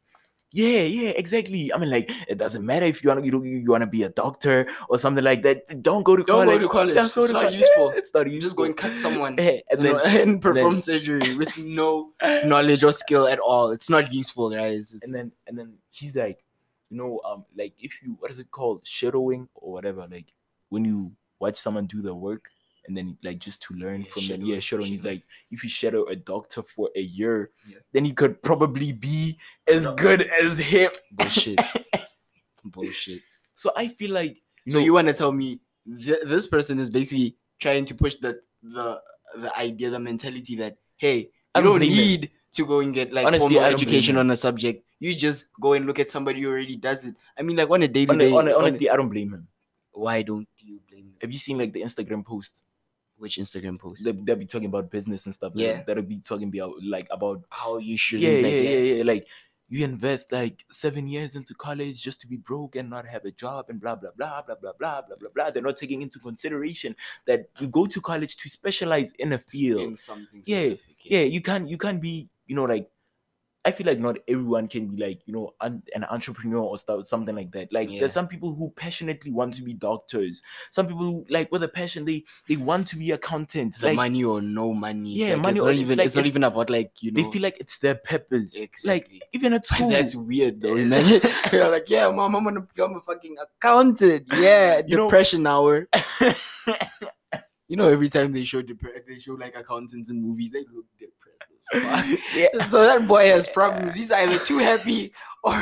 Yeah, 0.52 0.80
yeah, 0.82 1.10
exactly. 1.12 1.72
I 1.72 1.78
mean, 1.78 1.92
like, 1.92 2.12
it 2.28 2.40
doesn't 2.40 2.66
matter 2.66 2.86
if 2.86 3.04
you 3.04 3.10
want 3.10 3.24
to, 3.24 3.26
you, 3.30 3.44
you 3.44 3.70
want 3.70 3.82
to 3.84 3.88
be 3.88 4.02
a 4.02 4.10
doctor 4.10 4.68
or 4.90 4.98
something 4.98 5.24
like 5.24 5.44
that. 5.44 5.84
Don't 5.84 6.02
go 6.04 6.16
to 6.16 6.24
Don't 6.24 6.48
college. 6.48 6.60
go 6.62 6.68
to 6.68 6.68
college. 6.70 6.96
Don't 6.96 7.14
go 7.14 7.22
It's 7.22 7.28
to 7.28 7.34
not 7.34 7.42
college. 7.44 7.60
useful. 7.60 7.90
It's 7.92 8.14
not 8.16 8.26
You 8.28 8.34
useful. 8.34 8.48
just 8.48 8.56
go 8.56 8.64
and 8.64 8.76
cut 8.76 8.98
someone 8.98 9.38
and 9.40 9.62
you 9.72 9.78
know, 9.94 10.02
then 10.04 10.22
and 10.30 10.42
perform 10.42 10.80
surgery 10.80 11.36
with 11.38 11.56
no 11.60 12.14
knowledge 12.46 12.84
or 12.84 12.94
skill 12.94 13.28
at 13.28 13.38
all. 13.38 13.70
It's 13.70 13.92
not 13.92 14.12
useful, 14.12 14.50
guys. 14.50 14.94
It's, 14.96 15.04
and 15.06 15.14
then 15.14 15.32
and 15.46 15.56
then 15.58 15.74
he's 15.92 16.16
like, 16.16 16.44
you 16.90 16.98
know, 16.98 17.22
um, 17.24 17.46
like 17.56 17.74
if 17.80 18.02
you 18.02 18.16
what 18.20 18.32
is 18.32 18.40
it 18.40 18.50
called, 18.50 18.82
shadowing 18.88 19.50
or 19.54 19.72
whatever, 19.72 20.08
like 20.10 20.34
when 20.70 20.84
you 20.84 21.12
watch 21.40 21.58
someone 21.58 21.86
do 21.86 22.02
the 22.02 22.16
work 22.16 22.50
and 22.88 22.96
then 22.98 23.18
like 23.24 23.40
just 23.40 23.62
to 23.64 23.74
learn 23.76 24.02
Yeah, 24.02 24.08
from 24.08 24.22
them, 24.22 24.30
shadowing, 24.30 24.48
yeah, 24.54 24.60
shadow. 24.60 24.84
He's 24.84 25.04
like, 25.04 25.24
if 25.52 25.64
you 25.64 25.70
shadow 25.70 26.06
a 26.06 26.16
doctor 26.16 26.64
for 26.64 26.90
a 26.96 27.02
year, 27.02 27.52
Yeah. 27.68 27.78
then 27.94 28.06
he 28.06 28.14
could 28.14 28.42
probably 28.42 28.92
be 28.94 29.38
as 29.68 29.86
No. 29.86 29.96
good 29.96 30.22
as 30.42 30.58
him. 30.60 30.92
bullshit. 31.12 31.60
bullshit. 32.66 33.22
So 33.56 33.72
I 33.76 33.88
feel 33.90 34.12
like 34.12 34.38
you 34.66 34.72
So 34.74 34.80
know, 34.80 34.86
you 34.86 34.94
want 34.94 35.08
to 35.08 35.14
tell 35.14 35.32
me 35.32 35.60
th- 35.86 36.24
this 36.26 36.48
person 36.48 36.80
is 36.80 36.90
basically 36.90 37.36
trying 37.60 37.86
to 37.86 37.96
push 37.96 38.16
the 38.16 38.40
the 38.64 39.02
the 39.38 39.56
idea, 39.58 39.90
the 39.90 40.00
mentality 40.00 40.56
that 40.58 40.78
hey, 40.98 41.30
I 41.54 41.60
you 41.60 41.64
don't 41.66 41.80
don't 41.80 41.90
him. 41.90 41.96
need 41.98 42.32
to 42.54 42.66
go 42.66 42.80
and 42.80 42.94
get 42.94 43.14
like 43.14 43.26
Honestly, 43.28 43.56
formal 43.56 43.60
I 43.60 43.70
don't 43.70 43.78
blame 43.80 43.88
education 43.90 44.18
on 44.18 44.32
a 44.32 44.38
subject. 44.38 44.84
You 45.00 45.16
just 45.16 45.48
go 45.62 45.74
and 45.74 45.86
look 45.86 46.00
at 46.00 46.12
somebody 46.12 46.42
who 46.42 46.50
already 46.50 46.76
does 46.76 47.06
it. 47.06 47.16
I 47.38 47.42
mean, 47.44 47.56
like 47.56 47.70
on 47.70 47.84
a 47.84 47.88
day 47.88 48.06
to 48.06 48.12
hon- 48.12 48.18
day. 48.18 48.30
hon- 48.32 48.50
honestly, 48.52 48.90
I 48.90 48.96
don't 48.98 49.10
blame 49.10 49.34
him. 49.34 49.48
why 49.92 50.22
don't 50.24 50.48
you 50.58 50.80
blame 50.90 51.08
me? 51.08 51.14
Have 51.22 51.32
you 51.32 51.40
seen 51.40 51.58
like 51.58 51.74
the 51.74 51.82
Instagram 51.82 52.26
post? 52.26 52.64
Which 53.20 53.38
Instagram 53.38 53.78
post? 53.80 54.04
They, 54.06 54.12
they'll 54.14 54.36
be 54.36 54.46
talking 54.46 54.68
about 54.68 54.90
business 54.90 55.26
and 55.26 55.36
stuff. 55.36 55.54
Yeah. 55.56 55.74
That, 55.74 55.88
that'll 55.88 56.04
be 56.04 56.20
talking 56.20 56.48
about 56.48 56.74
like 56.84 57.08
about 57.12 57.44
How 57.50 57.78
you 57.78 57.98
should 57.98 58.22
yeah, 58.22 58.42
like, 58.42 58.44
yeah, 58.46 58.62
yeah, 58.62 58.94
yeah. 58.96 59.04
Like 59.04 59.28
you 59.68 59.86
invest 59.86 60.32
like 60.32 60.66
seven 60.72 61.08
years 61.08 61.36
into 61.36 61.54
college 61.54 62.02
just 62.02 62.22
to 62.22 62.28
be 62.28 62.38
broke 62.38 62.76
and 62.76 62.90
not 62.90 63.06
have 63.06 63.24
a 63.26 63.32
job 63.32 63.66
and 63.70 63.80
blah 63.80 63.96
blah 63.96 64.10
blah 64.18 64.42
blah 64.42 64.56
blah 64.56 64.74
blah 64.74 65.02
blah 65.02 65.16
blah 65.20 65.30
blah. 65.36 65.52
They're 65.52 65.62
not 65.62 65.78
taking 65.78 66.02
into 66.02 66.18
consideration 66.18 66.96
that 67.28 67.50
you 67.60 67.68
go 67.68 67.86
to 67.86 68.02
college 68.02 68.38
to 68.38 68.50
specialize 68.50 69.12
in 69.20 69.34
a 69.34 69.38
field. 69.38 69.82
in 69.82 69.98
something 69.98 70.42
Yeah, 70.46 70.62
specific. 70.62 70.96
Yeah, 71.04 71.22
you 71.22 71.42
can't 71.42 71.70
you 71.70 71.78
can't 71.78 72.02
be 72.02 72.30
you 72.48 72.56
know 72.56 72.66
like. 72.66 72.90
I 73.66 73.72
feel 73.72 73.86
like 73.88 74.00
not 74.00 74.18
everyone 74.28 74.70
can 74.70 74.88
be 74.88 74.96
like 74.98 75.20
you 75.26 75.34
know 75.34 75.54
an, 75.60 75.84
an 75.94 76.06
entrepreneur 76.06 76.60
or 76.62 76.78
stuff 76.78 77.04
something 77.06 77.36
like 77.36 77.52
that. 77.52 77.74
Like 77.74 77.90
Yeah. 77.92 78.00
there's 78.00 78.14
some 78.14 78.28
people 78.28 78.56
who 78.56 78.72
passionately 78.76 79.32
want 79.32 79.54
to 79.56 79.64
be 79.64 79.74
doctors. 79.74 80.42
Some 80.72 80.88
people 80.88 81.04
who 81.04 81.26
like 81.30 81.52
with 81.52 81.64
a 81.64 81.68
passion 81.68 82.06
they 82.06 82.24
they 82.48 82.56
want 82.56 82.88
to 82.88 82.96
be 82.96 83.12
accountants. 83.12 83.78
the 83.80 83.88
like 83.88 83.96
money 83.98 84.24
or 84.24 84.42
no 84.42 84.74
money. 84.74 85.14
Yeah, 85.14 85.34
like, 85.34 85.42
money 85.42 85.52
It's 85.56 85.62
or- 85.62 85.66
not 85.66 85.76
even. 85.76 85.98
like 85.98 86.08
it's 86.08 86.16
not 86.16 86.22
it's- 86.26 86.32
even 86.34 86.44
about 86.46 86.70
like 86.70 86.92
you 87.04 87.12
know. 87.12 87.22
they 87.22 87.32
feel 87.32 87.42
like 87.42 87.58
it's 87.60 87.78
their 87.80 87.96
purpose. 87.96 88.56
Exactly. 88.58 88.90
Like 88.90 89.24
even 89.34 89.54
at 89.54 89.66
school. 89.70 89.90
that's 89.90 90.16
weird 90.16 90.62
though. 90.62 90.78
Imagine 90.78 91.30
you're 91.52 91.70
like, 91.70 91.90
yeah, 91.90 92.10
mom, 92.10 92.36
I'm 92.36 92.44
gonna 92.46 92.62
become 92.62 92.96
a 92.96 93.02
fucking 93.02 93.36
accountant. 93.42 94.26
Yeah, 94.38 94.82
You 94.88 94.96
know- 94.96 95.08
depression 95.08 95.46
hour. 95.46 95.88
You 97.70 97.78
know, 97.78 97.88
every 97.88 98.10
time 98.10 98.34
they 98.34 98.44
show 98.44 98.62
depre- 98.62 99.06
they 99.08 99.20
show 99.20 99.34
like 99.36 99.56
accountants 99.58 100.10
in 100.10 100.22
movies, 100.22 100.52
they 100.52 100.66
look 100.74 100.86
depressed 101.00 101.70
as 101.74 101.82
fuck. 101.84 102.20
yeah. 102.36 102.66
so 102.66 102.84
that 102.84 103.08
boy 103.08 103.28
has 103.28 103.48
problems. 103.48 103.94
He's 103.96 104.12
either 104.12 104.40
too 104.44 104.58
happy 104.58 105.14
or 105.44 105.56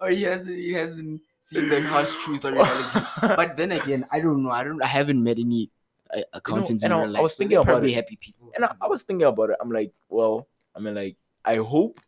or 0.00 0.10
he 0.10 0.22
hasn't 0.22 0.56
he 0.56 0.72
hasn't 0.72 1.22
seen 1.40 1.68
the 1.68 1.80
harsh 1.82 2.14
truth 2.22 2.44
or 2.44 2.52
reality. 2.52 3.00
But 3.22 3.56
then 3.56 3.72
again, 3.72 4.06
I 4.12 4.20
don't 4.20 4.42
know. 4.42 4.50
I 4.50 4.62
don't. 4.64 4.82
I 4.82 4.86
haven't 4.86 5.22
met 5.22 5.38
any 5.38 5.70
uh, 6.14 6.20
accountants 6.34 6.84
and 6.84 6.92
in 6.92 6.98
I- 6.98 7.02
real 7.02 7.10
I 7.10 7.12
life. 7.14 7.22
was 7.22 7.32
so 7.34 7.38
thinking 7.38 7.56
about 7.56 7.66
probably 7.66 7.92
it. 7.92 7.96
happy 7.96 8.16
people. 8.20 8.52
And 8.54 8.64
I, 8.64 8.74
I 8.80 8.88
was 8.88 9.02
thinking 9.02 9.26
about 9.26 9.50
it. 9.50 9.56
I'm 9.60 9.70
like, 9.72 9.92
well, 10.08 10.46
I 10.76 10.80
mean, 10.80 10.94
like, 10.94 11.16
I 11.44 11.56
hope 11.56 11.98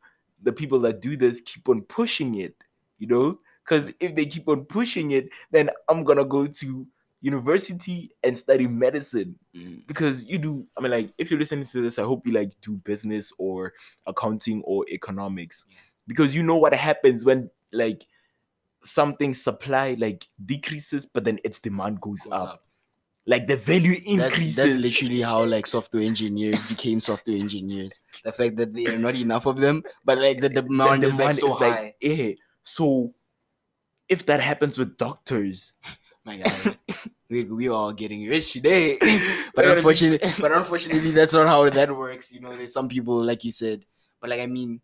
the 0.42 0.52
people 0.52 0.78
that 0.80 1.00
do 1.00 1.16
this 1.16 1.40
keep 1.40 1.68
on 1.68 1.82
pushing 1.82 2.34
it, 2.36 2.54
you 2.98 3.06
know? 3.06 3.38
Because 3.64 3.92
if 4.00 4.14
they 4.14 4.26
keep 4.26 4.48
on 4.48 4.64
pushing 4.64 5.12
it, 5.12 5.28
then 5.50 5.70
I'm 5.88 6.02
gonna 6.04 6.24
go 6.24 6.46
to 6.46 6.86
university 7.20 8.10
and 8.22 8.36
study 8.36 8.66
medicine. 8.66 9.36
Mm. 9.54 9.86
Because 9.86 10.24
you 10.26 10.38
do, 10.38 10.66
I 10.76 10.80
mean, 10.80 10.90
like, 10.92 11.12
if 11.18 11.30
you're 11.30 11.40
listening 11.40 11.64
to 11.66 11.82
this, 11.82 11.98
I 11.98 12.02
hope 12.02 12.26
you 12.26 12.32
like 12.32 12.52
do 12.62 12.72
business 12.72 13.32
or 13.38 13.72
accounting 14.06 14.62
or 14.64 14.84
economics. 14.88 15.64
Because 16.06 16.34
you 16.34 16.42
know 16.42 16.56
what 16.56 16.74
happens 16.74 17.24
when 17.24 17.50
like 17.72 18.04
something 18.82 19.34
supply 19.34 19.96
like 19.98 20.26
decreases, 20.44 21.06
but 21.06 21.24
then 21.24 21.38
its 21.44 21.60
demand 21.60 22.00
goes, 22.00 22.22
Goes 22.22 22.32
up. 22.32 22.48
up. 22.48 22.62
Like 23.26 23.46
the 23.46 23.56
value 23.56 23.94
That's, 23.94 24.06
increases. 24.06 24.56
that's 24.56 24.74
literally 24.82 25.20
how 25.20 25.44
like 25.44 25.66
software 25.66 26.02
engineers 26.02 26.66
became 26.68 27.00
software 27.00 27.36
engineers. 27.36 28.00
The 28.24 28.32
fact 28.32 28.56
that 28.56 28.74
there 28.74 28.94
are 28.94 28.98
not 28.98 29.14
enough 29.14 29.46
of 29.46 29.58
them, 29.58 29.82
but 30.04 30.18
like 30.18 30.40
the 30.40 30.48
the 30.56 30.62
demand 30.62 31.04
is 31.04 31.18
like 31.18 31.34
so 31.34 31.48
is 31.48 31.54
high. 31.56 31.94
yeah. 32.00 32.32
So 32.64 33.12
if 34.08 34.26
that 34.26 34.40
happens 34.40 34.78
with 34.78 34.96
doctors, 34.96 35.74
We 37.30 37.44
we 37.44 37.68
all 37.68 37.92
getting 37.92 38.26
rich 38.26 38.52
today, 38.52 38.98
but 39.00 39.08
We're 39.54 39.62
gonna 39.62 39.74
be- 39.74 39.76
unfortunately, 39.78 40.30
but 40.40 40.50
unfortunately, 40.52 41.10
that's 41.12 41.32
not 41.32 41.46
how 41.46 41.68
that 41.70 41.96
works. 41.96 42.32
You 42.32 42.40
know, 42.40 42.56
there's 42.56 42.72
some 42.72 42.88
people 42.88 43.22
like 43.22 43.44
you 43.44 43.52
said, 43.52 43.84
but 44.20 44.30
like 44.30 44.40
I 44.40 44.46
mean, 44.46 44.80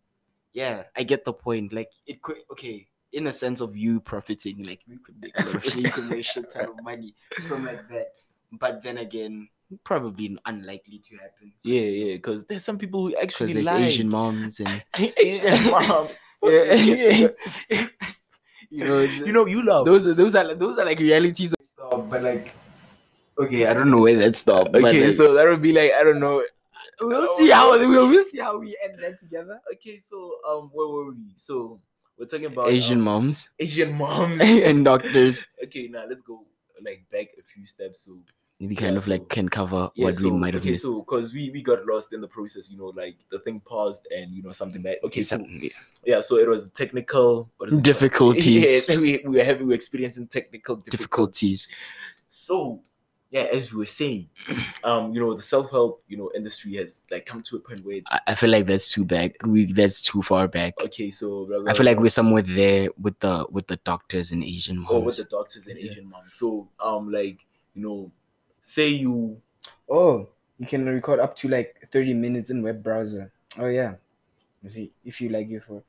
yeah, 0.53 0.83
I 0.95 1.03
get 1.03 1.25
the 1.25 1.33
point. 1.33 1.73
Like 1.73 1.91
it 2.05 2.21
could 2.21 2.37
okay. 2.53 2.87
In 3.11 3.27
a 3.27 3.33
sense 3.33 3.61
of 3.61 3.75
you 3.75 3.99
profiting, 3.99 4.63
like 4.63 4.81
we 4.87 4.97
could 4.97 5.15
make 5.19 5.37
a 5.39 5.61
shit, 5.61 5.75
you 5.75 5.89
could 5.91 6.09
make 6.09 6.23
shit 6.25 6.51
ton 6.51 6.69
of 6.69 6.83
money 6.83 7.15
from 7.47 7.65
like 7.65 7.87
that. 7.89 8.07
but 8.51 8.83
then 8.83 8.97
again, 8.97 9.47
probably 9.83 10.37
unlikely 10.45 10.99
to 10.99 11.15
happen. 11.17 11.53
Yeah, 11.63 11.81
yeah, 11.81 12.13
because 12.15 12.45
there's 12.45 12.63
some 12.65 12.77
people 12.77 13.07
who 13.07 13.15
actually 13.15 13.53
there's 13.53 13.65
lied. 13.65 13.83
Asian 13.83 14.09
moms 14.09 14.59
and 14.59 14.83
Asian 15.17 15.71
moms. 15.71 16.11
Yeah, 16.43 16.73
yeah. 16.73 17.87
You 18.69 18.83
know, 18.83 19.01
you 19.27 19.31
know, 19.31 19.45
you 19.45 19.63
love. 19.63 19.85
those 19.85 20.07
are 20.07 20.13
those 20.13 20.35
are 20.35 20.53
those 20.55 20.77
are 20.77 20.85
like 20.85 20.99
realities 20.99 21.53
of 21.53 21.65
stuff, 21.65 22.03
but 22.09 22.23
like 22.23 22.53
okay, 23.39 23.67
I 23.67 23.73
don't 23.73 23.91
know 23.91 24.01
where 24.01 24.17
that 24.17 24.35
stopped. 24.35 24.75
Okay, 24.75 25.03
like, 25.03 25.11
so 25.11 25.33
that 25.33 25.45
would 25.45 25.61
be 25.61 25.73
like 25.73 25.91
I 25.93 26.03
don't 26.03 26.19
know. 26.19 26.43
we'll 27.01 27.27
see 27.37 27.49
how 27.49 27.71
we'll, 27.71 28.09
we'll 28.09 28.23
see 28.23 28.39
how 28.39 28.57
we 28.57 28.77
end 28.83 28.99
that 29.01 29.19
together. 29.19 29.59
Okay, 29.73 29.97
so 29.99 30.33
um, 30.47 30.69
where 30.73 30.87
were 30.87 31.11
we? 31.11 31.33
So 31.37 31.79
we're 32.17 32.25
talking 32.25 32.47
about 32.47 32.69
Asian 32.69 32.99
um, 32.99 33.05
moms 33.05 33.49
Asian 33.59 33.93
moms. 33.93 34.39
and 34.41 34.83
doctors. 34.83 35.47
okay, 35.63 35.87
now 35.87 36.05
let's 36.09 36.21
go 36.21 36.45
like 36.83 37.05
back 37.11 37.27
a 37.37 37.43
few 37.43 37.65
steps. 37.67 38.05
So 38.05 38.17
We 38.59 38.75
kind 38.75 38.93
Yeah, 38.93 38.97
of 38.97 39.07
like 39.07 39.21
so- 39.21 39.25
can 39.27 39.49
cover 39.49 39.91
yeah, 39.93 40.05
what 40.05 40.15
so, 40.15 40.29
we 40.29 40.31
might 40.37 40.53
have 40.55 40.63
okay, 40.63 40.71
missed. 40.71 40.81
so 40.81 40.99
because 41.01 41.31
we 41.31 41.51
we 41.51 41.61
got 41.61 41.85
lost 41.85 42.11
in 42.13 42.21
the 42.21 42.27
process, 42.27 42.71
you 42.71 42.77
know, 42.79 42.87
like 42.95 43.15
the 43.29 43.37
thing 43.39 43.59
paused 43.59 44.07
and 44.15 44.31
you 44.33 44.41
know 44.41 44.51
something 44.51 44.81
bad. 44.81 44.97
Okay, 45.03 45.21
so 45.21 45.37
yeah. 45.47 45.69
yeah, 46.05 46.19
so 46.21 46.37
it 46.37 46.47
was 46.47 46.67
technical 46.69 47.49
what 47.57 47.67
is 47.69 47.75
it 47.77 47.83
difficulties. 47.83 48.85
Yeah, 48.89 48.97
we, 48.97 49.21
we 49.27 49.37
were 49.37 49.43
having 49.43 49.63
we 49.63 49.69
were 49.69 49.75
experiencing 49.75 50.25
technical 50.27 50.75
difficulties. 50.77 51.67
difficulties. 51.67 51.67
So 52.29 52.81
yeah, 53.29 53.41
as 53.53 53.71
we 53.71 53.79
were 53.79 53.85
saying, 53.85 54.29
um, 54.83 55.13
you 55.13 55.19
know, 55.19 55.35
the 55.35 55.41
self 55.41 55.69
help 55.69 56.01
you 56.07 56.17
know 56.17 56.31
industry 56.33 56.73
has 56.77 57.05
like 57.11 57.27
come 57.27 57.43
to 57.43 57.57
a 57.57 57.59
point 57.59 57.85
where 57.85 57.97
it's 57.97 58.11
I, 58.11 58.19
I 58.27 58.35
feel 58.35 58.49
like 58.49 58.65
that's 58.65 58.89
too 58.91 59.05
back. 59.05 59.35
We 59.45 59.71
that's 59.71 60.01
too 60.01 60.23
far 60.23 60.47
back. 60.47 60.73
okay. 60.81 61.11
So 61.11 61.45
blah, 61.45 61.57
I 61.57 61.61
blah, 61.61 61.73
feel 61.73 61.85
like 61.85 61.97
blah. 61.97 62.03
we're 62.05 62.09
somewhere 62.09 62.41
there 62.41 62.89
with 62.99 63.19
the 63.19 63.45
with 63.51 63.67
the 63.67 63.77
doctors 63.83 64.31
and 64.31 64.43
Asian 64.43 64.79
moms. 64.79 64.91
or 64.91 65.01
with 65.03 65.17
the 65.17 65.25
doctors 65.25 65.67
and 65.67 65.77
Yeah. 65.79 65.91
Asian 65.91 66.09
moms. 66.09 66.33
So 66.33 66.67
um, 66.79 67.11
like 67.11 67.37
you 67.75 67.83
know, 67.83 68.11
say 68.67 68.89
you 68.89 69.41
Oh, 69.89 70.27
you 70.59 70.67
can 70.67 70.85
record 70.85 71.19
up 71.19 71.35
to 71.37 71.47
like 71.47 71.87
30 71.91 72.13
minutes 72.13 72.49
in 72.51 72.61
web 72.61 72.83
browser. 72.83 73.31
Oh 73.57 73.67
yeah. 73.67 73.95
You 74.63 74.69
see, 74.69 74.91
if 75.05 75.21
you 75.21 75.29
like 75.29 75.49
it 75.49 75.63
for 75.63 75.83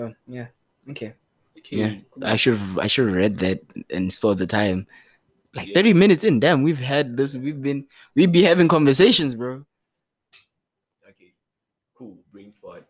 oh 0.00 0.12
yeah. 0.26 0.48
Okay. 0.90 1.14
okay, 1.58 1.76
Yeah, 1.76 1.92
cool. 2.10 2.24
I 2.24 2.36
should 2.36 2.54
have 2.56 2.78
I 2.78 2.86
should 2.88 3.08
have 3.08 3.16
read 3.16 3.38
that 3.40 3.60
and 3.90 4.12
saw 4.12 4.34
the 4.34 4.46
time. 4.46 4.86
Like 5.54 5.68
Yeah. 5.68 5.74
30 5.74 5.94
minutes 5.94 6.24
in, 6.24 6.40
damn, 6.40 6.62
we've 6.62 6.80
had 6.80 7.16
this, 7.16 7.36
we've 7.36 7.60
been 7.60 7.86
we 8.14 8.26
be 8.26 8.42
having 8.44 8.68
conversations, 8.68 9.34
bro. 9.34 9.64
okay, 11.08 11.32
cool. 11.94 12.18
Brain 12.32 12.52
fart. 12.60 12.86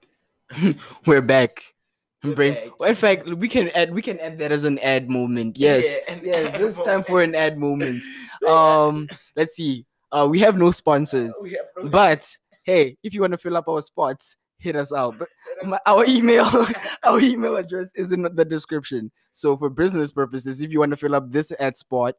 We're 1.06 1.22
back. 1.22 1.74
Brain- 2.22 2.70
well, 2.78 2.88
in 2.88 2.94
fact, 2.94 3.26
we 3.26 3.48
can 3.48 3.68
add 3.70 3.92
we 3.92 4.00
can 4.02 4.20
add 4.20 4.38
that 4.38 4.52
as 4.52 4.64
an 4.64 4.78
ad 4.78 5.10
moment. 5.10 5.56
Yes. 5.58 5.98
Yeah, 6.06 6.14
and- 6.14 6.22
Yeah, 6.26 6.58
this 6.58 6.82
time 6.84 7.02
for 7.02 7.22
an 7.22 7.34
ad 7.34 7.58
moment. 7.58 8.02
Um 8.46 9.08
let's 9.36 9.54
see. 9.54 9.86
Uh 10.10 10.26
we 10.30 10.40
have 10.40 10.56
no 10.58 10.70
sponsors. 10.72 11.34
we 11.42 11.50
have 11.52 11.66
no- 11.76 11.90
But 11.90 12.36
hey, 12.64 12.96
if 13.02 13.14
you 13.14 13.20
want 13.20 13.32
to 13.32 13.38
fill 13.38 13.56
up 13.56 13.68
our 13.68 13.82
spots, 13.82 14.36
hit 14.58 14.76
us 14.76 14.92
out. 14.92 15.18
But 15.18 15.28
my, 15.64 15.78
our 15.86 16.04
email, 16.06 16.46
our 17.02 17.18
email 17.20 17.56
address 17.56 17.90
is 17.96 18.12
in 18.12 18.22
the 18.22 18.44
description. 18.44 19.10
So 19.32 19.56
for 19.56 19.68
business 19.70 20.12
purposes, 20.12 20.60
if 20.60 20.70
you 20.70 20.78
want 20.80 20.90
to 20.90 20.96
fill 20.96 21.14
up 21.14 21.30
this 21.30 21.52
ad 21.58 21.76
spot, 21.76 22.14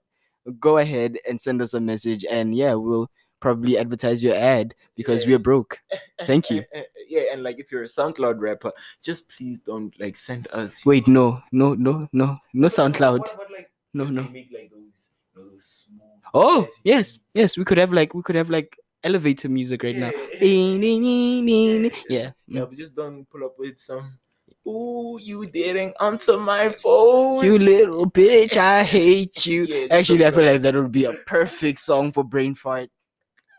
go 0.59 0.77
ahead 0.79 1.17
and 1.27 1.39
send 1.39 1.61
us 1.61 1.73
a 1.73 1.79
message, 1.79 2.25
and 2.29 2.53
yeah, 2.55 2.73
we'll 2.73 3.09
probably 3.43 3.77
advertise 3.77 4.23
your 4.23 4.35
ad 4.35 4.73
because 4.95 5.19
Yeah. 5.23 5.31
we're 5.31 5.39
broke. 5.49 5.79
Thank 6.21 6.49
you. 6.49 6.63
yeah, 7.09 7.23
and 7.33 7.43
like 7.43 7.59
if 7.59 7.71
you're 7.71 7.83
a 7.83 7.91
SoundCloud 7.97 8.39
rapper, 8.39 8.71
just 9.03 9.29
please 9.29 9.59
don't 9.59 9.93
like 9.99 10.15
send 10.15 10.47
us. 10.53 10.85
Wait, 10.85 11.07
no, 11.07 11.43
no, 11.51 11.73
no, 11.75 12.07
no, 12.13 12.37
no 12.53 12.67
SoundCloud. 12.67 13.19
What 13.19 13.33
about 13.35 13.51
like 13.51 13.69
No, 13.93 14.05
no. 14.05 14.23
Make 14.23 14.49
like 14.53 14.71
those, 14.71 15.11
those. 15.35 15.89
Oh, 16.33 16.65
yes, 16.83 17.17
beats? 17.17 17.35
yes, 17.35 17.57
we 17.57 17.65
could 17.65 17.77
have 17.77 17.91
like 17.91 18.13
we 18.15 18.23
could 18.23 18.39
have 18.39 18.49
like 18.49 18.77
elevator 19.03 19.49
music 19.49 19.83
right 19.83 19.95
now. 19.95 20.11
Yeah. 20.15 20.39
Ding, 20.39 20.79
ding. 20.81 21.91
Yeah. 22.09 22.31
Yeah, 22.47 22.61
mm. 22.63 22.69
but 22.69 22.77
just 22.77 22.95
don't 22.95 23.29
pull 23.29 23.43
up 23.43 23.55
with 23.59 23.77
some. 23.77 24.17
Ooh, 24.65 25.19
you 25.21 25.45
didn't 25.45 25.93
answer 25.99 26.37
my 26.39 26.69
phone. 26.69 27.43
You 27.43 27.59
little 27.59 28.09
bitch, 28.09 28.55
I 28.55 28.83
hate 28.83 29.45
you. 29.45 29.65
Yeah, 29.65 29.87
Actually, 29.91 30.25
I 30.25 30.31
feel 30.31 30.45
like 30.45 30.61
that 30.61 30.75
would 30.75 30.91
be 30.91 31.03
a 31.03 31.13
perfect 31.27 31.79
song 31.81 32.13
for 32.13 32.23
brain 32.23 32.55
fart. 32.55 32.89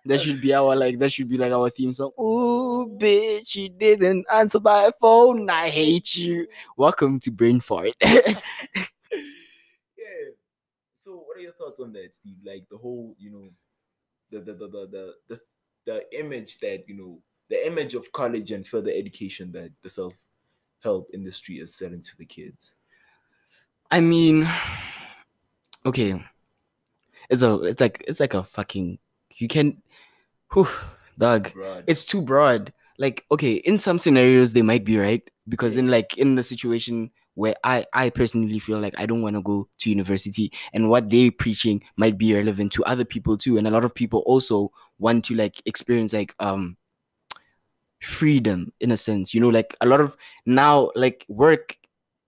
That 0.07 0.21
should 0.21 0.43
be 0.43 0.53
our 0.53 0.77
like 0.77 0.99
that 0.99 1.11
should 1.13 1.31
be 1.31 1.39
like 1.39 1.53
our 1.53 1.71
theme 1.71 1.93
song. 1.95 2.11
Ooh, 2.21 2.95
bitch, 2.99 3.57
you 3.57 3.71
didn't 3.71 4.27
answer 4.31 4.61
my 4.61 4.91
phone. 5.01 5.49
I 5.49 5.71
hate 5.71 6.15
you. 6.15 6.47
Welcome 6.77 7.19
to 7.21 7.31
brain 7.31 7.59
fart. 7.61 7.95
yeah. 8.03 8.35
So, 10.95 11.25
what 11.27 11.39
are 11.39 11.41
your 11.41 11.53
thoughts 11.53 11.81
on 11.81 11.95
that, 11.95 12.15
Steve? 12.15 12.37
Like 12.45 12.67
the 12.71 12.77
whole, 12.77 13.17
you 13.19 13.31
know, 13.31 13.49
the 14.31 14.41
the 14.41 14.53
the 14.53 14.69
the 14.69 14.87
the, 14.91 15.15
the, 15.29 15.41
the 15.87 16.21
image 16.21 16.59
that 16.59 16.87
you 16.87 16.97
know, 16.97 17.19
the 17.49 17.67
image 17.67 17.95
of 17.95 18.13
college 18.13 18.53
and 18.53 18.67
further 18.67 18.93
education 18.95 19.53
that 19.53 19.73
the 19.83 19.89
self 19.89 20.13
help 20.83 21.09
industry 21.15 21.57
is 21.57 21.75
selling 21.75 22.03
to 22.03 22.17
the 22.19 22.27
kids. 22.27 22.75
I 23.91 24.01
mean, 24.01 24.47
okay, 25.87 26.23
it's 27.31 27.41
a 27.41 27.55
it's 27.63 27.81
like 27.81 28.05
it's 28.07 28.21
like 28.21 28.35
a 28.35 28.45
fucking 28.45 28.99
you 29.39 29.49
can, 29.49 29.83
whew, 30.55 30.69
dog. 31.19 31.53
Broad. 31.53 31.85
it's 31.87 32.05
too 32.05 32.23
broad 32.23 32.73
like 32.99 33.25
okay 33.31 33.55
in 33.55 33.77
some 33.79 33.99
scenarios 33.99 34.53
they 34.53 34.63
might 34.63 34.85
be 34.85 34.97
right 34.99 35.23
because 35.49 35.75
Yeah. 35.77 35.81
in 35.81 35.89
like 35.89 36.17
in 36.17 36.37
the 36.37 36.45
situation 36.45 37.11
where 37.35 37.55
i 37.65 37.85
i 37.93 38.09
personally 38.11 38.61
feel 38.61 38.79
like 38.79 38.99
i 38.99 39.07
don't 39.07 39.21
want 39.23 39.35
to 39.35 39.43
go 39.43 39.69
to 39.81 39.91
university 39.91 40.53
and 40.73 40.89
what 40.89 41.11
they're 41.11 41.33
preaching 41.33 41.83
might 41.97 42.17
be 42.17 42.33
relevant 42.33 42.73
to 42.73 42.85
other 42.85 43.05
people 43.05 43.37
too 43.37 43.59
and 43.59 43.67
a 43.67 43.71
lot 43.71 43.85
of 43.85 43.93
people 43.95 44.21
also 44.27 44.71
want 44.99 45.25
to 45.25 45.35
like 45.35 45.61
experience 45.67 46.13
like 46.13 46.35
um 46.39 46.77
freedom 48.01 48.73
in 48.81 48.91
a 48.93 48.97
sense 48.97 49.33
you 49.35 49.41
know 49.41 49.49
like 49.49 49.75
a 49.81 49.87
lot 49.87 50.01
of 50.01 50.17
now 50.47 50.91
like 50.95 51.25
work 51.29 51.77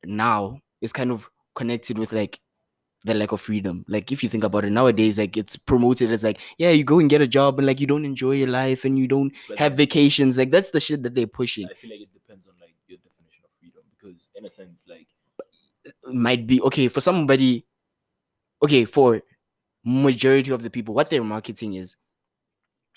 now 0.05 0.59
is 0.81 0.93
kind 0.93 1.11
of 1.13 1.31
connected 1.55 1.99
with 1.99 2.13
like 2.13 2.41
the 3.07 3.15
lack 3.15 3.33
of 3.33 3.41
freedom. 3.41 3.85
Like 3.89 4.13
if 4.13 4.23
you 4.23 4.29
think 4.29 4.45
about 4.45 4.65
it 4.65 4.71
nowadays 4.71 5.19
like 5.19 5.37
it's 5.37 5.57
promoted 5.57 6.11
as 6.11 6.23
like 6.25 6.41
yeah 6.59 6.71
you 6.71 6.85
go 6.85 6.99
and 6.99 7.09
get 7.11 7.21
a 7.21 7.27
job 7.27 7.59
and 7.59 7.67
like 7.67 7.81
you 7.81 7.87
don't 7.87 8.05
enjoy 8.05 8.33
your 8.33 8.49
life 8.49 8.85
and 8.85 8.99
you 8.99 9.09
don't 9.09 9.33
But 9.49 9.59
have 9.59 9.75
vacations. 9.75 10.37
Like 10.37 10.51
that's 10.51 10.71
the 10.71 10.81
shit 10.81 11.03
that 11.05 11.15
they're 11.15 11.27
pushing. 11.27 11.67
I 11.67 11.75
feel 11.75 11.91
like 11.91 12.01
it 12.01 12.13
depends 12.13 12.47
on 12.47 12.55
like 12.61 12.75
your 12.89 12.99
definition 12.99 13.45
of 13.45 13.51
freedom 13.61 13.83
because 13.99 14.29
in 14.35 14.45
a 14.45 14.51
sense, 14.51 14.85
like 14.89 15.07
uh, 15.87 16.13
might 16.13 16.47
be 16.47 16.61
okay 16.63 16.89
for 16.89 17.01
somebody 17.01 17.65
okay 18.63 18.85
for 18.85 19.23
majority 19.85 20.51
of 20.51 20.63
the 20.63 20.71
people 20.71 20.95
what 20.95 21.11
they're 21.11 21.25
marketing 21.25 21.75
is 21.75 21.97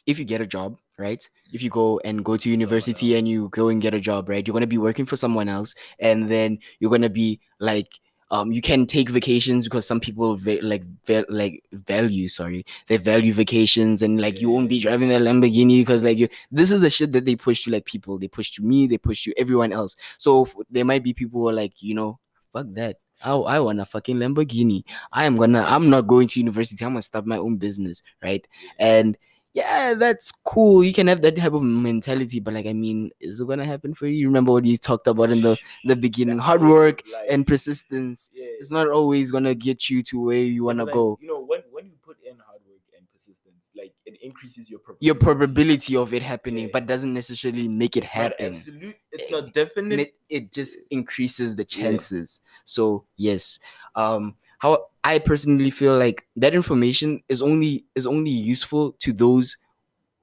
if 0.05 0.19
you 0.19 0.25
get 0.25 0.41
a 0.41 0.47
job 0.47 0.77
right? 0.97 1.29
If 1.53 1.63
you 1.63 1.69
go 1.69 2.01
and 2.03 2.25
go 2.25 2.35
to 2.35 2.49
university 2.49 3.15
and 3.15 3.25
you 3.27 3.47
go 3.49 3.69
and 3.69 3.81
get 3.81 3.93
a 3.93 4.01
job 4.01 4.27
right? 4.27 4.45
You're 4.45 4.51
going 4.53 4.61
to 4.61 4.67
be 4.67 4.77
working 4.77 5.05
for 5.05 5.15
someone 5.15 5.47
else 5.47 5.73
and 5.99 6.29
then 6.29 6.59
you're 6.79 6.89
going 6.89 7.03
to 7.03 7.09
be 7.09 7.39
like 7.59 7.87
um 8.31 8.51
you 8.51 8.61
can 8.61 8.85
take 8.85 9.09
vacations 9.09 9.65
because 9.65 9.85
some 9.85 9.99
people 9.99 10.35
va- 10.35 10.59
like 10.61 10.83
va- 11.05 11.25
like 11.29 11.63
value 11.71 12.27
sorry 12.27 12.65
they 12.87 12.97
value 12.97 13.33
vacations 13.33 14.01
and 14.01 14.21
like 14.21 14.39
you 14.39 14.49
won't 14.49 14.69
be 14.69 14.79
driving 14.79 15.11
a 15.11 15.17
lamborghini 15.19 15.81
because 15.81 16.03
like 16.03 16.17
you 16.17 16.27
this 16.51 16.71
is 16.71 16.81
the 16.81 16.89
shit 16.89 17.11
that 17.11 17.25
they 17.25 17.35
push 17.35 17.63
to 17.63 17.71
like 17.71 17.85
people. 17.85 18.17
They 18.17 18.27
push 18.27 18.51
to 18.51 18.61
me 18.61 18.87
they 18.87 18.97
push 18.97 19.23
to 19.23 19.33
everyone 19.37 19.71
else. 19.73 19.95
So 20.17 20.43
f- 20.45 20.55
there 20.69 20.85
might 20.85 21.03
be 21.03 21.13
people 21.13 21.41
who 21.41 21.49
are 21.49 21.53
like 21.53 21.81
you 21.81 21.93
know 21.95 22.19
fuck 22.53 22.67
that. 22.73 22.97
I, 23.25 23.31
I 23.33 23.59
want 23.59 23.79
a 23.81 23.85
fucking 23.85 24.17
lamborghini. 24.17 24.83
I 25.11 25.25
am 25.25 25.35
gonna 25.35 25.63
i'm 25.67 25.89
not 25.89 26.07
going 26.07 26.27
to 26.29 26.39
university. 26.39 26.83
I'm 26.85 26.91
gonna 26.93 27.01
start 27.01 27.25
my 27.25 27.37
own 27.37 27.57
business 27.57 28.01
right? 28.23 28.45
And 28.77 29.17
yeah 29.59 29.93
that's 29.93 30.31
cool 30.51 30.83
you 30.83 30.93
can 30.93 31.07
have 31.11 31.21
that 31.21 31.35
type 31.35 31.53
of 31.53 31.63
mentality 31.63 32.39
but 32.39 32.53
like 32.53 32.65
i 32.65 32.73
mean 32.73 33.09
is 33.19 33.41
it 33.41 33.47
gonna 33.47 33.65
happen 33.65 33.93
for 33.93 34.07
you 34.07 34.17
You 34.21 34.27
remember 34.27 34.51
what 34.51 34.65
you 34.65 34.77
talked 34.77 35.07
about 35.07 35.29
in 35.35 35.41
the 35.41 35.57
the 35.91 35.95
beginning 35.95 36.39
hard 36.39 36.61
it 36.61 36.65
work 36.77 36.97
life. 37.11 37.27
and 37.33 37.45
persistence 37.45 38.29
yeah, 38.33 38.45
it's 38.59 38.71
not 38.71 38.87
always 38.89 39.31
gonna 39.31 39.55
get 39.55 39.89
you 39.89 40.01
to 40.03 40.15
where 40.27 40.43
you 40.55 40.63
want 40.63 40.79
to 40.79 40.85
like, 40.85 40.93
go 40.93 41.17
You 41.21 41.27
know, 41.27 41.39
when 41.51 41.61
when 41.75 41.85
you 41.91 41.97
put 42.09 42.17
in 42.23 42.35
hard 42.47 42.61
work 42.69 42.83
and 42.97 43.05
persistence, 43.13 43.71
like 43.75 43.93
it 44.05 44.15
increases 44.21 44.69
your 44.69 44.79
probability. 44.79 45.05
your 45.07 45.15
probability 45.15 45.95
of 45.95 46.13
it 46.13 46.23
happening 46.23 46.65
Yeah. 46.65 46.73
but 46.73 46.85
doesn't 46.85 47.13
necessarily 47.13 47.67
make 47.67 47.95
it 47.97 48.03
It's 48.05 48.13
happen 48.21 48.53
absolute. 48.55 48.95
It's 49.11 49.27
Eh, 49.27 49.31
not 49.35 49.53
definite. 49.53 49.99
it, 49.99 50.13
it 50.29 50.43
just 50.53 50.77
increases 50.91 51.55
the 51.55 51.65
chances 51.65 52.39
so 52.65 53.05
yes 53.17 53.59
um 53.95 54.35
how 54.59 54.85
i 55.03 55.19
personally 55.19 55.69
feel 55.69 55.97
like 55.97 56.25
that 56.35 56.53
information 56.53 57.21
is 57.27 57.41
only 57.41 57.85
is 57.95 58.05
only 58.05 58.31
useful 58.31 58.93
to 58.99 59.11
those 59.11 59.57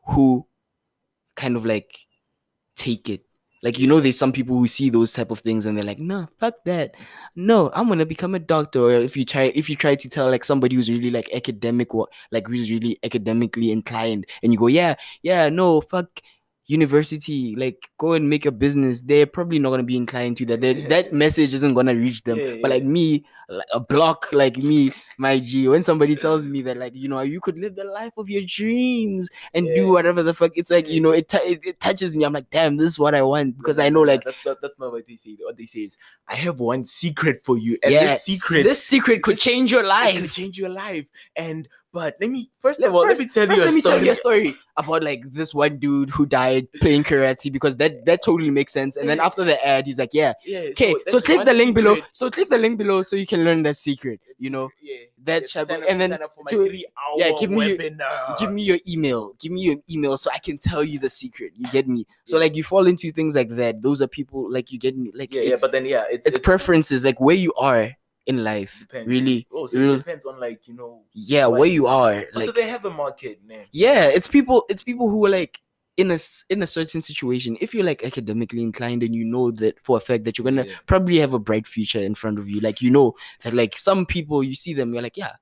who 0.09 0.47
kind 1.37 1.57
of 1.57 1.65
like 1.65 2.07
take 2.77 3.09
it. 3.09 3.23
Like 3.63 3.79
you 3.79 3.87
know 3.89 4.01
there's 4.01 4.19
some 4.19 4.33
people 4.33 4.57
who 4.59 4.69
see 4.69 4.91
those 4.91 5.13
type 5.13 5.31
of 5.31 5.41
things 5.41 5.67
and 5.67 5.77
they're 5.77 5.85
like 5.85 5.99
no 5.99 6.29
fuck 6.39 6.55
that. 6.67 6.95
No 7.35 7.71
i'm 7.75 7.89
gonna 7.89 8.07
become 8.07 8.35
a 8.35 8.39
doctor. 8.39 8.81
Or 8.81 8.93
if 8.93 9.17
you 9.17 9.25
try 9.25 9.51
if 9.55 9.69
you 9.69 9.77
try 9.77 9.95
to 9.97 10.09
tell 10.09 10.31
like 10.31 10.45
somebody 10.45 10.77
who's 10.77 10.91
really 10.91 11.11
like 11.11 11.29
academic 11.35 11.93
what 11.95 12.11
like 12.31 12.47
who's 12.47 12.71
really 12.71 12.99
academically 13.03 13.73
inclined 13.73 14.27
and 14.43 14.53
you 14.53 14.59
go 14.59 14.69
yeah 14.69 14.95
yeah 15.23 15.49
no 15.49 15.81
fuck 15.81 16.21
university, 16.67 17.55
like 17.57 17.91
go 17.99 18.13
and 18.13 18.29
make 18.29 18.47
a 18.47 18.53
business, 18.53 19.01
they're 19.01 19.27
probably 19.27 19.59
not 19.59 19.71
gonna 19.71 19.83
be 19.83 19.97
inclined 19.97 20.37
to 20.39 20.47
that. 20.47 20.61
That 20.89 21.13
message 21.13 21.55
isn't 21.55 21.75
gonna 21.75 21.95
reach 21.95 22.23
them. 22.25 22.39
Yeah, 22.39 22.57
But 22.63 22.71
like 22.71 22.85
me, 22.85 23.25
like 23.49 23.67
a 23.73 23.79
block 23.81 24.29
like 24.33 24.57
me, 24.57 24.93
my 25.19 25.39
G, 25.39 25.69
when 25.69 25.83
somebody 25.83 26.17
tells 26.17 26.47
me 26.47 26.63
that 26.63 26.77
like 26.77 26.95
you 26.95 27.09
know 27.09 27.21
you 27.21 27.41
could 27.41 27.57
live 27.59 27.77
the 27.77 27.85
life 27.85 28.13
of 28.17 28.29
your 28.29 28.43
dreams 28.47 29.29
and 29.55 29.67
do 29.75 29.89
whatever 29.89 30.23
the 30.23 30.35
fuck, 30.35 30.53
it's 30.57 30.71
like 30.71 30.89
you 30.89 31.01
know 31.01 31.11
it, 31.11 31.29
t- 31.29 31.39
it 31.39 31.61
it 31.65 31.81
touches 31.81 32.15
me. 32.17 32.25
I'm 32.25 32.33
like, 32.33 32.51
damn, 32.51 32.77
this 32.77 32.89
is 32.93 32.99
what 32.99 33.15
I 33.15 33.23
want 33.23 33.57
because 33.57 33.79
I 33.79 33.89
know 33.89 34.03
like 34.03 34.25
that's 34.25 34.45
not 34.45 34.59
that's 34.61 34.79
not 34.79 34.93
what 34.93 35.07
they 35.07 35.17
say. 35.17 35.37
What 35.41 35.57
they 35.57 35.67
say 35.67 35.81
is, 35.81 35.97
I 36.29 36.35
have 36.35 36.59
one 36.61 36.85
secret 36.85 37.45
for 37.45 37.57
you, 37.57 37.79
and 37.83 37.93
Yeah, 37.93 38.07
this 38.07 38.25
secret 38.25 38.65
this 38.65 38.85
secret 38.85 39.23
could 39.23 39.37
this- 39.37 39.43
change 39.45 39.71
your 39.71 39.83
it 39.85 39.87
life. 39.87 40.21
could 40.21 40.33
change 40.33 40.59
your 40.59 40.71
life. 40.71 41.07
And 41.37 41.69
but 41.97 42.17
let 42.21 42.31
me 42.31 42.51
first 42.65 42.79
Let- 42.81 42.89
of 42.91 42.95
all 42.95 43.05
first- 43.09 43.21
let 43.21 43.27
me 43.29 43.33
tell 43.33 43.47
first 43.47 43.57
you 43.57 43.63
a 43.63 43.67
let 43.67 43.75
me 43.75 43.81
story. 43.81 43.97
tell 43.97 44.05
you 44.05 44.11
a 44.11 44.15
story 44.15 44.53
about 44.77 45.03
like 45.03 45.23
this 45.33 45.55
one 45.55 45.79
dude 45.79 46.11
who 46.11 46.27
died 46.27 46.69
playing 46.83 47.05
karate 47.05 47.51
because 47.51 47.75
that 47.77 48.05
that 48.05 48.23
totally 48.23 48.51
makes 48.51 48.73
sense. 48.73 48.97
And 48.99 49.09
then 49.09 49.19
after 49.21 49.43
the 49.45 49.57
ad, 49.67 49.87
he's 49.87 49.99
like, 49.99 50.13
yeah, 50.13 50.35
Yeah. 50.45 50.71
okay. 50.77 50.93
So, 51.09 51.17
that's 51.17 51.27
click 51.27 51.45
the 51.47 51.55
link 51.55 51.75
below. 51.75 51.97
So 52.13 52.31
click 52.31 52.51
the 52.51 52.59
link 52.59 52.77
below 52.79 53.01
so 53.03 53.17
you 53.17 53.27
can 53.27 53.45
learn 53.45 53.63
that 53.65 53.77
secret. 53.77 54.21
It's 54.29 54.41
You 54.43 54.51
know, 54.51 54.69
secret, 54.69 54.91
yeah. 54.93 55.07
that 55.25 55.49
shall- 55.49 55.63
up- 55.73 55.83
and 55.89 55.99
then 56.01 56.11
sign 56.11 56.23
up 56.23 56.35
for 56.37 56.45
my 56.45 56.51
to- 56.51 56.85
yeah, 57.17 57.31
give 57.41 57.51
me 57.51 57.69
your- 57.69 57.79
give 58.39 58.53
me 58.53 58.63
your 58.63 58.79
email. 58.87 59.35
Give 59.41 59.53
me 59.53 59.63
your 59.63 59.77
email 59.91 60.19
so 60.19 60.31
I 60.35 60.39
can 60.39 60.59
tell 60.59 60.85
you 60.85 60.99
the 60.99 61.09
secret. 61.11 61.53
You 61.57 61.67
get 61.73 61.89
me? 61.89 62.07
So 62.27 62.37
Yeah. 62.37 62.41
like 62.45 62.57
you 62.57 62.65
fall 62.65 62.87
into 62.87 63.11
things 63.11 63.35
like 63.35 63.49
that. 63.57 63.81
Those 63.81 64.03
are 64.03 64.07
people 64.19 64.51
like 64.53 64.71
you 64.73 64.79
get 64.79 64.95
me. 64.97 65.11
Like 65.15 65.33
Yeah, 65.33 65.43
yeah, 65.43 65.57
but 65.61 65.73
then 65.73 65.87
yeah, 65.87 66.05
it's 66.11 66.27
it's 66.27 66.39
preferences, 66.41 67.05
like 67.09 67.19
where 67.21 67.37
you 67.47 67.53
are 67.57 67.93
in 68.27 68.43
life. 68.45 68.79
depends. 68.81 69.09
Really, 69.09 69.47
Oh, 69.53 69.67
so 69.67 69.79
real- 69.79 69.95
it 69.95 69.99
depends 69.99 70.25
on 70.27 70.39
like 70.41 70.67
you 70.69 70.75
know. 70.75 71.03
yeah, 71.15 71.47
Like- 71.47 71.61
where 71.61 71.69
you 71.69 71.87
are. 71.87 72.25
Like 72.35 72.45
so 72.47 72.53
they 72.53 72.69
have 72.69 72.85
a 72.85 72.91
market, 72.91 73.41
man. 73.47 73.67
yeah 73.73 74.07
it's 74.09 74.29
people 74.29 74.65
it's 74.69 74.83
people 74.83 75.09
who 75.09 75.25
are 75.27 75.31
like 75.31 75.61
in 75.97 76.11
a 76.11 76.19
in 76.51 76.63
a 76.63 76.67
certain 76.67 77.01
situation 77.01 77.57
if 77.61 77.73
you're 77.73 77.83
like 77.85 78.05
academically 78.05 78.61
inclined 78.61 79.03
and 79.03 79.15
you 79.15 79.25
know 79.25 79.51
that 79.51 79.75
for 79.83 79.97
a 79.97 80.01
fact 80.01 80.25
that 80.25 80.37
you're 80.37 80.45
gonna 80.45 80.67
Yeah. 80.67 80.75
probably 80.87 81.17
have 81.19 81.33
a 81.33 81.39
bright 81.39 81.67
future 81.67 82.01
in 82.01 82.15
front 82.15 82.39
of 82.39 82.49
you 82.51 82.61
like 82.61 82.83
you 82.83 82.91
know 82.91 83.15
that 83.43 83.55
like 83.55 83.79
some 83.79 84.05
people 84.05 84.43
you 84.45 84.55
see 84.55 84.75
them 84.75 84.93
you're 84.93 85.03
like 85.03 85.17
yeah 85.17 85.37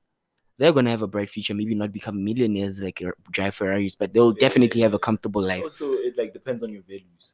they're 0.59 0.73
gonna 0.73 0.91
have 0.91 1.03
a 1.03 1.09
bright 1.09 1.29
future 1.29 1.55
maybe 1.55 1.75
not 1.75 1.91
become 1.91 2.23
millionaires 2.23 2.81
like 2.81 3.03
drive 3.33 3.53
ferraris 3.57 3.97
but 3.97 4.13
they'll 4.15 4.33
Yeah, 4.35 4.39
definitely 4.47 4.81
yeah, 4.83 4.87
have 4.87 4.95
a 4.95 5.01
comfortable 5.01 5.43
life 5.43 5.65
Also, 5.65 5.95
it 5.95 6.17
like 6.17 6.33
depends 6.33 6.63
on 6.63 6.71
your 6.71 6.83
values. 6.83 7.33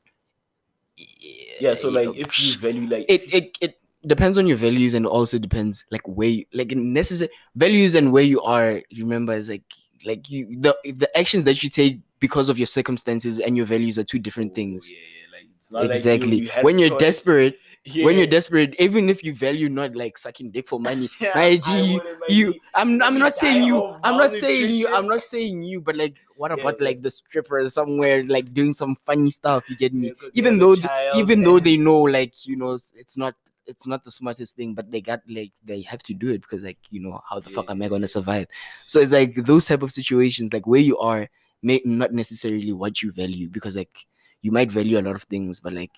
Yeah, 1.61 1.74
so 1.74 1.88
like 1.90 2.09
if 2.16 2.38
you 2.38 2.57
value 2.59 2.88
like 2.88 3.05
it 3.09 3.22
it 3.34 3.57
it 3.61 3.80
depends 4.07 4.38
on 4.38 4.46
your 4.46 4.57
values 4.57 4.94
and 4.94 5.07
also 5.07 5.38
depends 5.38 5.84
like 5.90 6.07
where 6.09 6.28
you, 6.28 6.44
like 6.55 6.70
necessary 6.72 7.30
values 7.55 7.94
and 7.94 8.12
where 8.12 8.22
you 8.22 8.40
are 8.42 8.82
remember 8.98 9.32
is 9.32 9.48
like 9.48 9.62
like 10.07 10.30
you 10.30 10.46
the 10.61 10.74
the 10.84 11.09
actions 11.18 11.44
that 11.44 11.62
you 11.62 11.68
take 11.68 12.01
because 12.18 12.48
of 12.48 12.59
your 12.59 12.66
circumstances 12.66 13.38
and 13.40 13.57
your 13.57 13.66
values 13.66 13.98
are 13.98 14.05
two 14.05 14.18
different 14.18 14.53
Oh, 14.53 14.55
things 14.55 14.90
Yeah, 14.90 14.96
yeah, 14.96 15.38
like 15.38 15.48
it's 15.57 15.70
not 15.70 15.80
like 15.80 15.88
you- 15.90 15.94
exactly 15.94 16.36
you 16.36 16.51
when 16.62 16.78
you're 16.78 16.88
choice. 16.88 16.98
desperate 16.98 17.59
when 18.03 18.16
you're 18.16 18.26
desperate 18.26 18.78
even 18.78 19.09
if 19.09 19.24
you 19.24 19.32
value 19.34 19.68
not 19.68 19.94
like 19.96 20.16
sucking 20.18 20.51
dick 20.51 20.68
for 20.68 20.78
money 20.80 21.09
Yeah, 21.20 21.32
my 21.34 21.44
I 21.44 21.57
G, 21.57 21.72
you, 21.80 21.94
wouldn't, 21.94 22.20
my 22.20 22.26
you 22.28 22.53
G. 22.53 22.61
i'm 22.74 23.03
i'm 23.03 23.18
not 23.18 23.34
saying 23.34 23.64
you 23.64 23.82
i'm 24.05 24.16
not 24.16 24.32
saying 24.32 24.70
you 24.70 24.88
i'm 24.88 25.07
not 25.09 25.22
saying 25.22 25.62
you 25.62 25.80
but 25.80 25.96
like 25.96 26.14
what 26.36 26.53
about 26.53 26.76
yeah. 26.78 26.84
like 26.86 27.03
the 27.03 27.11
stripper 27.11 27.68
somewhere 27.68 28.24
like 28.24 28.53
doing 28.53 28.72
some 28.74 28.94
funny 28.96 29.30
stuff 29.30 29.68
you 29.68 29.76
get 29.76 29.92
me 29.94 30.09
Yeah, 30.09 30.28
even 30.34 30.59
though 30.59 30.76
even 31.16 31.42
though 31.42 31.59
they 31.59 31.76
know 31.76 32.01
like 32.03 32.46
you 32.46 32.57
know 32.57 32.72
it's 32.72 33.16
not 33.16 33.34
it's 33.67 33.87
not 33.87 34.05
the 34.05 34.11
smartest 34.11 34.57
thing 34.57 34.75
but 34.75 34.91
they 34.91 35.01
got 35.01 35.21
like 35.29 35.53
they 35.65 35.81
have 35.83 36.03
to 36.03 36.15
do 36.15 36.31
it 36.31 36.43
because 36.43 36.63
like 36.63 36.79
you 36.91 37.01
know 37.01 37.21
how 37.29 37.39
the 37.39 37.51
fuck 37.51 37.71
am 37.71 37.83
i 37.83 37.89
gonna 37.89 38.09
survive? 38.09 38.47
So 38.87 39.01
it's 39.01 39.13
like 39.13 39.35
those 39.35 39.67
type 39.67 39.83
of 39.83 39.93
situations 39.93 40.53
like 40.53 40.67
where 40.67 40.81
you 40.81 40.99
are 40.99 41.29
may 41.63 41.81
not 41.85 42.13
necessarily 42.13 42.73
what 42.73 43.03
you 43.03 43.13
value 43.13 43.49
because 43.49 43.77
like 43.77 44.07
you 44.43 44.51
might 44.51 44.71
value 44.71 44.99
a 44.99 45.03
lot 45.03 45.15
of 45.15 45.25
things 45.25 45.61
but 45.61 45.73
like 45.73 45.93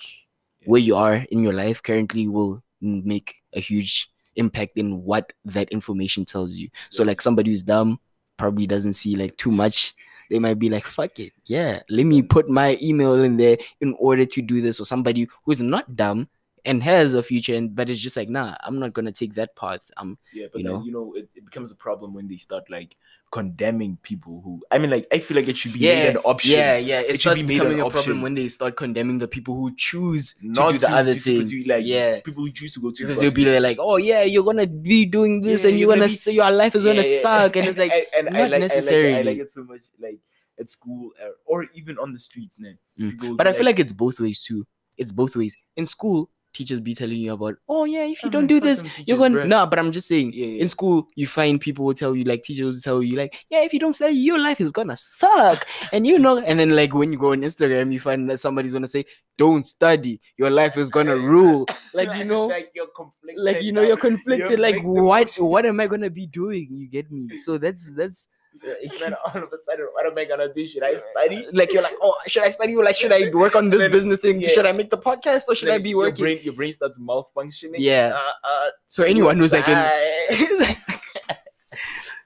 where 0.65 0.81
you 0.81 0.97
are 0.97 1.25
in 1.31 1.43
your 1.43 1.53
life 1.53 1.83
currently 1.83 2.29
will 2.29 2.63
make 2.81 3.37
a 3.55 3.61
huge 3.61 4.11
impact 4.37 4.79
in 4.79 5.03
what 5.05 5.33
that 5.45 5.69
information 5.71 6.25
tells 6.25 6.57
you. 6.57 6.69
So 6.89 7.05
like 7.05 7.21
somebody 7.21 7.51
who's 7.51 7.63
dumb 7.63 8.01
probably 8.37 8.67
doesn't 8.67 8.95
see 8.95 9.17
like 9.17 9.37
too 9.37 9.51
much. 9.51 9.95
They 10.31 10.39
might 10.39 10.59
be 10.59 10.71
like 10.71 10.85
fuck 10.85 11.19
it. 11.19 11.33
Yeah 11.45 11.81
let 11.89 12.07
me 12.07 12.23
put 12.23 12.49
my 12.49 12.79
email 12.83 13.15
in 13.15 13.37
there 13.37 13.59
in 13.81 13.95
order 13.99 14.25
to 14.25 14.43
do 14.43 14.61
this. 14.61 14.81
Or 14.81 14.85
somebody 14.85 15.29
who's 15.45 15.61
not 15.61 15.95
dumb 15.95 16.29
and 16.65 16.83
has 16.83 17.15
a 17.15 17.23
future 17.23 17.55
and 17.57 17.75
but 17.75 17.91
it's 17.91 17.99
just 18.01 18.17
like 18.17 18.29
nah 18.29 18.55
i'm 18.63 18.79
not 18.79 18.93
gonna 18.93 19.11
take 19.13 19.35
that 19.35 19.55
path 19.57 19.91
i'm 19.97 20.17
Yeah, 20.33 20.47
but 20.53 20.61
you 20.61 20.65
then 20.65 20.73
know? 20.75 20.85
you 20.85 20.93
know 20.93 21.13
it, 21.15 21.29
it 21.35 21.45
becomes 21.45 21.71
a 21.73 21.75
problem 21.75 22.15
when 22.15 22.29
they 22.29 22.37
start 22.37 22.71
like 22.71 22.97
condemning 23.33 23.97
people 24.03 24.43
who 24.45 24.61
I 24.71 24.79
mean 24.79 24.91
like 24.91 25.07
I 25.11 25.19
feel 25.19 25.37
like 25.39 25.49
it 25.49 25.57
should 25.57 25.73
be 25.73 25.81
made 25.81 26.11
an 26.11 26.17
option. 26.19 26.53
yeah 26.59 26.77
yeah 26.77 27.01
it, 27.01 27.07
It 27.07 27.11
should 27.13 27.21
starts 27.21 27.41
be 27.41 27.47
becoming 27.49 27.81
a 27.81 27.89
problem 27.89 28.21
when 28.21 28.35
they 28.35 28.47
start 28.49 28.77
condemning 28.77 29.19
the 29.19 29.27
people 29.27 29.55
who 29.57 29.75
choose 29.75 30.35
Not 30.43 30.67
to 30.67 30.73
do 30.75 30.79
the 30.81 30.87
to- 30.89 30.93
other 30.95 31.15
to- 31.15 31.21
thing 31.21 31.47
you, 31.49 31.65
like 31.65 31.85
yeah 31.87 32.21
people 32.21 32.45
who 32.45 32.53
choose 32.53 32.75
to 32.75 32.81
go 32.81 32.91
to 32.91 33.03
because 33.03 33.19
they'll 33.19 33.33
be 33.33 33.45
there 33.45 33.59
like, 33.61 33.79
oh 33.81 33.97
yeah, 33.97 34.23
you're 34.23 34.45
gonna 34.45 34.67
be 34.67 35.07
doing 35.07 35.41
this, 35.41 35.65
Yeah, 35.65 35.71
and 35.71 35.79
you're 35.79 35.89
you're 35.89 35.97
gonna 35.97 36.01
gonna 36.09 36.13
be- 36.13 36.25
say 36.27 36.33
your 36.33 36.51
life 36.51 36.75
is 36.77 36.85
gonna 36.85 37.05
suck, 37.05 37.57
and 37.57 37.67
it's 37.71 37.79
like 37.79 37.91
and, 37.93 38.29
and 38.29 38.37
I 38.37 38.41
not 38.43 38.51
like, 38.51 38.61
necessarily. 38.61 39.15
I 39.15 39.19
like, 39.19 39.27
I 39.27 39.31
like 39.31 39.39
it 39.41 39.51
so 39.51 39.65
much 39.65 39.81
like 39.99 40.19
at 40.61 40.69
school 40.69 41.11
or, 41.47 41.63
or 41.63 41.69
even 41.75 41.99
on 41.99 42.13
the 42.13 42.19
streets 42.19 42.59
man. 42.61 42.77
Mm. 43.01 43.37
But 43.39 43.47
I 43.49 43.55
feel 43.55 43.65
like 43.65 43.79
it's 43.79 43.95
both 43.95 44.21
ways 44.21 44.41
too. 44.45 44.67
It's 44.99 45.11
both 45.13 45.35
ways. 45.37 45.57
In 45.77 45.87
school, 45.87 46.29
teachers 46.53 46.81
be 46.81 46.95
telling 46.95 47.17
you 47.19 47.33
about, 47.33 47.55
oh 47.69 47.85
yeah, 47.85 48.05
if 48.05 48.23
you 48.23 48.27
I'm 48.29 48.31
don't 48.33 48.43
like, 48.43 48.49
do 48.49 48.61
this, 48.61 48.85
you're 49.07 49.19
going 49.19 49.33
to 49.35 49.45
nah. 49.47 49.67
But 49.67 49.79
I'm 49.79 49.93
just 49.93 50.09
saying, 50.09 50.33
Yeah, 50.35 50.47
yeah. 50.47 50.63
in 50.63 50.69
school, 50.69 51.09
you 51.17 51.27
find 51.27 51.61
people 51.61 51.85
will 51.85 51.95
tell 51.95 52.15
you, 52.15 52.25
like 52.25 52.43
teachers 52.43 52.75
will 52.75 52.81
tell 52.81 53.03
you, 53.03 53.17
like, 53.17 53.35
yeah, 53.51 53.63
if 53.63 53.73
you 53.73 53.81
don't 53.81 53.95
study, 53.95 54.15
your 54.15 54.39
life 54.39 54.61
is 54.61 54.73
gonna 54.73 54.97
suck, 54.97 55.67
and 55.93 56.07
you 56.07 56.19
know. 56.19 56.39
And 56.39 56.59
then 56.61 56.77
like 56.77 56.95
when 56.95 57.13
you 57.13 57.19
go 57.19 57.33
on 57.33 57.41
Instagram, 57.43 57.93
you 57.93 58.01
find 58.01 58.29
that 58.31 58.39
somebody's 58.41 58.73
gonna 58.73 58.89
say, 58.89 59.05
don't 59.39 59.67
study, 59.67 60.21
your 60.37 60.51
life 60.51 60.77
is 60.77 60.91
gonna 60.91 61.17
rule. 61.17 61.67
Like 61.95 62.17
you 62.17 62.25
know, 62.25 62.47
like 62.47 62.71
you're 62.75 62.87
conflicted. 62.97 63.45
like 63.45 63.63
you 63.63 63.71
know, 63.73 63.83
you're 63.83 63.99
conflicted. 63.99 64.59
Like 64.59 64.83
what? 64.83 65.35
What 65.39 65.67
am 65.67 65.79
I 65.79 65.87
gonna 65.87 66.09
be 66.09 66.27
doing? 66.27 66.69
You 66.71 66.89
get 66.89 67.11
me? 67.13 67.37
So 67.37 67.59
that's 67.59 67.89
that's. 67.95 68.29
Then 68.61 69.15
all 69.27 69.43
of 69.43 69.53
a 69.53 69.63
sudden, 69.65 69.87
what 69.93 70.07
am 70.07 70.17
I 70.19 70.25
gonna 70.25 70.53
do? 70.53 70.67
Should 70.69 70.83
I 70.83 70.95
study? 70.95 71.47
Like 71.53 71.73
you're 71.73 71.83
like, 71.83 71.95
oh, 72.03 72.15
should 72.27 72.43
I 72.45 72.51
study? 72.51 72.75
Like, 72.77 72.97
should 72.97 73.13
I 73.13 73.31
work 73.33 73.57
on 73.57 73.71
this 73.71 73.81
Then- 73.81 73.91
business 73.91 74.21
thing? 74.21 74.41
yeah. 74.41 74.49
Should 74.49 74.67
I 74.67 74.73
make 74.73 74.91
the 74.91 74.99
podcast 74.99 75.45
or 75.49 75.55
should 75.55 75.69
I 75.69 75.73
Then 75.73 75.83
be 75.83 75.91
your 75.91 75.99
working? 76.01 76.23
Brain, 76.25 76.39
your 76.43 76.55
brain 76.55 76.73
starts 76.73 76.99
malfunctioning. 76.99 77.77
Yeah. 77.79 78.13
Uh, 78.15 78.31
uh, 78.49 78.71
so 78.87 79.05
anyone 79.05 79.37
who's 79.37 79.53
like 79.53 79.67
in, 79.69 79.77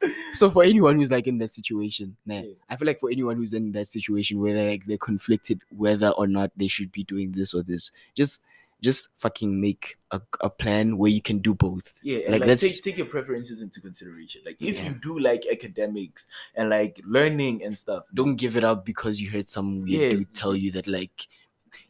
so 0.33 0.51
for 0.51 0.63
anyone 0.65 0.97
who's 0.97 1.11
like 1.11 1.27
in 1.27 1.39
that 1.39 1.51
situation, 1.51 2.17
nah, 2.27 2.41
Yeah. 2.41 2.53
I 2.69 2.77
feel 2.77 2.87
like 2.87 3.01
for 3.01 3.11
anyone 3.11 3.37
who's 3.37 3.53
in 3.53 3.73
that 3.73 3.89
situation 3.89 4.41
where 4.41 4.53
they're 4.53 4.69
like 4.71 4.87
they're 4.87 4.99
conflicted 4.99 5.63
whether 5.71 6.09
or 6.11 6.27
not 6.27 6.51
they 6.57 6.69
should 6.69 6.93
be 6.93 7.05
doing 7.05 7.33
this 7.33 7.55
or 7.55 7.63
this, 7.63 7.93
just 8.15 8.43
just 8.83 9.09
fucking 9.17 9.61
make 9.61 9.97
a, 10.11 10.21
a 10.41 10.51
plan 10.51 10.99
where 10.99 11.11
you 11.11 11.23
can 11.23 11.39
do 11.39 11.55
both. 11.55 11.99
Yeah, 12.03 12.31
Like, 12.31 12.47
like, 12.47 12.59
take 12.61 12.83
take 12.83 12.97
your 12.99 13.07
preferences 13.07 13.63
into 13.63 13.81
consideration. 13.81 14.43
Like 14.45 14.57
if 14.61 14.77
Yeah. 14.77 14.89
you 14.89 14.95
do 15.03 15.19
like 15.19 15.47
academics 15.51 16.29
and 16.55 16.71
like 16.71 17.01
learning 17.05 17.65
and 17.65 17.77
stuff, 17.77 18.05
Don't 18.15 18.37
give 18.37 18.57
it 18.57 18.65
up 18.65 18.85
because 18.85 19.21
you 19.21 19.31
heard 19.31 19.49
some 19.51 19.83
weird 19.83 20.03
Yeah. 20.03 20.11
dude 20.19 20.35
tell 20.35 20.55
you 20.55 20.71
that 20.73 20.87
like 20.87 21.27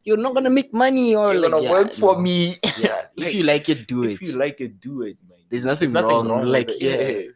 you're 0.04 0.16
not 0.16 0.34
gonna 0.34 0.50
make 0.50 0.72
money 0.72 1.14
or 1.14 1.32
you're 1.32 1.42
like 1.42 1.50
gonna 1.50 1.62
yeah, 1.64 1.70
work 1.70 1.92
for 1.92 2.14
no. 2.14 2.20
me. 2.22 2.54
Yeah, 2.78 3.06
if 3.16 3.24
Like, 3.24 3.34
you 3.34 3.42
like 3.42 3.68
it, 3.68 3.86
do 3.86 4.04
it. 4.04 4.12
if 4.12 4.22
you 4.22 4.32
like 4.38 4.60
it, 4.60 4.80
do 4.80 5.02
it, 5.02 5.16
man. 5.28 5.38
There's 5.50 5.64
nothing 5.64 5.92
wrong, 5.92 6.28
with 6.28 6.48
like, 6.48 6.70
it. 6.70 6.80
yeah. 6.80 7.32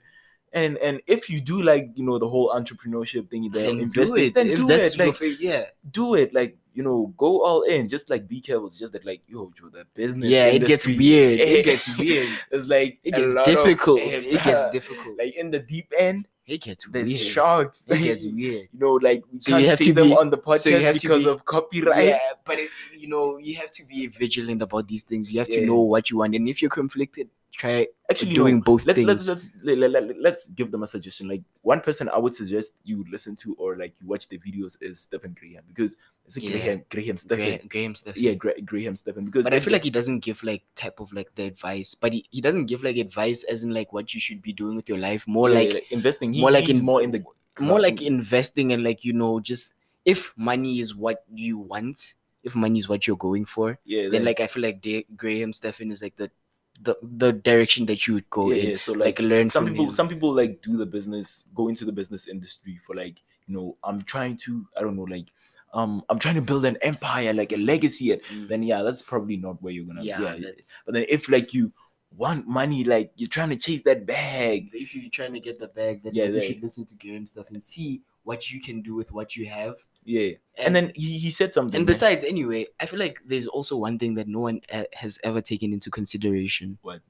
And 0.52 0.78
and 0.78 1.00
if 1.06 1.30
you 1.30 1.40
do 1.40 1.62
like 1.62 1.90
you 1.94 2.04
know 2.04 2.18
the 2.18 2.28
whole 2.28 2.50
entrepreneurship 2.50 3.30
thing, 3.30 3.42
the 3.50 3.58
then 3.58 3.88
do 3.90 4.16
it. 4.16 4.34
then 4.34 4.50
if 4.50 4.56
do 4.58 4.66
that's 4.66 4.98
it. 4.98 4.98
Like 4.98 5.40
yeah. 5.40 5.64
do 5.90 6.14
it. 6.14 6.34
Like 6.34 6.58
you 6.74 6.82
know, 6.82 7.12
go 7.16 7.42
all 7.44 7.62
in. 7.62 7.88
Just 7.88 8.10
like 8.10 8.26
be 8.28 8.40
careful. 8.40 8.66
It's 8.68 8.78
just 8.78 8.92
that 8.92 9.04
like 9.04 9.22
yo, 9.26 9.52
Joe, 9.58 9.68
the 9.70 9.86
business. 9.94 10.30
Yeah, 10.30 10.46
it 10.46 10.66
gets 10.66 10.86
weird. 10.86 11.40
It 11.40 11.64
gets 11.64 11.98
weird. 11.98 12.28
It's 12.50 12.66
like 12.68 12.98
It 13.02 13.14
gets 13.14 13.34
lot 13.34 13.48
of- 13.48 13.54
difficult. 13.54 14.00
eh, 14.00 14.20
it 14.36 14.42
gets 14.44 14.70
difficult. 14.70 15.18
Like 15.18 15.34
in 15.36 15.50
the 15.50 15.58
deep 15.60 15.92
end, 15.98 16.26
it 16.46 16.60
gets 16.62 16.86
there's 16.88 17.06
weird. 17.08 17.20
sharks. 17.20 17.86
It 17.88 17.98
gets 18.02 18.24
weird. 18.40 18.68
you 18.72 18.78
know, 18.78 18.94
like 18.94 19.22
we 19.32 19.38
So 19.40 19.50
you 19.50 19.56
can't 19.56 19.68
have 19.68 19.78
say 19.78 19.84
to 19.86 19.92
them 19.92 20.08
be- 20.08 20.16
on 20.16 20.30
the 20.30 20.38
podcast 20.38 20.58
so 20.60 20.70
you 20.70 20.78
have 20.78 20.94
because 21.00 21.24
be- 21.24 21.30
of 21.30 21.44
copyright. 21.44 22.06
Yeah, 22.06 22.18
but 22.44 22.58
it, 22.58 22.70
you 22.98 23.08
know, 23.08 23.38
you 23.38 23.54
have 23.56 23.72
to 23.72 23.84
be 23.84 24.06
vigilant 24.08 24.60
about 24.62 24.88
these 24.88 25.02
things. 25.04 25.30
You 25.30 25.38
have 25.40 25.48
to 25.48 25.64
know 25.64 25.80
what 25.80 26.10
you 26.10 26.18
want, 26.18 26.34
and 26.34 26.48
if 26.48 26.60
you're 26.62 26.70
conflicted, 26.70 27.28
try 27.52 27.86
Actually, 28.10 28.34
doing 28.34 28.56
no, 28.56 28.62
both 28.62 28.86
let's, 28.86 28.96
things. 28.96 29.06
Let's 29.06 29.28
let's 29.28 29.48
let, 29.62 29.78
let, 29.78 29.90
let, 29.90 30.20
let's 30.20 30.48
give 30.48 30.72
them 30.72 30.82
a 30.82 30.86
suggestion. 30.86 31.28
Like 31.28 31.42
one 31.62 31.80
person 31.80 32.08
I 32.08 32.18
would 32.18 32.34
suggest 32.34 32.76
you 32.84 33.04
listen 33.10 33.36
to 33.36 33.54
or 33.54 33.76
like 33.76 33.94
you 34.00 34.08
watch 34.08 34.28
the 34.28 34.38
videos 34.38 34.76
is 34.80 35.00
Stephen 35.00 35.36
Graham 35.38 35.62
because 35.68 35.96
it's 36.26 36.36
a 36.36 36.40
Yeah. 36.40 36.50
Graham 36.50 36.84
Graham 36.90 37.16
Stephan. 37.16 37.44
Graham, 37.44 37.68
Graham 37.68 37.94
stuff. 37.94 38.16
Yeah, 38.16 38.34
Gra- 38.34 38.60
Graham 38.62 38.96
Stephan. 38.96 39.26
Because 39.26 39.44
But 39.44 39.54
I 39.54 39.60
feel 39.60 39.72
like 39.72 39.84
he 39.84 39.90
doesn't 39.90 40.20
give 40.20 40.42
like 40.42 40.62
type 40.74 41.00
of 41.00 41.12
like 41.12 41.34
the 41.34 41.44
advice, 41.44 41.94
but 41.94 42.12
he, 42.12 42.24
he 42.30 42.40
doesn't 42.40 42.66
give 42.66 42.82
like 42.82 42.96
advice 42.96 43.44
as 43.44 43.62
in 43.64 43.72
like 43.72 43.92
what 43.92 44.14
you 44.14 44.20
should 44.20 44.42
be 44.42 44.52
doing 44.52 44.74
with 44.74 44.88
your 44.88 44.98
life. 44.98 45.26
More 45.26 45.50
yeah, 45.50 45.58
like 45.60 45.92
investing. 45.92 46.32
He, 46.32 46.40
more 46.40 46.50
like 46.50 46.64
he's 46.64 46.78
in- 46.78 46.84
more 46.84 47.02
in 47.02 47.10
the 47.10 47.24
more 47.58 47.80
like 47.80 48.00
investing 48.02 48.72
and 48.72 48.82
like 48.82 49.04
you 49.04 49.12
know 49.12 49.38
just 49.38 49.74
if 50.04 50.32
money 50.36 50.80
is 50.80 50.94
what 50.94 51.24
you 51.32 51.58
want, 51.58 52.14
if 52.42 52.56
money 52.56 52.78
is 52.78 52.88
what 52.88 53.06
you're 53.06 53.16
going 53.16 53.44
for, 53.44 53.78
yeah. 53.84 54.08
then 54.08 54.24
like 54.24 54.40
I 54.40 54.46
feel 54.46 54.62
like 54.62 54.80
Da- 54.80 55.06
Graham 55.16 55.52
Stephan 55.52 55.92
is 55.92 56.02
like 56.02 56.16
the 56.16 56.30
the 56.82 56.96
the 57.02 57.32
direction 57.32 57.86
that 57.86 58.06
you 58.06 58.14
would 58.14 58.30
go 58.30 58.50
yeah, 58.50 58.62
in. 58.62 58.70
yeah, 58.70 58.76
so 58.76 58.92
Like, 58.92 59.18
like, 59.18 59.18
learn 59.20 59.50
some 59.50 59.64
from 59.66 59.72
people 59.74 59.84
him. 59.86 59.90
some 59.90 60.08
people 60.08 60.32
like 60.34 60.62
do 60.62 60.76
the 60.76 60.86
business 60.86 61.44
go 61.54 61.68
into 61.68 61.84
the 61.84 61.92
business 61.92 62.26
industry 62.28 62.80
for 62.86 62.96
like 62.96 63.20
you 63.46 63.54
know 63.54 63.76
i'm 63.84 64.02
trying 64.02 64.36
to 64.38 64.66
i 64.76 64.80
don't 64.80 64.96
know 64.96 65.02
like 65.02 65.26
um 65.72 66.02
I'm 66.08 66.18
trying 66.18 66.34
to 66.34 66.42
build 66.42 66.64
an 66.64 66.76
empire, 66.82 67.32
like 67.32 67.52
a 67.52 67.56
legacy, 67.56 68.10
and 68.10 68.20
Mm. 68.22 68.48
then 68.48 68.62
yeah, 68.64 68.82
that's 68.82 69.02
probably 69.02 69.36
not 69.36 69.62
where 69.62 69.72
you're 69.72 69.84
gonna 69.84 70.02
yeah, 70.02 70.34
yeah. 70.34 70.50
But 70.84 70.94
then 70.94 71.04
if 71.08 71.28
like 71.28 71.54
you 71.54 71.72
want 72.16 72.48
money, 72.48 72.82
like 72.82 73.12
you're 73.14 73.28
trying 73.28 73.50
to 73.50 73.56
chase 73.56 73.82
that 73.82 74.04
bag, 74.04 74.70
if 74.72 74.94
you're 74.96 75.08
trying 75.10 75.32
to 75.34 75.38
get 75.40 75.60
the 75.60 75.68
bag, 75.68 76.02
then 76.02 76.12
Yeah, 76.12 76.24
you 76.24 76.42
should 76.42 76.60
listen 76.60 76.86
to 76.86 76.96
Graham 76.96 77.24
Stephan 77.24 77.54
and 77.54 77.62
see 77.62 78.02
what 78.30 78.52
you 78.52 78.60
can 78.60 78.80
do 78.80 78.94
with 78.94 79.10
what 79.10 79.34
you 79.36 79.46
have. 79.46 79.74
yeah. 80.04 80.34
And 80.56 80.76
then 80.76 80.92
he, 80.94 81.18
he 81.18 81.30
said 81.32 81.52
something. 81.52 81.74
And 81.74 81.84
man. 81.84 81.92
besides, 81.94 82.22
anyway, 82.22 82.66
I 82.78 82.86
feel 82.86 83.00
like 83.00 83.18
there's 83.26 83.48
also 83.48 83.76
one 83.76 83.98
thing 83.98 84.14
that 84.14 84.28
no 84.28 84.38
one 84.38 84.60
uh, 84.72 84.84
has 84.94 85.18
ever 85.24 85.40
taken 85.40 85.72
into 85.72 85.90
consideration. 85.90 86.78
What? 86.82 87.00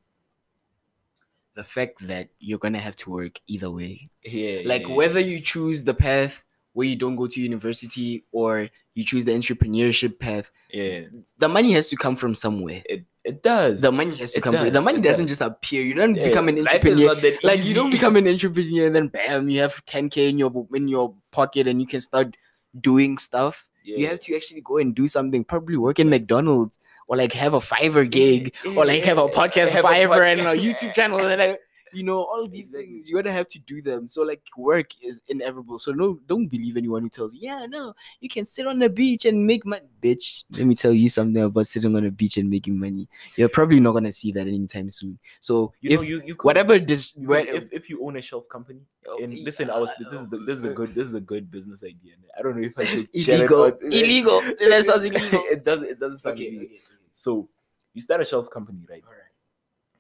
The 1.57 1.65
fact 1.65 2.07
that 2.07 2.31
you're 2.39 2.63
gonna 2.65 2.79
have 2.79 2.97
to 3.03 3.11
work 3.11 3.35
either 3.47 3.71
way. 3.71 4.09
yeah, 4.25 4.63
Like 4.65 4.89
yeah, 4.89 4.95
whether 4.95 5.21
you 5.21 5.43
choose 5.43 5.83
the 5.83 5.93
path 5.93 6.43
where 6.73 6.87
you 6.87 6.97
don't 6.97 7.17
go 7.17 7.27
to 7.27 7.39
university 7.39 8.25
or 8.33 8.71
you 8.95 9.05
choose 9.05 9.27
the 9.27 9.33
entrepreneurship 9.33 10.19
path, 10.19 10.51
yeah, 10.73 11.01
the 11.37 11.49
money 11.49 11.73
has 11.73 11.91
to 11.91 11.97
come 11.97 12.17
from 12.17 12.35
somewhere. 12.35 12.83
it 12.87 13.05
it 13.25 13.43
does. 13.43 13.81
The 13.83 13.93
money 13.93 14.17
has 14.17 14.33
to 14.33 14.39
It 14.39 14.43
come. 14.43 14.53
does, 14.55 14.73
The 14.73 14.81
money 14.81 14.99
it 14.99 15.03
doesn't 15.03 15.27
does. 15.27 15.39
just 15.39 15.43
appear. 15.43 15.83
You 15.83 15.95
don't 15.95 16.15
Yeah, 16.15 16.29
become 16.29 16.49
an 16.49 16.59
entrepreneur. 16.59 17.15
Like 17.43 17.65
you 17.65 17.75
don't 17.75 17.91
become 17.91 18.17
an 18.17 18.27
entrepreneur 18.27 18.87
and 18.87 18.95
then 18.97 19.09
bam, 19.09 19.51
you 19.51 19.61
have 19.61 19.85
10k 19.87 20.29
in 20.31 20.39
your 20.39 20.67
in 20.75 20.89
your 20.89 21.15
pocket 21.31 21.67
and 21.69 21.81
you 21.81 21.87
can 21.87 22.01
start 22.01 22.37
doing 22.81 23.19
stuff. 23.19 23.69
You 23.85 24.07
have 24.09 24.21
to 24.21 24.37
actually 24.37 24.61
go 24.61 24.79
and 24.79 24.95
do 24.95 25.09
something. 25.09 25.43
Probably 25.45 25.77
work 25.77 25.99
in 25.99 26.09
McDonald's 26.11 26.79
or 27.09 27.17
like 27.17 27.33
have 27.33 27.55
a 27.55 27.61
Fiverr 27.61 28.09
gig 28.09 28.55
or 28.77 28.87
like 28.87 29.03
have 29.05 29.19
a 29.19 29.29
podcast 29.29 29.71
Have 29.71 29.85
a 29.85 29.89
Fiverr 29.89 30.25
and 30.33 30.41
a. 30.43 30.55
YouTube 30.57 30.95
channel 30.95 31.19
and 31.19 31.39
like 31.41 31.61
you 31.93 32.03
know 32.03 32.19
all 32.25 32.47
these 32.49 32.69
Exactly. 32.69 32.87
things 32.93 33.09
you're 33.09 33.23
gonna 33.23 33.35
have 33.35 33.49
to 33.49 33.59
do 33.61 33.83
them. 33.83 34.09
So 34.09 34.23
like 34.23 34.43
work 34.57 34.91
is 35.03 35.21
inevitable. 35.29 35.79
So 35.79 35.93
no, 35.93 36.19
don't 36.27 36.47
believe 36.47 36.77
anyone 36.77 37.03
who 37.03 37.09
tells 37.09 37.35
you, 37.35 37.41
yeah, 37.43 37.67
no, 37.67 37.95
you 38.21 38.29
can 38.29 38.47
sit 38.47 38.67
on 38.67 38.79
the 38.79 38.89
beach 38.89 39.25
and 39.25 39.47
make 39.47 39.65
money, 39.67 39.87
bitch. 40.03 40.45
Let 40.51 40.67
me 40.67 40.75
tell 40.75 40.93
you 40.93 41.09
something 41.09 41.43
about 41.43 41.67
sitting 41.67 41.95
on 41.97 42.05
the 42.05 42.11
beach 42.11 42.37
and 42.37 42.49
making 42.51 42.79
money. 42.79 43.09
You're 43.37 43.49
probably 43.49 43.81
not 43.81 43.93
gonna 43.93 44.13
see 44.13 44.33
that 44.33 44.47
anytime 44.47 44.91
soon. 44.91 45.19
So 45.41 45.73
You 45.81 45.91
if 45.91 45.97
know, 46.01 46.03
you, 46.03 46.23
you 46.25 46.35
could- 46.35 46.47
whatever 46.47 46.79
this, 46.79 47.17
you 47.17 47.27
could- 47.27 47.49
if, 47.49 47.73
if 47.73 47.91
you 47.91 48.05
own 48.05 48.17
a 48.17 48.23
shelf 48.23 48.49
company 48.49 48.81
Oh, 49.09 49.23
and 49.23 49.33
yeah, 49.33 49.45
listen, 49.45 49.71
I 49.71 49.79
was 49.79 49.91
this 49.99 50.21
is 50.21 50.29
the, 50.29 50.37
oh, 50.37 50.45
this 50.45 50.59
is 50.59 50.65
a 50.65 50.69
good 50.75 50.95
this 50.95 51.05
is 51.07 51.15
a 51.15 51.21
good 51.23 51.51
business 51.51 51.83
idea. 51.83 52.15
I 52.39 52.43
don't 52.43 52.55
know 52.55 52.63
if 52.63 52.79
I 52.79 52.85
should 52.85 53.09
share 53.17 53.37
it 53.37 53.51
illegal, 53.51 53.67
illegal. 53.81 54.41
That 54.43 54.85
sounds 54.85 55.05
illegal. 55.11 55.43
it 55.51 55.65
doesn't 55.65 55.87
it 55.89 55.99
doesn't 55.99 56.19
sound 56.19 56.35
Okay, 56.35 56.49
illegal. 56.49 56.67
okay, 56.67 56.75
okay. 56.75 56.85
So 57.13 57.49
you 57.95 58.03
start 58.03 58.21
a 58.21 58.25
shelf 58.27 58.51
company, 58.51 58.81
right? 58.89 59.03
All 59.07 59.11
right. 59.13 59.30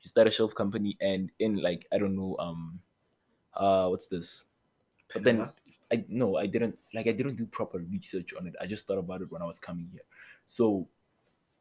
You 0.02 0.08
start 0.08 0.28
a 0.28 0.30
shelf 0.30 0.54
company 0.54 0.96
and 1.00 1.30
in 1.38 1.56
like 1.56 1.86
I 1.92 1.98
don't 1.98 2.16
know 2.16 2.36
um 2.38 2.80
uh 3.54 3.88
what's 3.88 4.06
this? 4.06 4.44
But 5.12 5.24
then 5.24 5.50
I 5.92 6.04
no, 6.08 6.36
I 6.36 6.46
didn't 6.46 6.78
like 6.94 7.06
I 7.06 7.12
didn't 7.12 7.36
do 7.36 7.46
proper 7.46 7.78
research 7.78 8.32
on 8.38 8.46
it. 8.46 8.54
I 8.60 8.66
just 8.66 8.86
thought 8.86 8.98
about 8.98 9.22
it 9.22 9.30
when 9.30 9.42
I 9.42 9.46
was 9.46 9.58
coming 9.58 9.88
here. 9.92 10.02
So 10.46 10.88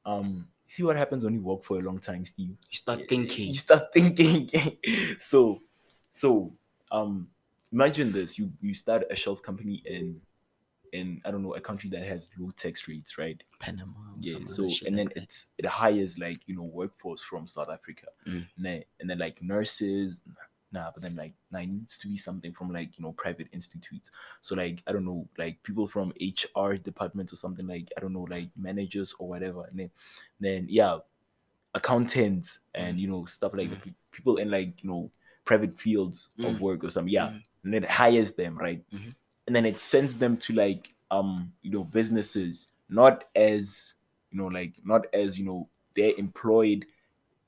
um 0.05 0.47
see 0.67 0.83
what 0.83 0.95
happens 0.95 1.23
when 1.23 1.33
you 1.33 1.41
work 1.41 1.63
for 1.63 1.77
a 1.79 1.81
long 1.81 1.99
time, 1.99 2.25
Steve. 2.25 2.55
you 2.69 2.77
start 2.77 3.07
thinking. 3.09 3.47
You 3.49 3.55
start 3.55 3.91
thinking. 3.93 4.49
so 5.19 5.61
so 6.11 6.53
um 6.91 7.27
imagine 7.71 8.11
this. 8.11 8.37
You 8.37 8.51
you 8.61 8.73
start 8.73 9.03
a 9.09 9.15
shelf 9.15 9.41
company 9.41 9.81
in 9.85 10.21
in 10.93 11.21
I 11.25 11.31
don't 11.31 11.43
know 11.43 11.55
a 11.55 11.61
country 11.61 11.89
that 11.91 12.03
has 12.03 12.29
low 12.37 12.51
tax 12.51 12.87
rates, 12.87 13.17
right? 13.17 13.41
Panama. 13.59 13.93
Yeah. 14.19 14.39
So 14.45 14.69
and 14.85 14.97
then 14.97 15.07
like 15.07 15.17
it's 15.17 15.53
it 15.57 15.65
hires 15.65 16.17
like 16.19 16.39
you 16.47 16.55
know 16.55 16.63
workforce 16.63 17.21
from 17.21 17.47
South 17.47 17.69
Africa, 17.69 18.07
Mm. 18.27 18.45
and 18.57 18.65
then 18.65 18.83
and 18.99 19.09
then 19.09 19.19
like 19.19 19.41
nurses. 19.41 20.21
Nah, 20.71 20.91
but 20.93 21.01
then 21.01 21.15
like 21.15 21.33
nah, 21.51 21.59
it 21.59 21.67
needs 21.69 21.97
to 21.97 22.07
be 22.07 22.15
something 22.17 22.53
from 22.53 22.71
like 22.71 22.97
you 22.97 23.03
know 23.03 23.11
private 23.13 23.47
institutes. 23.53 24.11
So 24.41 24.55
like 24.55 24.83
I 24.85 24.91
don't 24.91 25.05
know 25.05 25.27
like 25.37 25.61
people 25.63 25.87
from 25.87 26.13
HR 26.21 26.73
department 26.75 27.33
or 27.33 27.37
something 27.37 27.65
like 27.65 27.91
I 27.97 28.01
don't 28.01 28.13
know 28.13 28.27
like 28.29 28.49
managers 28.55 29.15
or 29.17 29.27
whatever. 29.27 29.63
And 29.63 29.79
then 29.79 29.89
then 30.39 30.67
yeah, 30.69 30.99
accountants 31.75 32.59
and 32.75 32.99
you 32.99 33.07
know 33.07 33.25
stuff 33.25 33.53
like. 33.53 33.69
Pe- 33.83 33.93
people 34.11 34.37
in 34.37 34.49
like 34.51 34.83
you 34.83 34.89
know 34.89 35.09
private 35.45 35.79
fields 35.79 36.29
of 36.39 36.55
Mm. 36.55 36.59
work 36.59 36.83
or 36.83 36.89
something. 36.89 37.13
Yeah, 37.13 37.29
Mm. 37.29 37.43
and 37.63 37.73
then 37.73 37.83
it 37.83 37.89
hires 37.89 38.33
them 38.33 38.57
right, 38.57 38.83
Mhm. 38.91 39.15
And 39.49 39.55
then 39.55 39.65
it 39.65 39.79
sends 39.79 40.15
them 40.15 40.37
to 40.37 40.53
like 40.53 40.93
um 41.09 41.51
you 41.63 41.71
know 41.71 41.83
businesses 41.83 42.69
not 42.87 43.23
as 43.35 43.95
you 44.29 44.37
know 44.37 44.45
like 44.45 44.73
not 44.85 45.07
as 45.11 45.39
you 45.39 45.45
know 45.45 45.67
they're 45.95 46.13
employed 46.17 46.85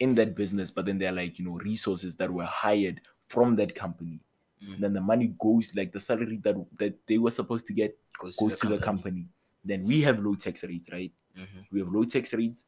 in 0.02 0.16
that 0.16 0.36
business, 0.36 0.72
but 0.72 0.88
then 0.88 0.98
they're 0.98 1.12
like 1.12 1.38
you 1.38 1.46
know 1.46 1.58
resources 1.60 2.16
that 2.16 2.32
were 2.32 2.44
hired 2.44 3.02
from 3.28 3.56
that 3.56 3.76
company. 3.76 4.20
Mm. 4.64 4.74
And 4.74 4.84
then 4.84 4.94
the 4.94 5.02
money 5.02 5.34
goes 5.40 5.74
like 5.76 5.92
the 5.92 6.00
salary 6.00 6.38
that 6.38 6.56
that 6.80 6.96
they 7.08 7.20
were 7.20 7.32
supposed 7.32 7.68
to 7.68 7.74
get 7.74 7.98
goes, 8.20 8.36
goes 8.36 8.60
to 8.60 8.68
the 8.68 8.80
company. 8.80 9.28
Then 9.64 9.84
we 9.84 10.02
have 10.02 10.20
low 10.20 10.34
tax 10.34 10.64
rates, 10.64 10.90
right? 10.92 11.12
Mhm. 11.38 11.66
we 11.72 11.80
have 11.80 11.90
low 11.90 12.04
tax 12.04 12.34
rates. 12.34 12.66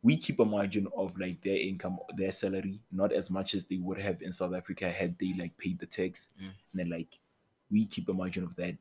We 0.00 0.16
keep 0.16 0.38
a 0.38 0.44
margin 0.44 0.86
of 0.96 1.18
like 1.18 1.42
their 1.42 1.56
income, 1.56 1.98
their 2.16 2.30
salary, 2.30 2.80
not 2.92 3.12
as 3.12 3.30
much 3.30 3.54
as 3.54 3.66
they 3.66 3.78
would 3.78 3.98
have 3.98 4.22
in 4.22 4.32
South 4.32 4.54
Africa 4.54 4.88
had 4.88 5.18
they 5.18 5.34
like 5.34 5.58
paid 5.58 5.80
the 5.80 5.86
tax. 5.86 6.30
Mm. 6.40 6.44
And 6.46 6.54
then 6.74 6.90
like 6.90 7.18
we 7.70 7.84
keep 7.86 8.08
a 8.08 8.12
margin 8.12 8.44
of 8.44 8.56
that, 8.56 8.76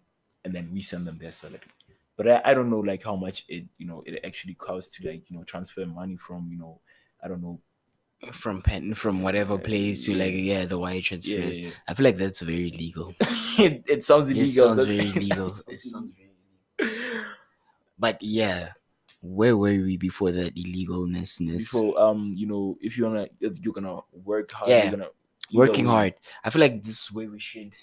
and 0.45 0.53
then 0.53 0.69
we 0.71 0.81
send 0.81 1.05
them 1.07 1.17
their 1.17 1.31
salary. 1.31 1.59
But 2.15 2.27
I, 2.27 2.41
I 2.45 2.53
don't 2.53 2.69
know 2.69 2.79
like 2.79 3.03
how 3.03 3.15
much 3.15 3.45
it 3.47 3.65
you 3.77 3.85
know 3.87 4.03
it 4.05 4.19
actually 4.25 4.55
costs 4.55 4.95
to 4.97 5.07
like 5.07 5.29
you 5.29 5.37
know 5.37 5.43
transfer 5.43 5.85
money 5.85 6.17
from 6.17 6.49
you 6.51 6.57
know 6.57 6.79
I 7.23 7.27
don't 7.27 7.41
know 7.41 7.59
From 8.31 8.61
pen, 8.63 8.95
from 8.95 9.21
whatever 9.21 9.53
Uh, 9.55 9.57
place 9.59 10.05
to 10.05 10.15
like 10.15 10.33
yeah. 10.33 10.59
yeah, 10.61 10.65
the 10.65 10.79
wire 10.79 11.01
transfers. 11.01 11.59
yeah, 11.59 11.67
yeah. 11.67 11.73
I 11.87 11.93
feel 11.93 12.03
like 12.05 12.17
that's 12.17 12.39
very 12.41 12.71
legal. 12.71 13.13
it, 13.59 13.83
it 13.87 14.03
sounds 14.03 14.29
It 14.29 14.37
illegal. 14.37 14.67
sounds 14.75 14.85
very 14.85 15.11
legal. 15.25 15.49
It 15.67 15.81
sounds 15.81 16.11
very 16.17 16.31
legal. 16.79 17.25
But 17.99 18.21
yeah, 18.21 18.73
where 19.21 19.55
were 19.57 19.69
we 19.89 19.97
before 19.97 20.31
that 20.31 20.55
illegalness? 20.55 21.39
Before 21.39 21.99
um 21.99 22.33
you 22.35 22.47
know 22.47 22.77
if 22.81 22.97
you're 22.97 23.09
gonna 23.09 23.27
you're 23.39 23.73
gonna 23.73 23.99
work 24.25 24.51
hard, 24.51 24.69
Yeah. 24.69 24.83
you're 24.83 24.91
gonna 24.97 25.09
either 25.51 25.57
Working 25.59 25.85
way- 25.85 25.91
hard. 25.91 26.13
I 26.43 26.49
feel 26.49 26.61
like 26.61 26.83
this 26.83 27.11
way 27.11 27.27
we 27.27 27.39
should 27.39 27.73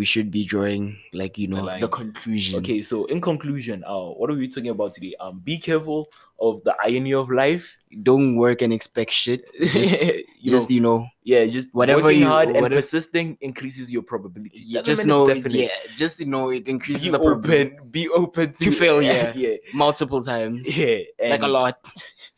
we 0.00 0.06
should 0.12 0.30
be 0.30 0.42
drawing 0.52 0.96
like 1.12 1.36
you 1.36 1.46
know 1.52 1.62
line. 1.62 1.80
the 1.84 1.88
conclusion. 1.88 2.58
Okay, 2.60 2.80
so 2.90 3.04
in 3.12 3.20
conclusion, 3.20 3.84
uh, 3.86 4.08
what 4.18 4.30
are 4.30 4.34
we 4.42 4.48
talking 4.48 4.70
about 4.76 4.92
today? 4.96 5.12
Um, 5.20 5.40
be 5.44 5.58
careful 5.58 6.08
of 6.40 6.64
the 6.64 6.74
irony 6.82 7.12
of 7.12 7.28
life. 7.28 7.76
Don't 8.02 8.36
work 8.36 8.62
and 8.64 8.72
expect 8.72 9.10
shit. 9.12 9.44
Just, 9.60 10.00
you 10.40 10.48
just 10.56 10.70
know, 10.70 10.74
you 10.76 10.80
know, 10.80 10.98
yeah, 11.22 11.44
just 11.56 11.74
whatever 11.74 12.04
working 12.08 12.20
you- 12.20 12.32
hard 12.34 12.48
and 12.48 12.62
whatever- 12.64 12.80
persisting 12.80 13.36
increases 13.42 13.92
your 13.92 14.00
probability. 14.12 14.64
Doesn't 14.72 14.86
just 14.92 15.04
know 15.06 15.28
definite. 15.28 15.68
yeah, 15.68 15.76
just 15.96 16.18
you 16.20 16.26
know 16.32 16.48
it 16.48 16.64
increases 16.66 17.04
Be 17.04 17.10
the 17.10 17.18
prob- 17.20 17.44
open. 17.44 17.76
Be 17.90 18.08
open 18.08 18.52
to, 18.56 18.64
To 18.64 18.72
failure. 18.72 19.32
Yeah, 19.44 19.56
multiple 19.74 20.22
times. 20.24 20.64
yeah, 20.78 21.00
Like 21.32 21.42
a 21.42 21.48
lot. 21.58 21.76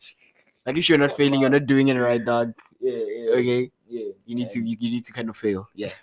like 0.65 0.75
if 0.77 0.89
you're 0.89 0.97
not 1.05 1.13
failing, 1.15 1.39
you're 1.39 1.49
not 1.57 1.65
doing 1.65 1.87
it 1.87 1.95
right, 1.97 2.23
dog. 2.23 2.53
Yeah, 2.81 2.91
yeah, 2.91 3.35
Okay. 3.39 3.71
yeah. 3.87 4.09
You 4.27 4.35
need 4.35 4.49
to 4.51 4.59
you, 4.59 4.75
you 4.83 4.89
need 4.99 5.05
to 5.05 5.13
kind 5.13 5.29
of 5.31 5.37
fail. 5.37 5.69
Yeah. 5.75 5.95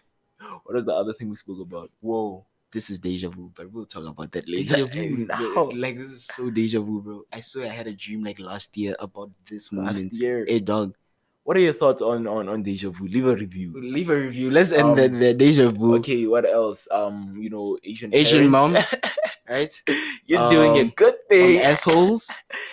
What 0.71 0.79
is 0.79 0.85
the 0.85 0.95
other 0.95 1.13
thing 1.13 1.29
we 1.29 1.35
spoke 1.35 1.59
about? 1.61 1.91
Whoa. 2.01 2.47
This 2.71 2.91
is 2.91 3.01
deja 3.01 3.29
vu, 3.29 3.51
but 3.57 3.69
we'll 3.73 3.87
talk 3.87 4.07
about 4.07 4.31
that 4.31 4.49
later. 4.49 4.77
Deja 4.77 4.87
vu. 4.87 5.73
Like 5.75 5.99
this 5.99 6.13
is 6.13 6.25
so 6.27 6.49
deja 6.49 6.79
vu, 6.79 7.03
bro. 7.03 7.25
I 7.33 7.41
swear 7.41 7.67
I 7.67 7.71
had 7.75 7.89
a 7.89 7.93
dream 7.93 8.23
like 8.23 8.39
last 8.39 8.77
year 8.77 8.95
about 9.01 9.33
this 9.51 9.73
Last 9.73 9.97
moment. 9.97 10.15
year. 10.15 10.45
Hey 10.47 10.61
dog. 10.61 10.95
What 11.43 11.57
are 11.57 11.61
your 11.61 11.73
thoughts 11.73 12.01
on 12.03 12.29
on 12.29 12.49
on 12.49 12.63
deja 12.63 12.91
vu? 12.91 13.09
Leave 13.09 13.27
a 13.27 13.35
review. 13.35 13.73
Leave 13.75 14.11
a 14.11 14.15
review. 14.15 14.53
Let's 14.53 14.71
end 14.71 14.97
the, 14.97 15.07
Um, 15.07 15.19
the 15.19 15.35
deja 15.35 15.71
vu. 15.73 15.97
Okay, 15.97 16.29
what 16.29 16.47
else? 16.49 16.87
Um, 16.93 17.35
you 17.37 17.51
know, 17.51 17.77
Asian 17.83 18.15
Asian 18.15 18.53
parents. 18.53 18.95
Right? 19.51 19.83
You're 20.27 20.49
doing 20.49 20.77
a 20.77 20.83
Um, 20.83 20.93
good 20.95 21.17
thing. 21.29 21.59
assholes. 21.73 22.31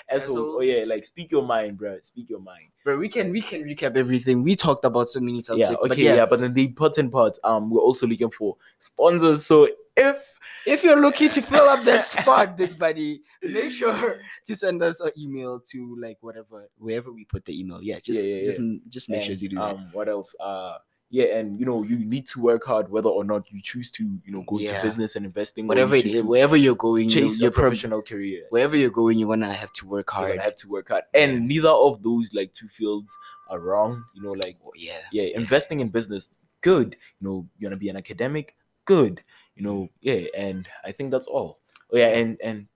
assholes. 0.10 0.48
Oh 0.52 0.62
yeah, 0.62 0.84
like 0.86 1.04
speak 1.06 1.32
your 1.32 1.42
mind, 1.44 1.78
bro. 1.78 1.98
Speak 2.02 2.30
your 2.30 2.40
mind. 2.40 2.70
Bro, 2.84 2.98
we 3.00 3.10
can 3.10 3.32
we 3.32 3.42
can 3.42 3.64
recap 3.64 3.98
everything. 3.98 4.44
We 4.44 4.56
talked 4.56 4.86
about 4.86 5.10
so 5.10 5.20
many 5.20 5.42
subjects. 5.42 5.72
yeah, 5.72 5.78
but 5.82 5.92
okay, 5.92 6.04
yeah. 6.04 6.26
But 6.28 6.40
then 6.42 6.54
the 6.54 6.66
important 6.66 7.12
part, 7.12 7.38
um, 7.44 7.72
we're 7.72 7.82
also 7.82 8.06
looking 8.06 8.30
for 8.30 8.58
sponsors. 8.80 9.46
So 9.46 9.68
if 9.98 10.38
If 10.68 10.84
you're 10.84 11.02
looking 11.02 11.30
to 11.32 11.42
fill 11.42 11.68
up 11.68 11.84
that 11.86 12.04
spot, 12.14 12.56
big 12.58 12.78
buddy, 12.78 13.22
make 13.42 13.72
sure 13.72 14.20
to 14.46 14.56
send 14.56 14.84
us 14.84 15.00
an 15.00 15.12
email 15.18 15.60
to 15.72 15.96
like 16.00 16.18
whatever 16.22 16.70
wherever 16.78 17.12
we 17.12 17.26
put 17.26 17.44
the 17.46 17.58
email. 17.60 17.82
Yeah, 17.82 18.00
just 18.00 18.22
yeah, 18.24 18.44
just 18.44 18.60
yeah. 18.62 18.78
just 18.88 19.10
make 19.10 19.24
sure 19.24 19.34
you 19.34 19.50
do 19.50 19.56
that. 19.56 19.76
um, 19.76 19.90
what 19.94 20.08
else? 20.10 20.36
Uh, 20.40 20.78
yeah, 21.10 21.38
and 21.38 21.60
you 21.60 21.66
know, 21.66 21.84
you 21.84 21.98
need 22.00 22.28
to 22.28 22.42
work 22.42 22.66
hard 22.66 22.90
whether 22.90 23.10
or 23.10 23.24
not 23.24 23.50
you 23.52 23.62
choose 23.62 23.90
to, 23.92 24.04
you 24.04 24.32
know, 24.34 24.44
go 24.46 24.60
Yeah. 24.60 24.76
into 24.76 24.82
business 24.88 25.16
and 25.16 25.26
investing. 25.26 25.66
whatever 25.68 25.96
it 25.96 26.06
is, 26.06 26.22
wherever 26.22 26.58
you're 26.58 26.76
going, 26.76 27.06
you 27.06 27.22
chase 27.22 27.40
you're 27.40 27.52
prob- 27.52 27.68
professional 27.70 28.02
career. 28.02 28.44
wherever 28.50 28.76
you're 28.76 28.90
going, 28.90 29.18
you're 29.18 29.30
gonna 29.30 29.54
have 29.54 29.72
to 29.74 29.88
work 29.88 30.10
You're 30.12 30.20
hard. 30.20 30.32
gonna 30.32 30.42
have 30.42 30.56
to 30.58 30.70
work 30.70 30.90
hard, 30.90 31.04
and 31.14 31.48
neither 31.48 31.70
of 31.70 32.04
those 32.04 32.34
like 32.34 32.52
two 32.54 32.68
fields 32.68 33.18
are 33.50 33.60
wrong. 33.60 34.04
You 34.14 34.22
know, 34.24 34.34
like 34.34 34.58
oh, 34.66 34.72
yeah. 34.76 35.00
yeah, 35.12 35.24
investing 35.36 35.80
in 35.80 35.90
business, 35.90 36.34
good. 36.62 36.98
You 37.22 37.28
know, 37.28 37.48
you 37.58 37.68
wanna 37.68 37.78
be 37.78 37.90
an 37.90 37.98
academic, 37.98 38.56
good. 38.86 39.24
You 39.56 39.64
know, 39.64 39.82
mm. 39.84 39.90
yeah, 40.02 40.28
and 40.36 40.68
I 40.84 40.92
think 40.92 41.12
that's 41.12 41.28
all. 41.28 41.60
Oh 41.92 41.98
yeah, 41.98 42.10
and 42.10 42.38
and 42.44 42.68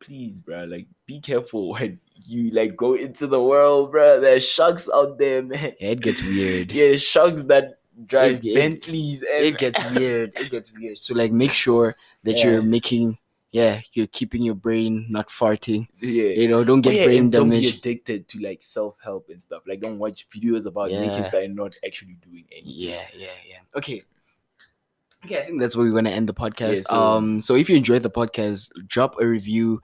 please, 0.00 0.38
bro, 0.40 0.64
like 0.64 0.86
be 1.06 1.20
careful 1.20 1.70
when 1.72 2.00
you 2.26 2.50
like 2.50 2.76
go 2.76 2.94
into 2.94 3.26
the 3.26 3.42
world, 3.42 3.92
bro. 3.92 4.20
There's 4.20 4.46
sharks 4.46 4.88
out 4.92 5.18
there, 5.18 5.42
man. 5.42 5.74
Yeah, 5.80 5.90
it 5.90 6.00
gets 6.00 6.22
weird. 6.22 6.72
Yeah, 6.76 6.96
sharks 6.96 7.44
that 7.44 7.75
drive 8.04 8.44
It- 8.44 8.50
it- 8.50 8.54
Bentleys 8.54 9.22
and 9.22 9.44
It 9.44 9.58
gets 9.58 9.78
weird. 9.94 10.32
It 10.38 10.50
gets 10.50 10.72
weird. 10.72 10.98
So 10.98 11.14
like 11.14 11.32
make 11.32 11.52
sure 11.52 11.96
that 12.24 12.36
Yeah. 12.38 12.44
you're 12.50 12.62
making 12.62 13.18
yeah, 13.52 13.80
you're 13.94 14.08
keeping 14.08 14.42
your 14.42 14.54
brain 14.56 15.06
not 15.08 15.28
farting. 15.28 15.88
Yeah. 16.02 16.24
You 16.30 16.46
know, 16.48 16.62
don't 16.62 16.80
Oh, 16.80 16.82
get 16.90 16.94
yeah, 16.94 17.04
brain 17.06 17.18
and 17.24 17.32
don't 17.32 17.48
be 17.48 17.66
addicted 17.68 18.28
to 18.28 18.38
like 18.40 18.62
self 18.62 18.96
help 19.02 19.30
and 19.30 19.40
stuff. 19.40 19.62
Like, 19.66 19.80
don't 19.80 19.98
watch 19.98 20.28
videos 20.28 20.66
about 20.66 20.90
making 20.90 21.14
Yeah. 21.14 21.22
stuff 21.24 21.42
and 21.42 21.56
not 21.56 21.74
actually 21.86 22.18
doing 22.22 22.44
anything. 22.52 22.70
Yeah, 22.74 23.06
yeah, 23.16 23.28
yeah. 23.48 23.58
Okay. 23.74 24.02
Okay, 25.24 25.40
I 25.40 25.44
think 25.44 25.60
that's 25.60 25.74
where 25.74 25.86
we're 25.86 25.94
gonna 25.94 26.10
end 26.10 26.28
the 26.28 26.34
podcast. 26.34 26.84
so- 26.84 26.96
um, 26.96 27.40
so 27.40 27.54
if 27.54 27.70
you 27.70 27.76
enjoyed 27.76 28.02
the 28.02 28.10
podcast, 28.10 28.70
drop 28.86 29.18
a 29.20 29.26
review 29.26 29.80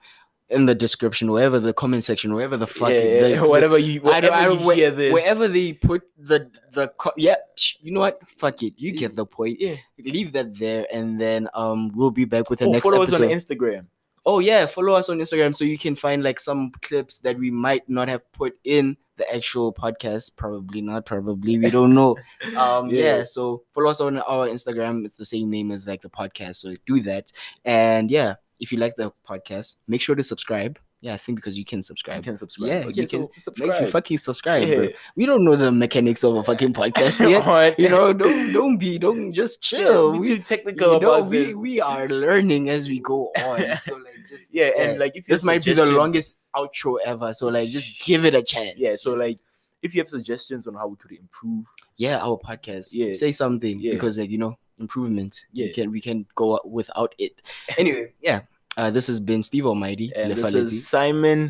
in 0.49 0.65
the 0.65 0.75
description, 0.75 1.31
wherever 1.31 1.59
the 1.59 1.73
comment 1.73 2.03
section, 2.03 2.33
wherever 2.33 2.57
the 2.57 2.67
fuck 2.67 2.89
yeah, 2.89 3.25
yeah, 3.27 3.41
whatever 3.41 3.77
you, 3.77 4.01
I 4.01 4.21
don't, 4.21 4.31
whatever 4.31 4.33
I 4.35 4.43
don't, 4.45 4.61
you 4.61 4.69
hear 4.71 4.91
this, 4.91 5.13
wherever 5.13 5.47
they 5.47 5.73
put 5.73 6.03
the 6.17 6.51
the 6.73 6.89
co- 6.89 7.13
yeah, 7.17 7.35
you 7.81 7.91
know 7.91 8.01
what? 8.01 8.19
Fuck 8.37 8.61
it, 8.63 8.73
you 8.77 8.91
get 8.91 9.15
the 9.15 9.25
point. 9.25 9.57
yeah. 9.59 9.75
Leave 9.97 10.31
that 10.33 10.57
there, 10.57 10.85
and 10.91 11.19
then 11.19 11.47
um, 11.53 11.91
we'll 11.95 12.11
be 12.11 12.25
back 12.25 12.49
with 12.49 12.59
the 12.59 12.65
Oh, 12.65 12.71
next 12.71 12.83
follow 12.83 13.01
us 13.01 13.13
on 13.13 13.21
Instagram. 13.21 13.87
oh 14.25 14.39
yeah, 14.39 14.65
follow 14.65 14.93
us 14.93 15.09
on 15.09 15.17
Instagram 15.19 15.55
so 15.55 15.63
you 15.63 15.77
can 15.77 15.95
find 15.95 16.23
like 16.23 16.39
some 16.39 16.71
clips 16.81 17.19
that 17.19 17.37
we 17.39 17.49
might 17.49 17.87
not 17.89 18.07
have 18.09 18.29
put 18.33 18.57
in 18.63 18.97
the 19.17 19.31
actual 19.33 19.71
podcast. 19.73 20.35
Probably 20.35 20.81
not. 20.81 21.05
Probably 21.05 21.57
we 21.59 21.69
don't 21.69 21.93
know. 21.93 22.17
um 22.57 22.89
yeah. 22.89 23.17
Yeah. 23.17 23.23
so 23.23 23.63
follow 23.73 23.89
us 23.91 24.01
on 24.01 24.17
our 24.19 24.47
instagram 24.47 25.05
it's 25.05 25.15
the 25.15 25.25
same 25.25 25.49
name 25.51 25.71
as 25.71 25.87
like 25.87 26.01
the 26.01 26.09
podcast 26.09 26.55
so 26.57 26.75
do 26.87 26.99
that 27.01 27.31
and 27.63 28.09
yeah 28.09 28.35
if 28.59 28.71
you 28.71 28.77
like 28.77 28.95
the 28.95 29.11
podcast 29.27 29.75
make 29.87 30.01
sure 30.01 30.15
to 30.15 30.23
subscribe 30.23 30.79
yeah 31.01 31.13
i 31.13 31.17
think 31.17 31.37
because 31.37 31.57
you 31.57 31.65
can 31.65 31.81
subscribe. 31.81 32.17
You 32.17 32.23
can 32.23 32.37
subscribe. 32.37 32.69
Yeah, 32.69 32.77
okay, 32.87 32.87
you 32.87 32.93
can 32.93 33.07
so 33.07 33.19
make 33.19 33.39
subscribe. 33.39 33.77
sure 33.77 33.87
fucking 33.87 34.17
subscribe 34.19 34.67
bro. 34.73 34.87
We 35.17 35.25
don't 35.25 35.43
know 35.43 35.55
the 35.57 35.71
mechanics 35.71 36.23
of 36.23 36.35
a 36.35 36.43
fucking 36.43 36.73
podcast 36.81 37.19
yet 37.29 37.77
you 37.83 37.89
know 37.89 38.13
don't 38.13 38.53
don't 38.53 38.77
be 38.77 38.97
don't 38.97 39.31
just 39.31 39.61
chill 39.61 40.13
be 40.13 40.19
we, 40.19 40.27
too 40.27 40.39
technical 40.39 40.93
you 40.93 40.99
know, 41.01 41.13
about 41.15 41.29
we, 41.29 41.45
this. 41.45 41.55
we 41.55 41.81
are 41.81 42.07
learning 42.07 42.69
as 42.69 42.87
we 42.87 42.99
go 42.99 43.31
on 43.45 43.75
so 43.77 43.95
like 43.97 44.13
just 44.29 44.53
yeah, 44.53 44.69
and 44.79 44.97
like 44.99 45.11
if 45.15 45.25
this 45.25 45.43
might 45.43 45.63
be 45.63 45.73
the 45.73 45.85
longest 45.85 46.37
outro 46.55 46.97
ever 47.05 47.33
so 47.33 47.47
like 47.47 47.67
just 47.69 47.99
give 48.05 48.23
it 48.23 48.33
a 48.33 48.41
chance 48.41 48.75
Yeah, 48.77 48.95
so 48.95 49.13
like 49.13 49.39
if 49.81 49.93
you 49.93 49.99
have 49.99 50.07
suggestions 50.07 50.65
on 50.67 50.75
how 50.75 50.87
we 50.87 50.95
could 50.95 51.11
improve, 51.11 51.65
yeah 51.97 52.17
our 52.23 52.37
podcast 52.37 52.89
Yeah. 52.93 53.11
say 53.11 53.33
something 53.33 53.81
Yeah. 53.81 53.93
because 53.95 54.17
like 54.17 54.29
you 54.29 54.37
know 54.37 54.57
improvement 54.83 55.33
Yeah. 55.51 55.65
we 55.67 55.73
can 55.77 55.87
we 55.95 56.01
can 56.07 56.17
go 56.41 56.45
out 56.55 56.65
without 56.79 57.11
it 57.25 57.33
anyway 57.81 58.05
yeah 58.29 58.39
uh 58.79 58.89
this 58.95 59.07
has 59.11 59.19
been 59.29 59.41
steve 59.49 59.65
almighty 59.71 60.07
and 60.15 60.31
this 60.31 60.53
is 60.53 60.87
Simon. 60.95 61.41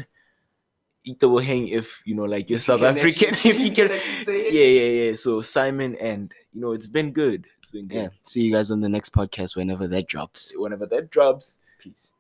Ita 1.11 1.27
will 1.27 1.43
hang 1.51 1.67
if 1.79 1.87
you 2.07 2.15
know, 2.15 2.23
like 2.35 2.49
you're 2.49 2.59
South 2.63 2.79
can 2.79 2.95
African. 2.97 3.31
if 3.51 3.59
you 3.65 3.71
can, 3.77 3.89
yeah, 4.57 4.69
yeah, 4.79 4.89
yeah. 4.99 5.13
So 5.23 5.41
Simon, 5.41 5.91
and 5.99 6.31
you 6.53 6.61
know, 6.63 6.71
it's 6.77 6.87
been 6.97 7.11
good. 7.11 7.41
It's 7.59 7.71
been 7.75 7.87
good. 7.91 7.97
yeah 8.03 8.09
see 8.23 8.41
you 8.45 8.51
guys 8.55 8.71
on 8.71 8.79
the 8.79 8.87
next 8.87 9.11
podcast 9.11 9.51
whenever 9.59 9.85
that 9.93 10.05
drops 10.07 10.53
Whenever 10.55 10.85
that 10.93 11.05
drops, 11.15 11.59
peace. 11.83 12.13